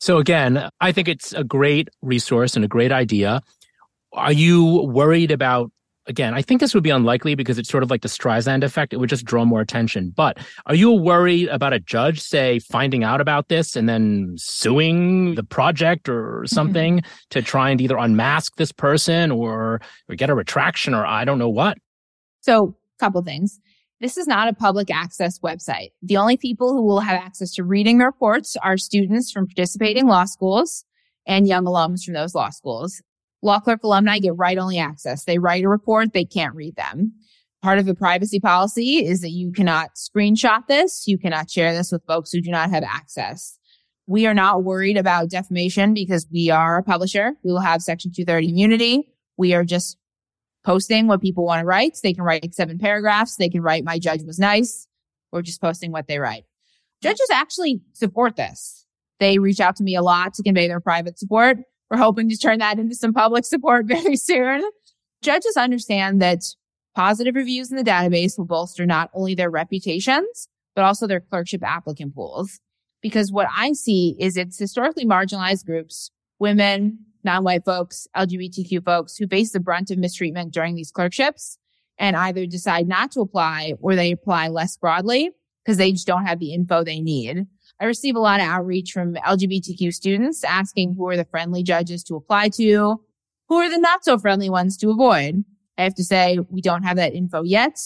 So 0.02 0.18
again, 0.18 0.68
I 0.80 0.90
think 0.90 1.06
it's 1.06 1.32
a 1.32 1.44
great 1.44 1.88
resource 2.02 2.56
and 2.56 2.64
a 2.64 2.68
great 2.68 2.90
idea. 2.90 3.40
Are 4.12 4.32
you 4.32 4.82
worried 4.82 5.30
about 5.30 5.70
again, 6.08 6.34
I 6.34 6.42
think 6.42 6.60
this 6.60 6.74
would 6.74 6.82
be 6.82 6.90
unlikely 6.90 7.36
because 7.36 7.56
it's 7.56 7.68
sort 7.68 7.84
of 7.84 7.90
like 7.92 8.02
the 8.02 8.08
Streisand 8.08 8.64
effect. 8.64 8.92
It 8.92 8.96
would 8.96 9.08
just 9.08 9.24
draw 9.24 9.44
more 9.44 9.60
attention. 9.60 10.12
But 10.16 10.38
are 10.66 10.74
you 10.74 10.90
worried 10.90 11.46
about 11.50 11.72
a 11.72 11.78
judge, 11.78 12.20
say, 12.20 12.58
finding 12.58 13.04
out 13.04 13.20
about 13.20 13.46
this 13.46 13.76
and 13.76 13.88
then 13.88 14.34
suing 14.38 15.36
the 15.36 15.44
project 15.44 16.08
or 16.08 16.38
mm-hmm. 16.38 16.46
something 16.46 16.98
mm-hmm. 16.98 17.10
to 17.30 17.40
try 17.40 17.70
and 17.70 17.80
either 17.80 17.96
unmask 17.96 18.56
this 18.56 18.72
person 18.72 19.30
or, 19.30 19.80
or 20.08 20.16
get 20.16 20.30
a 20.30 20.34
retraction 20.34 20.94
or 20.94 21.06
I 21.06 21.24
don't 21.24 21.38
know 21.38 21.48
what? 21.48 21.78
So, 22.40 22.74
a 22.98 23.04
couple 23.04 23.22
things. 23.22 23.60
This 24.02 24.16
is 24.16 24.26
not 24.26 24.48
a 24.48 24.52
public 24.52 24.90
access 24.90 25.38
website. 25.38 25.92
The 26.02 26.16
only 26.16 26.36
people 26.36 26.72
who 26.72 26.82
will 26.84 26.98
have 26.98 27.22
access 27.22 27.54
to 27.54 27.62
reading 27.62 27.98
the 27.98 28.06
reports 28.06 28.56
are 28.56 28.76
students 28.76 29.30
from 29.30 29.46
participating 29.46 30.08
law 30.08 30.24
schools 30.24 30.84
and 31.24 31.46
young 31.46 31.66
alums 31.66 32.02
from 32.02 32.14
those 32.14 32.34
law 32.34 32.50
schools. 32.50 33.00
Law 33.42 33.60
clerk 33.60 33.84
alumni 33.84 34.18
get 34.18 34.36
write 34.36 34.58
only 34.58 34.76
access. 34.76 35.22
They 35.22 35.38
write 35.38 35.62
a 35.62 35.68
report, 35.68 36.14
they 36.14 36.24
can't 36.24 36.56
read 36.56 36.74
them. 36.74 37.12
Part 37.62 37.78
of 37.78 37.86
the 37.86 37.94
privacy 37.94 38.40
policy 38.40 39.06
is 39.06 39.20
that 39.20 39.30
you 39.30 39.52
cannot 39.52 39.90
screenshot 39.94 40.66
this. 40.66 41.06
You 41.06 41.16
cannot 41.16 41.48
share 41.48 41.72
this 41.72 41.92
with 41.92 42.02
folks 42.04 42.32
who 42.32 42.40
do 42.40 42.50
not 42.50 42.70
have 42.70 42.82
access. 42.82 43.56
We 44.08 44.26
are 44.26 44.34
not 44.34 44.64
worried 44.64 44.96
about 44.96 45.30
defamation 45.30 45.94
because 45.94 46.26
we 46.32 46.50
are 46.50 46.78
a 46.78 46.82
publisher. 46.82 47.34
We 47.44 47.52
will 47.52 47.60
have 47.60 47.82
section 47.82 48.10
230 48.12 48.48
immunity. 48.48 49.12
We 49.36 49.54
are 49.54 49.62
just 49.62 49.96
posting 50.64 51.06
what 51.06 51.20
people 51.20 51.44
want 51.44 51.60
to 51.60 51.66
write. 51.66 51.98
They 52.02 52.12
can 52.12 52.24
write 52.24 52.54
seven 52.54 52.78
paragraphs. 52.78 53.36
They 53.36 53.48
can 53.48 53.62
write, 53.62 53.84
my 53.84 53.98
judge 53.98 54.22
was 54.22 54.38
nice. 54.38 54.86
We're 55.30 55.42
just 55.42 55.60
posting 55.60 55.92
what 55.92 56.06
they 56.06 56.18
write. 56.18 56.44
Judges 57.02 57.28
actually 57.32 57.82
support 57.92 58.36
this. 58.36 58.86
They 59.18 59.38
reach 59.38 59.60
out 59.60 59.76
to 59.76 59.82
me 59.82 59.96
a 59.96 60.02
lot 60.02 60.34
to 60.34 60.42
convey 60.42 60.68
their 60.68 60.80
private 60.80 61.18
support. 61.18 61.58
We're 61.90 61.98
hoping 61.98 62.28
to 62.28 62.36
turn 62.36 62.58
that 62.58 62.78
into 62.78 62.94
some 62.94 63.12
public 63.12 63.44
support 63.44 63.86
very 63.86 64.16
soon. 64.16 64.62
Judges 65.22 65.56
understand 65.56 66.20
that 66.22 66.42
positive 66.94 67.34
reviews 67.34 67.70
in 67.70 67.76
the 67.76 67.84
database 67.84 68.38
will 68.38 68.44
bolster 68.44 68.86
not 68.86 69.10
only 69.14 69.34
their 69.34 69.50
reputations, 69.50 70.48
but 70.74 70.84
also 70.84 71.06
their 71.06 71.20
clerkship 71.20 71.62
applicant 71.62 72.14
pools. 72.14 72.60
Because 73.00 73.32
what 73.32 73.48
I 73.54 73.72
see 73.72 74.16
is 74.18 74.36
it's 74.36 74.58
historically 74.58 75.04
marginalized 75.04 75.66
groups, 75.66 76.10
women, 76.38 76.98
non-white 77.24 77.64
folks, 77.64 78.06
LGBTQ 78.16 78.84
folks 78.84 79.16
who 79.16 79.26
face 79.26 79.52
the 79.52 79.60
brunt 79.60 79.90
of 79.90 79.98
mistreatment 79.98 80.52
during 80.52 80.74
these 80.74 80.90
clerkships 80.90 81.58
and 81.98 82.16
either 82.16 82.46
decide 82.46 82.88
not 82.88 83.12
to 83.12 83.20
apply 83.20 83.74
or 83.80 83.94
they 83.94 84.12
apply 84.12 84.48
less 84.48 84.76
broadly 84.76 85.30
because 85.64 85.76
they 85.76 85.92
just 85.92 86.06
don't 86.06 86.26
have 86.26 86.38
the 86.38 86.52
info 86.52 86.82
they 86.82 87.00
need. 87.00 87.46
I 87.80 87.84
receive 87.84 88.16
a 88.16 88.20
lot 88.20 88.40
of 88.40 88.46
outreach 88.46 88.92
from 88.92 89.14
LGBTQ 89.14 89.92
students 89.92 90.44
asking 90.44 90.94
who 90.94 91.08
are 91.08 91.16
the 91.16 91.24
friendly 91.24 91.62
judges 91.62 92.02
to 92.04 92.16
apply 92.16 92.50
to, 92.50 93.00
who 93.48 93.56
are 93.56 93.70
the 93.70 93.78
not 93.78 94.04
so 94.04 94.18
friendly 94.18 94.50
ones 94.50 94.76
to 94.78 94.90
avoid. 94.90 95.44
I 95.78 95.84
have 95.84 95.94
to 95.96 96.04
say 96.04 96.38
we 96.50 96.60
don't 96.60 96.84
have 96.84 96.96
that 96.96 97.14
info 97.14 97.42
yet, 97.42 97.78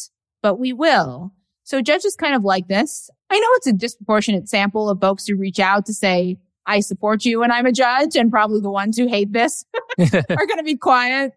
but 0.42 0.58
we 0.58 0.72
will. 0.72 1.32
So 1.64 1.82
judges 1.82 2.14
kind 2.14 2.34
of 2.34 2.44
like 2.44 2.68
this. 2.68 3.10
I 3.30 3.38
know 3.38 3.48
it's 3.52 3.66
a 3.66 3.72
disproportionate 3.72 4.48
sample 4.48 4.88
of 4.88 5.00
folks 5.00 5.26
who 5.26 5.36
reach 5.36 5.58
out 5.58 5.86
to 5.86 5.94
say, 5.94 6.38
I 6.66 6.80
support 6.80 7.24
you 7.24 7.42
and 7.42 7.52
I'm 7.52 7.66
a 7.66 7.72
judge 7.72 8.16
and 8.16 8.30
probably 8.30 8.60
the 8.60 8.70
ones 8.70 8.98
who 8.98 9.06
hate 9.06 9.32
this 9.32 9.64
are 9.98 10.46
going 10.46 10.58
to 10.58 10.64
be 10.64 10.76
quiet. 10.76 11.32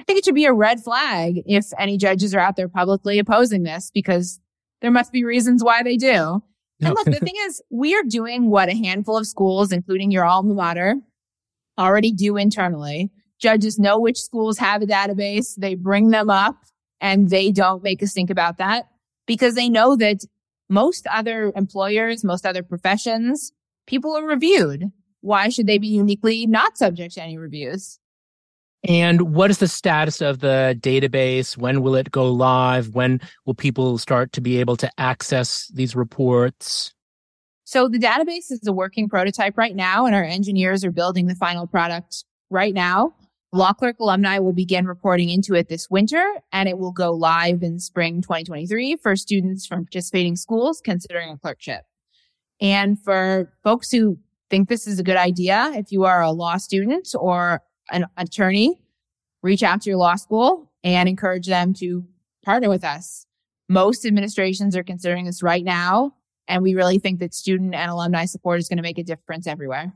I 0.00 0.04
think 0.04 0.18
it 0.18 0.24
should 0.24 0.34
be 0.34 0.44
a 0.44 0.52
red 0.52 0.80
flag 0.80 1.42
if 1.46 1.66
any 1.78 1.98
judges 1.98 2.34
are 2.34 2.40
out 2.40 2.56
there 2.56 2.68
publicly 2.68 3.18
opposing 3.18 3.64
this 3.64 3.90
because 3.92 4.40
there 4.80 4.90
must 4.90 5.12
be 5.12 5.24
reasons 5.24 5.64
why 5.64 5.82
they 5.82 5.96
do. 5.96 6.42
And 6.80 6.94
look, 6.94 7.06
the 7.06 7.18
thing 7.18 7.34
is, 7.46 7.60
we 7.70 7.96
are 7.96 8.04
doing 8.04 8.50
what 8.50 8.68
a 8.68 8.76
handful 8.76 9.16
of 9.16 9.26
schools, 9.26 9.72
including 9.72 10.12
your 10.12 10.24
alma 10.24 10.54
mater, 10.54 10.94
already 11.76 12.12
do 12.12 12.36
internally. 12.36 13.10
Judges 13.40 13.80
know 13.80 13.98
which 13.98 14.20
schools 14.20 14.58
have 14.58 14.82
a 14.82 14.86
database. 14.86 15.56
They 15.56 15.74
bring 15.74 16.10
them 16.10 16.30
up 16.30 16.56
and 17.00 17.30
they 17.30 17.50
don't 17.50 17.82
make 17.82 18.02
us 18.02 18.12
think 18.12 18.30
about 18.30 18.58
that 18.58 18.88
because 19.26 19.54
they 19.54 19.68
know 19.68 19.96
that 19.96 20.24
most 20.68 21.06
other 21.08 21.52
employers, 21.56 22.24
most 22.24 22.46
other 22.46 22.62
professions, 22.62 23.52
people 23.88 24.16
are 24.16 24.24
reviewed. 24.24 24.92
Why 25.22 25.48
should 25.48 25.66
they 25.66 25.78
be 25.78 25.88
uniquely 25.88 26.46
not 26.46 26.78
subject 26.78 27.14
to 27.14 27.22
any 27.22 27.36
reviews? 27.38 27.98
And 28.84 29.34
what 29.34 29.50
is 29.50 29.58
the 29.58 29.66
status 29.66 30.20
of 30.20 30.38
the 30.38 30.78
database? 30.80 31.56
When 31.56 31.82
will 31.82 31.96
it 31.96 32.12
go 32.12 32.30
live? 32.30 32.94
When 32.94 33.20
will 33.44 33.54
people 33.54 33.98
start 33.98 34.32
to 34.34 34.40
be 34.40 34.60
able 34.60 34.76
to 34.76 34.90
access 34.98 35.66
these 35.74 35.96
reports? 35.96 36.94
So 37.64 37.88
the 37.88 37.98
database 37.98 38.50
is 38.50 38.66
a 38.66 38.72
working 38.72 39.08
prototype 39.08 39.58
right 39.58 39.74
now, 39.74 40.06
and 40.06 40.14
our 40.14 40.24
engineers 40.24 40.84
are 40.84 40.92
building 40.92 41.26
the 41.26 41.34
final 41.34 41.66
product 41.66 42.24
right 42.50 42.72
now. 42.72 43.14
Law 43.52 43.72
Clerk 43.72 43.98
alumni 43.98 44.38
will 44.38 44.52
begin 44.52 44.86
reporting 44.86 45.30
into 45.30 45.54
it 45.54 45.68
this 45.68 45.90
winter, 45.90 46.24
and 46.52 46.68
it 46.68 46.78
will 46.78 46.92
go 46.92 47.12
live 47.12 47.62
in 47.62 47.80
spring 47.80 48.22
2023 48.22 48.96
for 48.96 49.16
students 49.16 49.66
from 49.66 49.84
participating 49.84 50.36
schools 50.36 50.80
considering 50.82 51.30
a 51.30 51.38
clerkship. 51.38 51.87
And 52.60 52.98
for 53.02 53.52
folks 53.62 53.90
who 53.90 54.18
think 54.50 54.68
this 54.68 54.86
is 54.86 54.98
a 54.98 55.04
good 55.04 55.16
idea, 55.16 55.72
if 55.74 55.92
you 55.92 56.04
are 56.04 56.22
a 56.22 56.30
law 56.30 56.56
student 56.56 57.08
or 57.18 57.62
an 57.90 58.06
attorney, 58.16 58.80
reach 59.42 59.62
out 59.62 59.82
to 59.82 59.90
your 59.90 59.98
law 59.98 60.16
school 60.16 60.72
and 60.82 61.08
encourage 61.08 61.46
them 61.46 61.74
to 61.74 62.04
partner 62.44 62.68
with 62.68 62.84
us. 62.84 63.26
Most 63.68 64.06
administrations 64.06 64.76
are 64.76 64.82
considering 64.82 65.26
this 65.26 65.42
right 65.42 65.64
now. 65.64 66.14
And 66.48 66.62
we 66.62 66.74
really 66.74 66.98
think 66.98 67.20
that 67.20 67.34
student 67.34 67.74
and 67.74 67.90
alumni 67.90 68.24
support 68.24 68.58
is 68.58 68.68
going 68.68 68.78
to 68.78 68.82
make 68.82 68.98
a 68.98 69.02
difference 69.02 69.46
everywhere. 69.46 69.92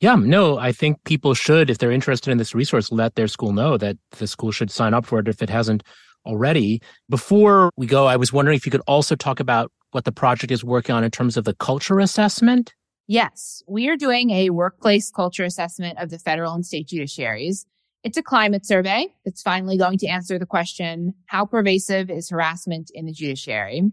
Yeah, 0.00 0.16
no, 0.16 0.58
I 0.58 0.72
think 0.72 1.02
people 1.04 1.34
should, 1.34 1.70
if 1.70 1.78
they're 1.78 1.90
interested 1.90 2.30
in 2.30 2.38
this 2.38 2.54
resource, 2.54 2.92
let 2.92 3.14
their 3.14 3.28
school 3.28 3.52
know 3.52 3.76
that 3.78 3.96
the 4.12 4.26
school 4.26 4.52
should 4.52 4.70
sign 4.70 4.94
up 4.94 5.06
for 5.06 5.18
it 5.18 5.28
if 5.28 5.42
it 5.42 5.50
hasn't 5.50 5.82
already. 6.24 6.80
Before 7.08 7.70
we 7.76 7.86
go, 7.86 8.06
I 8.06 8.16
was 8.16 8.32
wondering 8.32 8.56
if 8.56 8.66
you 8.66 8.72
could 8.72 8.82
also 8.86 9.16
talk 9.16 9.40
about 9.40 9.72
what 9.92 10.04
the 10.04 10.12
project 10.12 10.52
is 10.52 10.64
working 10.64 10.94
on 10.94 11.04
in 11.04 11.10
terms 11.10 11.36
of 11.36 11.44
the 11.44 11.54
culture 11.54 11.98
assessment. 11.98 12.74
Yes, 13.06 13.62
we 13.66 13.88
are 13.88 13.96
doing 13.96 14.30
a 14.30 14.50
workplace 14.50 15.10
culture 15.10 15.44
assessment 15.44 15.98
of 15.98 16.10
the 16.10 16.18
federal 16.18 16.52
and 16.52 16.64
state 16.64 16.88
judiciaries. 16.88 17.64
It's 18.04 18.18
a 18.18 18.22
climate 18.22 18.66
survey 18.66 19.08
that's 19.24 19.42
finally 19.42 19.76
going 19.76 19.98
to 19.98 20.06
answer 20.06 20.38
the 20.38 20.46
question, 20.46 21.14
how 21.26 21.46
pervasive 21.46 22.10
is 22.10 22.28
harassment 22.28 22.90
in 22.94 23.06
the 23.06 23.12
judiciary? 23.12 23.90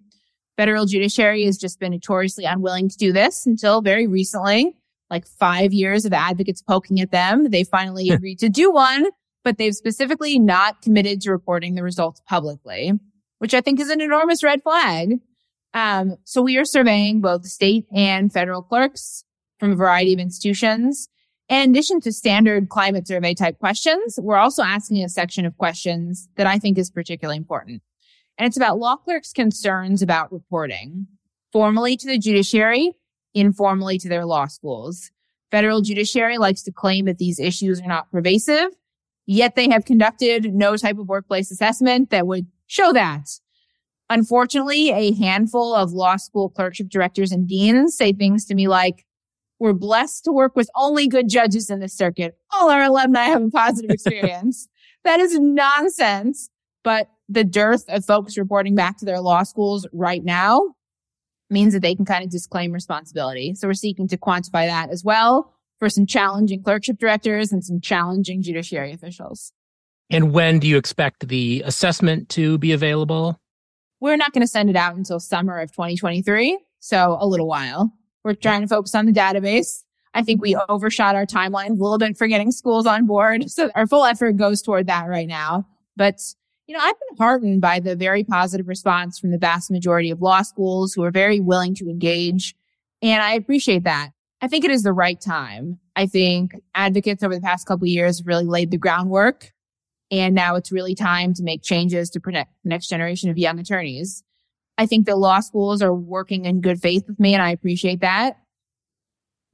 Federal 0.58 0.86
judiciary 0.86 1.46
has 1.46 1.58
just 1.58 1.80
been 1.80 1.92
notoriously 1.92 2.46
unwilling 2.46 2.88
to 2.90 2.98
do 2.98 3.12
this 3.12 3.46
until 3.46 3.82
very 3.82 4.08
recently, 4.08 4.76
like 5.10 5.26
five 5.26 5.74
years 5.74 6.06
of 6.06 6.14
advocates 6.14 6.62
poking 6.62 7.02
at 7.02 7.12
them. 7.12 7.50
They 7.50 7.64
finally 7.64 8.08
hmm. 8.08 8.14
agreed 8.14 8.40
to 8.40 8.50
do 8.50 8.72
one, 8.72 9.08
but 9.44 9.58
they've 9.58 9.76
specifically 9.76 10.40
not 10.40 10.82
committed 10.82 11.22
to 11.22 11.32
reporting 11.32 11.76
the 11.76 11.84
results 11.84 12.22
publicly, 12.28 12.94
which 13.40 13.54
I 13.54 13.62
think 13.62 13.80
is 13.80 13.90
an 13.90 14.02
enormous 14.02 14.44
red 14.44 14.62
flag. 14.62 15.20
Um, 15.76 16.16
so 16.24 16.42
we 16.42 16.58
are 16.58 16.64
surveying 16.64 17.20
both 17.20 17.46
state 17.46 17.86
and 17.94 18.32
federal 18.32 18.64
clerks 18.64 19.26
from 19.60 19.74
a 19.74 19.76
variety 19.76 20.14
of 20.14 20.20
institutions. 20.20 21.10
In 21.50 21.70
addition 21.70 22.00
to 22.02 22.14
standard 22.14 22.70
climate 22.70 23.08
survey 23.08 23.34
type 23.34 23.60
questions, 23.60 24.18
we're 24.20 24.38
also 24.38 24.64
asking 24.64 25.04
a 25.04 25.10
section 25.10 25.46
of 25.46 25.58
questions 25.58 26.30
that 26.38 26.48
I 26.48 26.58
think 26.58 26.78
is 26.78 26.90
particularly 26.90 27.38
important. 27.38 27.84
And 28.38 28.48
it's 28.48 28.58
about 28.58 28.80
law 28.80 28.96
clerks' 28.96 29.34
concerns 29.34 30.02
about 30.02 30.32
reporting 30.32 31.08
formally 31.52 31.98
to 31.98 32.08
the 32.08 32.18
judiciary, 32.18 32.94
informally 33.34 33.98
to 34.00 34.10
their 34.10 34.26
law 34.26 34.46
schools. 34.48 35.12
Federal 35.52 35.82
judiciary 35.82 36.38
likes 36.38 36.64
to 36.64 36.72
claim 36.72 37.06
that 37.06 37.18
these 37.18 37.40
issues 37.40 37.82
are 37.82 37.88
not 37.88 38.12
pervasive, 38.12 38.70
yet 39.26 39.56
they 39.56 39.70
have 39.70 39.86
conducted 39.86 40.54
no 40.54 40.78
type 40.78 40.98
of 40.98 41.08
workplace 41.08 41.52
assessment 41.52 42.12
that 42.12 42.28
would 42.28 42.48
show 42.66 42.94
that. 42.94 43.28
Unfortunately, 44.10 44.92
a 44.92 45.14
handful 45.14 45.74
of 45.74 45.92
law 45.92 46.16
school 46.16 46.50
clerkship 46.50 46.90
directors 46.90 47.32
and 47.32 47.48
deans 47.48 47.98
say 47.98 48.14
things 48.14 48.46
to 48.46 48.56
me 48.56 48.68
like, 48.68 49.06
we're 49.60 49.74
blessed 49.74 50.26
to 50.26 50.32
work 50.32 50.56
with 50.56 50.70
only 50.76 51.08
good 51.08 51.30
judges 51.30 51.70
in 51.70 51.80
this 51.80 51.94
circuit. 51.94 52.38
All 52.52 52.70
our 52.70 52.84
alumni 52.84 53.26
have 53.26 53.42
a 53.42 53.50
positive 53.50 53.90
experience. 53.92 54.68
that 55.04 55.20
is 55.20 55.38
nonsense. 55.40 56.50
But 56.84 57.10
the 57.28 57.44
dearth 57.44 57.86
of 57.88 58.06
folks 58.06 58.38
reporting 58.38 58.76
back 58.76 58.98
to 59.00 59.06
their 59.06 59.20
law 59.20 59.44
schools 59.44 59.88
right 59.92 60.24
now 60.24 60.76
means 61.50 61.74
that 61.74 61.82
they 61.82 61.96
can 61.96 62.06
kind 62.06 62.24
of 62.24 62.30
disclaim 62.30 62.72
responsibility. 62.72 63.56
So 63.56 63.68
we're 63.68 63.74
seeking 63.74 64.08
to 64.10 64.18
quantify 64.18 64.68
that 64.68 64.90
as 64.90 65.04
well 65.04 65.52
for 65.80 65.90
some 65.90 66.06
challenging 66.06 66.64
clerkship 66.64 67.00
directors 67.00 67.52
and 67.52 67.64
some 67.64 67.82
challenging 67.82 68.42
judiciary 68.42 68.92
officials. 68.92 69.52
And 70.10 70.32
when 70.32 70.60
do 70.60 70.68
you 70.68 70.78
expect 70.78 71.28
the 71.28 71.64
assessment 71.66 72.30
to 72.30 72.58
be 72.60 72.72
available? 72.72 73.40
We're 74.00 74.18
not 74.18 74.34
going 74.34 74.42
to 74.42 74.48
send 74.48 74.70
it 74.70 74.76
out 74.76 74.96
until 74.96 75.20
summer 75.20 75.60
of 75.60 75.72
2023. 75.72 76.60
So 76.80 77.18
a 77.20 77.28
little 77.28 77.48
while. 77.48 77.92
We're 78.24 78.34
trying 78.34 78.62
to 78.62 78.68
focus 78.68 78.96
on 78.96 79.06
the 79.06 79.12
database. 79.12 79.84
I 80.14 80.24
think 80.24 80.42
we 80.42 80.56
overshot 80.70 81.16
our 81.16 81.26
timeline 81.26 81.72
a 81.72 81.74
little 81.74 81.98
bit 81.98 82.18
for 82.18 82.28
getting 82.28 82.52
schools 82.52 82.88
on 82.88 83.06
board. 83.06 83.46
So 83.50 83.70
our 83.76 83.86
full 83.86 84.06
effort 84.06 84.34
goes 84.34 84.62
toward 84.62 84.88
that 84.88 85.08
right 85.08 85.28
now. 85.28 85.68
But, 85.96 86.20
you 86.68 86.76
know, 86.76 86.82
I've 86.82 86.96
been 87.00 87.18
heartened 87.18 87.62
by 87.62 87.80
the 87.80 87.96
very 87.96 88.24
positive 88.24 88.68
response 88.68 89.20
from 89.20 89.32
the 89.32 89.38
vast 89.38 89.70
majority 89.70 90.10
of 90.10 90.22
law 90.22 90.42
schools 90.42 90.94
who 90.94 91.04
are 91.04 91.12
very 91.12 91.40
willing 91.40 91.76
to 91.76 91.90
engage. 91.90 92.56
And 93.02 93.22
I 93.22 93.34
appreciate 93.34 93.84
that. 93.84 94.12
I 94.42 94.48
think 94.48 94.66
it 94.66 94.72
is 94.72 94.84
the 94.84 94.94
right 94.94 95.20
time. 95.20 95.80
I 95.96 96.08
think 96.08 96.56
advocates 96.74 97.24
over 97.24 97.36
the 97.36 97.42
past 97.42 97.68
couple 97.68 97.88
years 97.88 98.24
really 98.26 98.46
laid 98.46 98.72
the 98.72 98.78
groundwork. 98.78 99.54
And 100.12 100.36
now 100.36 100.56
it's 100.56 100.72
really 100.72 100.96
time 100.96 101.34
to 101.34 101.44
make 101.44 101.64
changes 101.64 102.10
to 102.12 102.20
protect 102.20 102.52
the 102.64 102.70
next 102.70 102.88
generation 102.88 103.30
of 103.30 103.38
young 103.38 103.60
attorneys. 103.60 104.24
I 104.78 104.86
think 104.86 105.06
the 105.06 105.16
law 105.16 105.40
schools 105.40 105.82
are 105.82 105.94
working 105.94 106.46
in 106.46 106.62
good 106.62 106.80
faith 106.80 107.06
with 107.08 107.20
me 107.20 107.34
and 107.34 107.42
I 107.42 107.52
appreciate 107.52 108.02
that. 108.02 108.38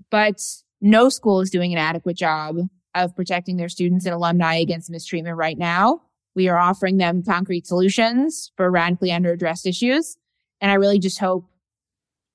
But 0.09 0.41
no 0.81 1.09
school 1.09 1.41
is 1.41 1.49
doing 1.49 1.71
an 1.71 1.77
adequate 1.77 2.17
job 2.17 2.57
of 2.95 3.15
protecting 3.15 3.57
their 3.57 3.69
students 3.69 4.05
and 4.05 4.13
alumni 4.13 4.55
against 4.55 4.89
mistreatment 4.89 5.37
right 5.37 5.57
now. 5.57 6.01
We 6.35 6.49
are 6.49 6.57
offering 6.57 6.97
them 6.97 7.23
concrete 7.23 7.67
solutions 7.67 8.51
for 8.57 8.69
radically 8.69 9.09
underaddressed 9.09 9.65
issues. 9.65 10.17
And 10.59 10.71
I 10.71 10.75
really 10.75 10.99
just 10.99 11.19
hope, 11.19 11.45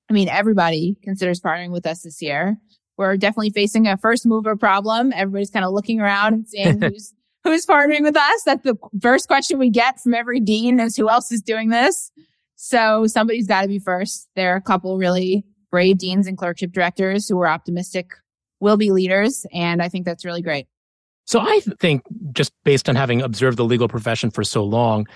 I 0.09 0.13
mean, 0.13 0.29
everybody 0.29 0.97
considers 1.03 1.41
partnering 1.41 1.71
with 1.71 1.85
us 1.85 2.01
this 2.01 2.21
year. 2.21 2.57
We're 2.97 3.17
definitely 3.17 3.51
facing 3.51 3.87
a 3.87 3.97
first 3.97 4.25
mover 4.25 4.55
problem. 4.55 5.13
Everybody's 5.13 5.51
kind 5.51 5.65
of 5.65 5.71
looking 5.71 5.99
around 5.99 6.33
and 6.33 6.47
seeing 6.47 6.81
who's, 6.81 7.13
who's 7.51 7.65
partnering 7.65 8.03
with 8.03 8.15
us. 8.15 8.43
That's 8.45 8.63
the 8.63 8.75
first 9.01 9.27
question 9.27 9.59
we 9.59 9.69
get 9.69 9.99
from 9.99 10.13
every 10.13 10.39
dean 10.39 10.79
is 10.79 10.95
who 10.95 11.09
else 11.09 11.31
is 11.31 11.41
doing 11.41 11.69
this. 11.69 12.11
So 12.55 13.07
somebody's 13.07 13.47
got 13.47 13.61
to 13.61 13.67
be 13.67 13.79
first. 13.79 14.29
There 14.35 14.53
are 14.53 14.57
a 14.57 14.61
couple 14.61 14.97
really 14.97 15.45
brave 15.71 15.97
deans 15.97 16.27
and 16.27 16.37
clerkship 16.37 16.71
directors 16.71 17.27
who 17.27 17.39
are 17.39 17.47
optimistic 17.47 18.11
will 18.59 18.77
be 18.77 18.91
leaders. 18.91 19.45
And 19.53 19.81
I 19.81 19.89
think 19.89 20.05
that's 20.05 20.25
really 20.25 20.41
great. 20.41 20.67
So 21.25 21.39
I 21.41 21.59
think 21.79 22.03
just 22.31 22.53
based 22.63 22.87
on 22.87 22.95
having 22.95 23.21
observed 23.21 23.57
the 23.57 23.65
legal 23.65 23.87
profession 23.87 24.31
for 24.31 24.43
so 24.43 24.63
long, 24.63 25.07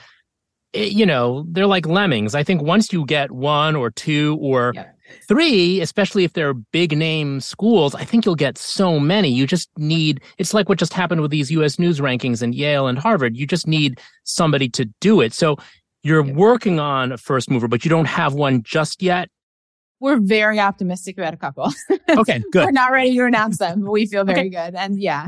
it, 0.73 0.91
you 0.91 1.05
know, 1.05 1.45
they're 1.49 1.67
like 1.67 1.85
lemmings. 1.85 2.35
I 2.35 2.43
think 2.43 2.61
once 2.61 2.91
you 2.91 3.05
get 3.05 3.31
one 3.31 3.75
or 3.75 3.89
two 3.89 4.37
or 4.41 4.73
yeah. 4.75 4.87
Three, 5.27 5.81
especially 5.81 6.23
if 6.23 6.33
they're 6.33 6.53
big 6.53 6.97
name 6.97 7.39
schools, 7.39 7.95
I 7.95 8.03
think 8.03 8.25
you'll 8.25 8.35
get 8.35 8.57
so 8.57 8.99
many. 8.99 9.29
You 9.29 9.47
just 9.47 9.69
need, 9.77 10.21
it's 10.37 10.53
like 10.53 10.69
what 10.69 10.77
just 10.77 10.93
happened 10.93 11.21
with 11.21 11.31
these 11.31 11.51
US 11.51 11.79
news 11.79 11.99
rankings 11.99 12.41
in 12.41 12.53
Yale 12.53 12.87
and 12.87 12.97
Harvard. 12.97 13.37
You 13.37 13.45
just 13.45 13.67
need 13.67 13.99
somebody 14.23 14.69
to 14.69 14.85
do 14.99 15.21
it. 15.21 15.33
So 15.33 15.57
you're 16.03 16.25
yeah. 16.25 16.33
working 16.33 16.79
on 16.79 17.11
a 17.11 17.17
first 17.17 17.49
mover, 17.49 17.67
but 17.67 17.85
you 17.85 17.89
don't 17.89 18.05
have 18.05 18.33
one 18.33 18.63
just 18.63 19.01
yet. 19.01 19.29
We're 19.99 20.19
very 20.19 20.59
optimistic 20.59 21.17
about 21.17 21.33
a 21.33 21.37
couple. 21.37 21.71
Okay, 22.09 22.43
good. 22.51 22.65
We're 22.65 22.71
not 22.71 22.91
ready 22.91 23.15
to 23.15 23.23
announce 23.23 23.57
them, 23.57 23.83
but 23.83 23.91
we 23.91 24.05
feel 24.05 24.25
very 24.25 24.41
okay. 24.41 24.49
good. 24.49 24.75
And 24.75 25.01
yeah. 25.01 25.27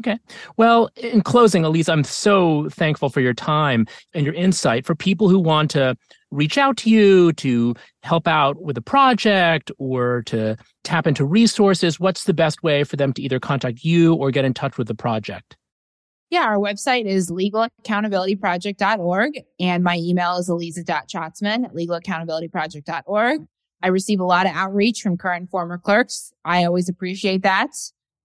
Okay. 0.00 0.18
Well, 0.56 0.90
in 0.96 1.22
closing, 1.22 1.62
Aliza, 1.62 1.90
I'm 1.90 2.02
so 2.02 2.68
thankful 2.70 3.08
for 3.08 3.20
your 3.20 3.34
time 3.34 3.86
and 4.12 4.24
your 4.24 4.34
insight. 4.34 4.84
For 4.84 4.96
people 4.96 5.28
who 5.28 5.38
want 5.38 5.70
to 5.72 5.96
reach 6.34 6.58
out 6.58 6.76
to 6.78 6.90
you 6.90 7.32
to 7.34 7.74
help 8.02 8.26
out 8.26 8.60
with 8.60 8.76
a 8.76 8.82
project 8.82 9.70
or 9.78 10.22
to 10.26 10.56
tap 10.82 11.06
into 11.06 11.24
resources, 11.24 12.00
what's 12.00 12.24
the 12.24 12.34
best 12.34 12.62
way 12.62 12.84
for 12.84 12.96
them 12.96 13.12
to 13.12 13.22
either 13.22 13.38
contact 13.38 13.84
you 13.84 14.14
or 14.14 14.30
get 14.30 14.44
in 14.44 14.52
touch 14.52 14.76
with 14.76 14.88
the 14.88 14.94
project? 14.94 15.56
Yeah, 16.30 16.44
our 16.44 16.58
website 16.58 17.06
is 17.06 17.30
legalaccountabilityproject.org 17.30 19.40
and 19.60 19.84
my 19.84 19.98
email 19.98 20.36
is 20.36 20.48
aliza.shatzman 20.48 21.64
at 21.64 21.74
legalaccountabilityproject.org. 21.74 23.46
I 23.82 23.88
receive 23.88 24.18
a 24.18 24.24
lot 24.24 24.46
of 24.46 24.52
outreach 24.54 25.02
from 25.02 25.16
current 25.16 25.42
and 25.42 25.50
former 25.50 25.78
clerks. 25.78 26.32
I 26.44 26.64
always 26.64 26.88
appreciate 26.88 27.42
that. 27.42 27.70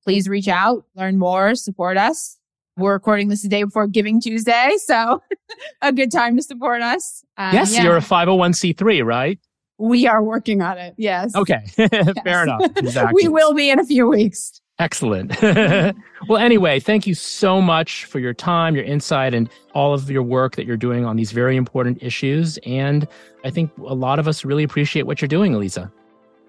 Please 0.04 0.28
reach 0.28 0.48
out, 0.48 0.86
learn 0.96 1.20
more, 1.20 1.54
support 1.54 1.98
us. 1.98 2.39
We're 2.80 2.94
recording 2.94 3.28
this 3.28 3.42
the 3.42 3.50
day 3.50 3.64
before 3.64 3.88
Giving 3.88 4.22
Tuesday, 4.22 4.76
so 4.78 5.22
a 5.82 5.92
good 5.92 6.12
time 6.12 6.38
to 6.38 6.42
support 6.42 6.82
us. 6.82 7.24
Um, 7.38 7.54
yes, 7.54 7.74
yeah. 7.74 7.84
you're 7.84 7.98
a 7.98 8.02
501c3, 8.02 9.04
right? 9.04 9.38
We 9.78 10.08
are 10.08 10.24
working 10.24 10.62
on 10.62 10.78
it. 10.78 10.96
Yes. 10.98 11.36
Okay. 11.36 11.60
Fair 12.24 12.44
enough. 12.44 12.62
Exactly. 12.78 13.24
we 13.24 13.28
will 13.28 13.54
be 13.54 13.70
in 13.70 13.80
a 13.80 13.86
few 13.86 14.08
weeks. 14.08 14.62
Excellent. 14.80 15.42
well, 15.42 16.38
anyway, 16.38 16.80
thank 16.80 17.06
you 17.06 17.14
so 17.14 17.62
much 17.62 18.06
for 18.06 18.20
your 18.20 18.34
time, 18.34 18.76
your 18.76 18.86
insight, 18.86 19.34
and 19.34 19.50
all 19.74 19.94
of 19.94 20.10
your 20.10 20.24
work 20.24 20.56
that 20.56 20.66
you're 20.66 20.78
doing 20.78 21.06
on 21.06 21.18
these 21.18 21.34
very 21.34 21.58
important 21.58 22.02
issues. 22.02 22.58
And 22.66 23.06
I 23.44 23.50
think 23.50 23.72
a 23.80 23.94
lot 23.94 24.20
of 24.20 24.28
us 24.28 24.46
really 24.46 24.64
appreciate 24.64 25.06
what 25.06 25.22
you're 25.22 25.28
doing, 25.28 25.52
Aliza. 25.52 25.92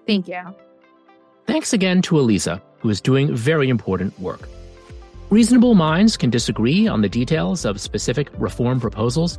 Thank 0.07 0.29
you. 0.29 0.41
Thanks 1.47 1.73
again 1.73 2.03
to 2.03 2.15
Aliza, 2.15 2.63
who 2.79 2.89
is 2.89 3.01
doing 3.01 3.35
very 3.35 3.69
important 3.69 4.19
work. 4.21 4.49
Reasonable 5.31 5.77
minds 5.77 6.17
can 6.17 6.29
disagree 6.29 6.89
on 6.89 7.03
the 7.03 7.09
details 7.09 7.65
of 7.65 7.81
specific 7.81 8.29
reform 8.37 8.81
proposals, 8.81 9.39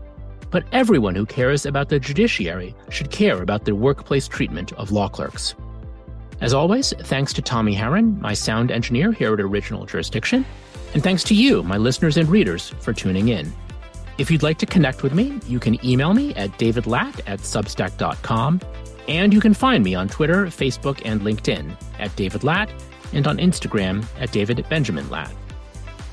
but 0.49 0.63
everyone 0.71 1.15
who 1.15 1.25
cares 1.25 1.65
about 1.65 1.89
the 1.89 1.99
judiciary 1.99 2.73
should 2.89 3.11
care 3.11 3.41
about 3.41 3.65
the 3.65 3.75
workplace 3.75 4.25
treatment 4.25 4.71
of 4.73 4.93
law 4.93 5.09
clerks. 5.09 5.53
As 6.39 6.53
always, 6.53 6.93
thanks 7.01 7.33
to 7.33 7.41
Tommy 7.41 7.73
Herron, 7.73 8.21
my 8.21 8.33
sound 8.33 8.71
engineer 8.71 9.11
here 9.11 9.33
at 9.33 9.41
Original 9.41 9.85
Jurisdiction, 9.85 10.45
and 10.93 11.03
thanks 11.03 11.25
to 11.25 11.35
you, 11.35 11.61
my 11.63 11.75
listeners 11.75 12.15
and 12.15 12.29
readers, 12.29 12.69
for 12.79 12.93
tuning 12.93 13.27
in. 13.27 13.51
If 14.17 14.31
you'd 14.31 14.43
like 14.43 14.59
to 14.59 14.65
connect 14.65 15.03
with 15.03 15.13
me, 15.13 15.41
you 15.45 15.59
can 15.59 15.83
email 15.85 16.13
me 16.13 16.33
at 16.35 16.51
davidlat 16.57 17.19
at 17.27 17.39
substack.com, 17.39 18.61
and 19.09 19.33
you 19.33 19.41
can 19.41 19.53
find 19.53 19.83
me 19.83 19.93
on 19.93 20.07
Twitter, 20.07 20.45
Facebook, 20.45 21.01
and 21.03 21.19
LinkedIn 21.19 21.75
at 21.99 22.15
David 22.15 22.45
Lat, 22.45 22.69
and 23.11 23.27
on 23.27 23.39
Instagram 23.39 24.05
at 24.21 24.31
David 24.31 24.65
Benjamin 24.69 25.09
Lat. 25.09 25.33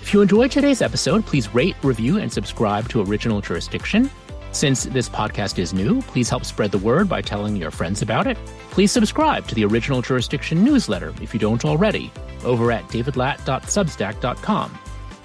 If 0.08 0.14
you 0.14 0.22
enjoyed 0.22 0.50
today's 0.50 0.80
episode, 0.80 1.26
please 1.26 1.54
rate, 1.54 1.76
review, 1.82 2.16
and 2.16 2.32
subscribe 2.32 2.88
to 2.88 3.02
Original 3.02 3.42
Jurisdiction. 3.42 4.10
Since 4.52 4.84
this 4.84 5.06
podcast 5.06 5.58
is 5.58 5.74
new, 5.74 6.00
please 6.00 6.30
help 6.30 6.46
spread 6.46 6.72
the 6.72 6.78
word 6.78 7.10
by 7.10 7.20
telling 7.20 7.56
your 7.56 7.70
friends 7.70 8.00
about 8.00 8.26
it. 8.26 8.38
Please 8.70 8.90
subscribe 8.90 9.46
to 9.48 9.54
the 9.54 9.66
Original 9.66 10.00
Jurisdiction 10.00 10.64
newsletter 10.64 11.12
if 11.20 11.34
you 11.34 11.38
don't 11.38 11.62
already, 11.62 12.10
over 12.42 12.72
at 12.72 12.88
davidlat.substack.com. 12.88 14.78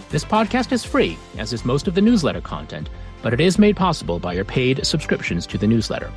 This 0.09 0.25
podcast 0.25 0.73
is 0.73 0.83
free, 0.83 1.17
as 1.37 1.53
is 1.53 1.63
most 1.63 1.87
of 1.87 1.95
the 1.95 2.01
newsletter 2.01 2.41
content, 2.41 2.89
but 3.21 3.31
it 3.31 3.39
is 3.39 3.57
made 3.57 3.77
possible 3.77 4.19
by 4.19 4.33
your 4.33 4.43
paid 4.43 4.85
subscriptions 4.85 5.47
to 5.47 5.57
the 5.57 5.65
newsletter. 5.65 6.11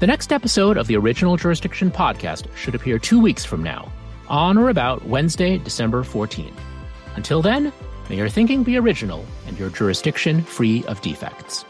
The 0.00 0.08
next 0.08 0.32
episode 0.32 0.76
of 0.76 0.88
the 0.88 0.96
Original 0.96 1.36
Jurisdiction 1.36 1.92
podcast 1.92 2.48
should 2.56 2.74
appear 2.74 2.98
two 2.98 3.20
weeks 3.20 3.44
from 3.44 3.62
now, 3.62 3.92
on 4.26 4.58
or 4.58 4.70
about 4.70 5.06
Wednesday, 5.06 5.56
December 5.58 6.02
14th. 6.02 6.58
Until 7.14 7.42
then, 7.42 7.72
may 8.10 8.16
your 8.16 8.28
thinking 8.28 8.62
be 8.62 8.76
original 8.76 9.24
and 9.46 9.58
your 9.58 9.70
jurisdiction 9.70 10.42
free 10.42 10.84
of 10.84 11.00
defects. 11.00 11.64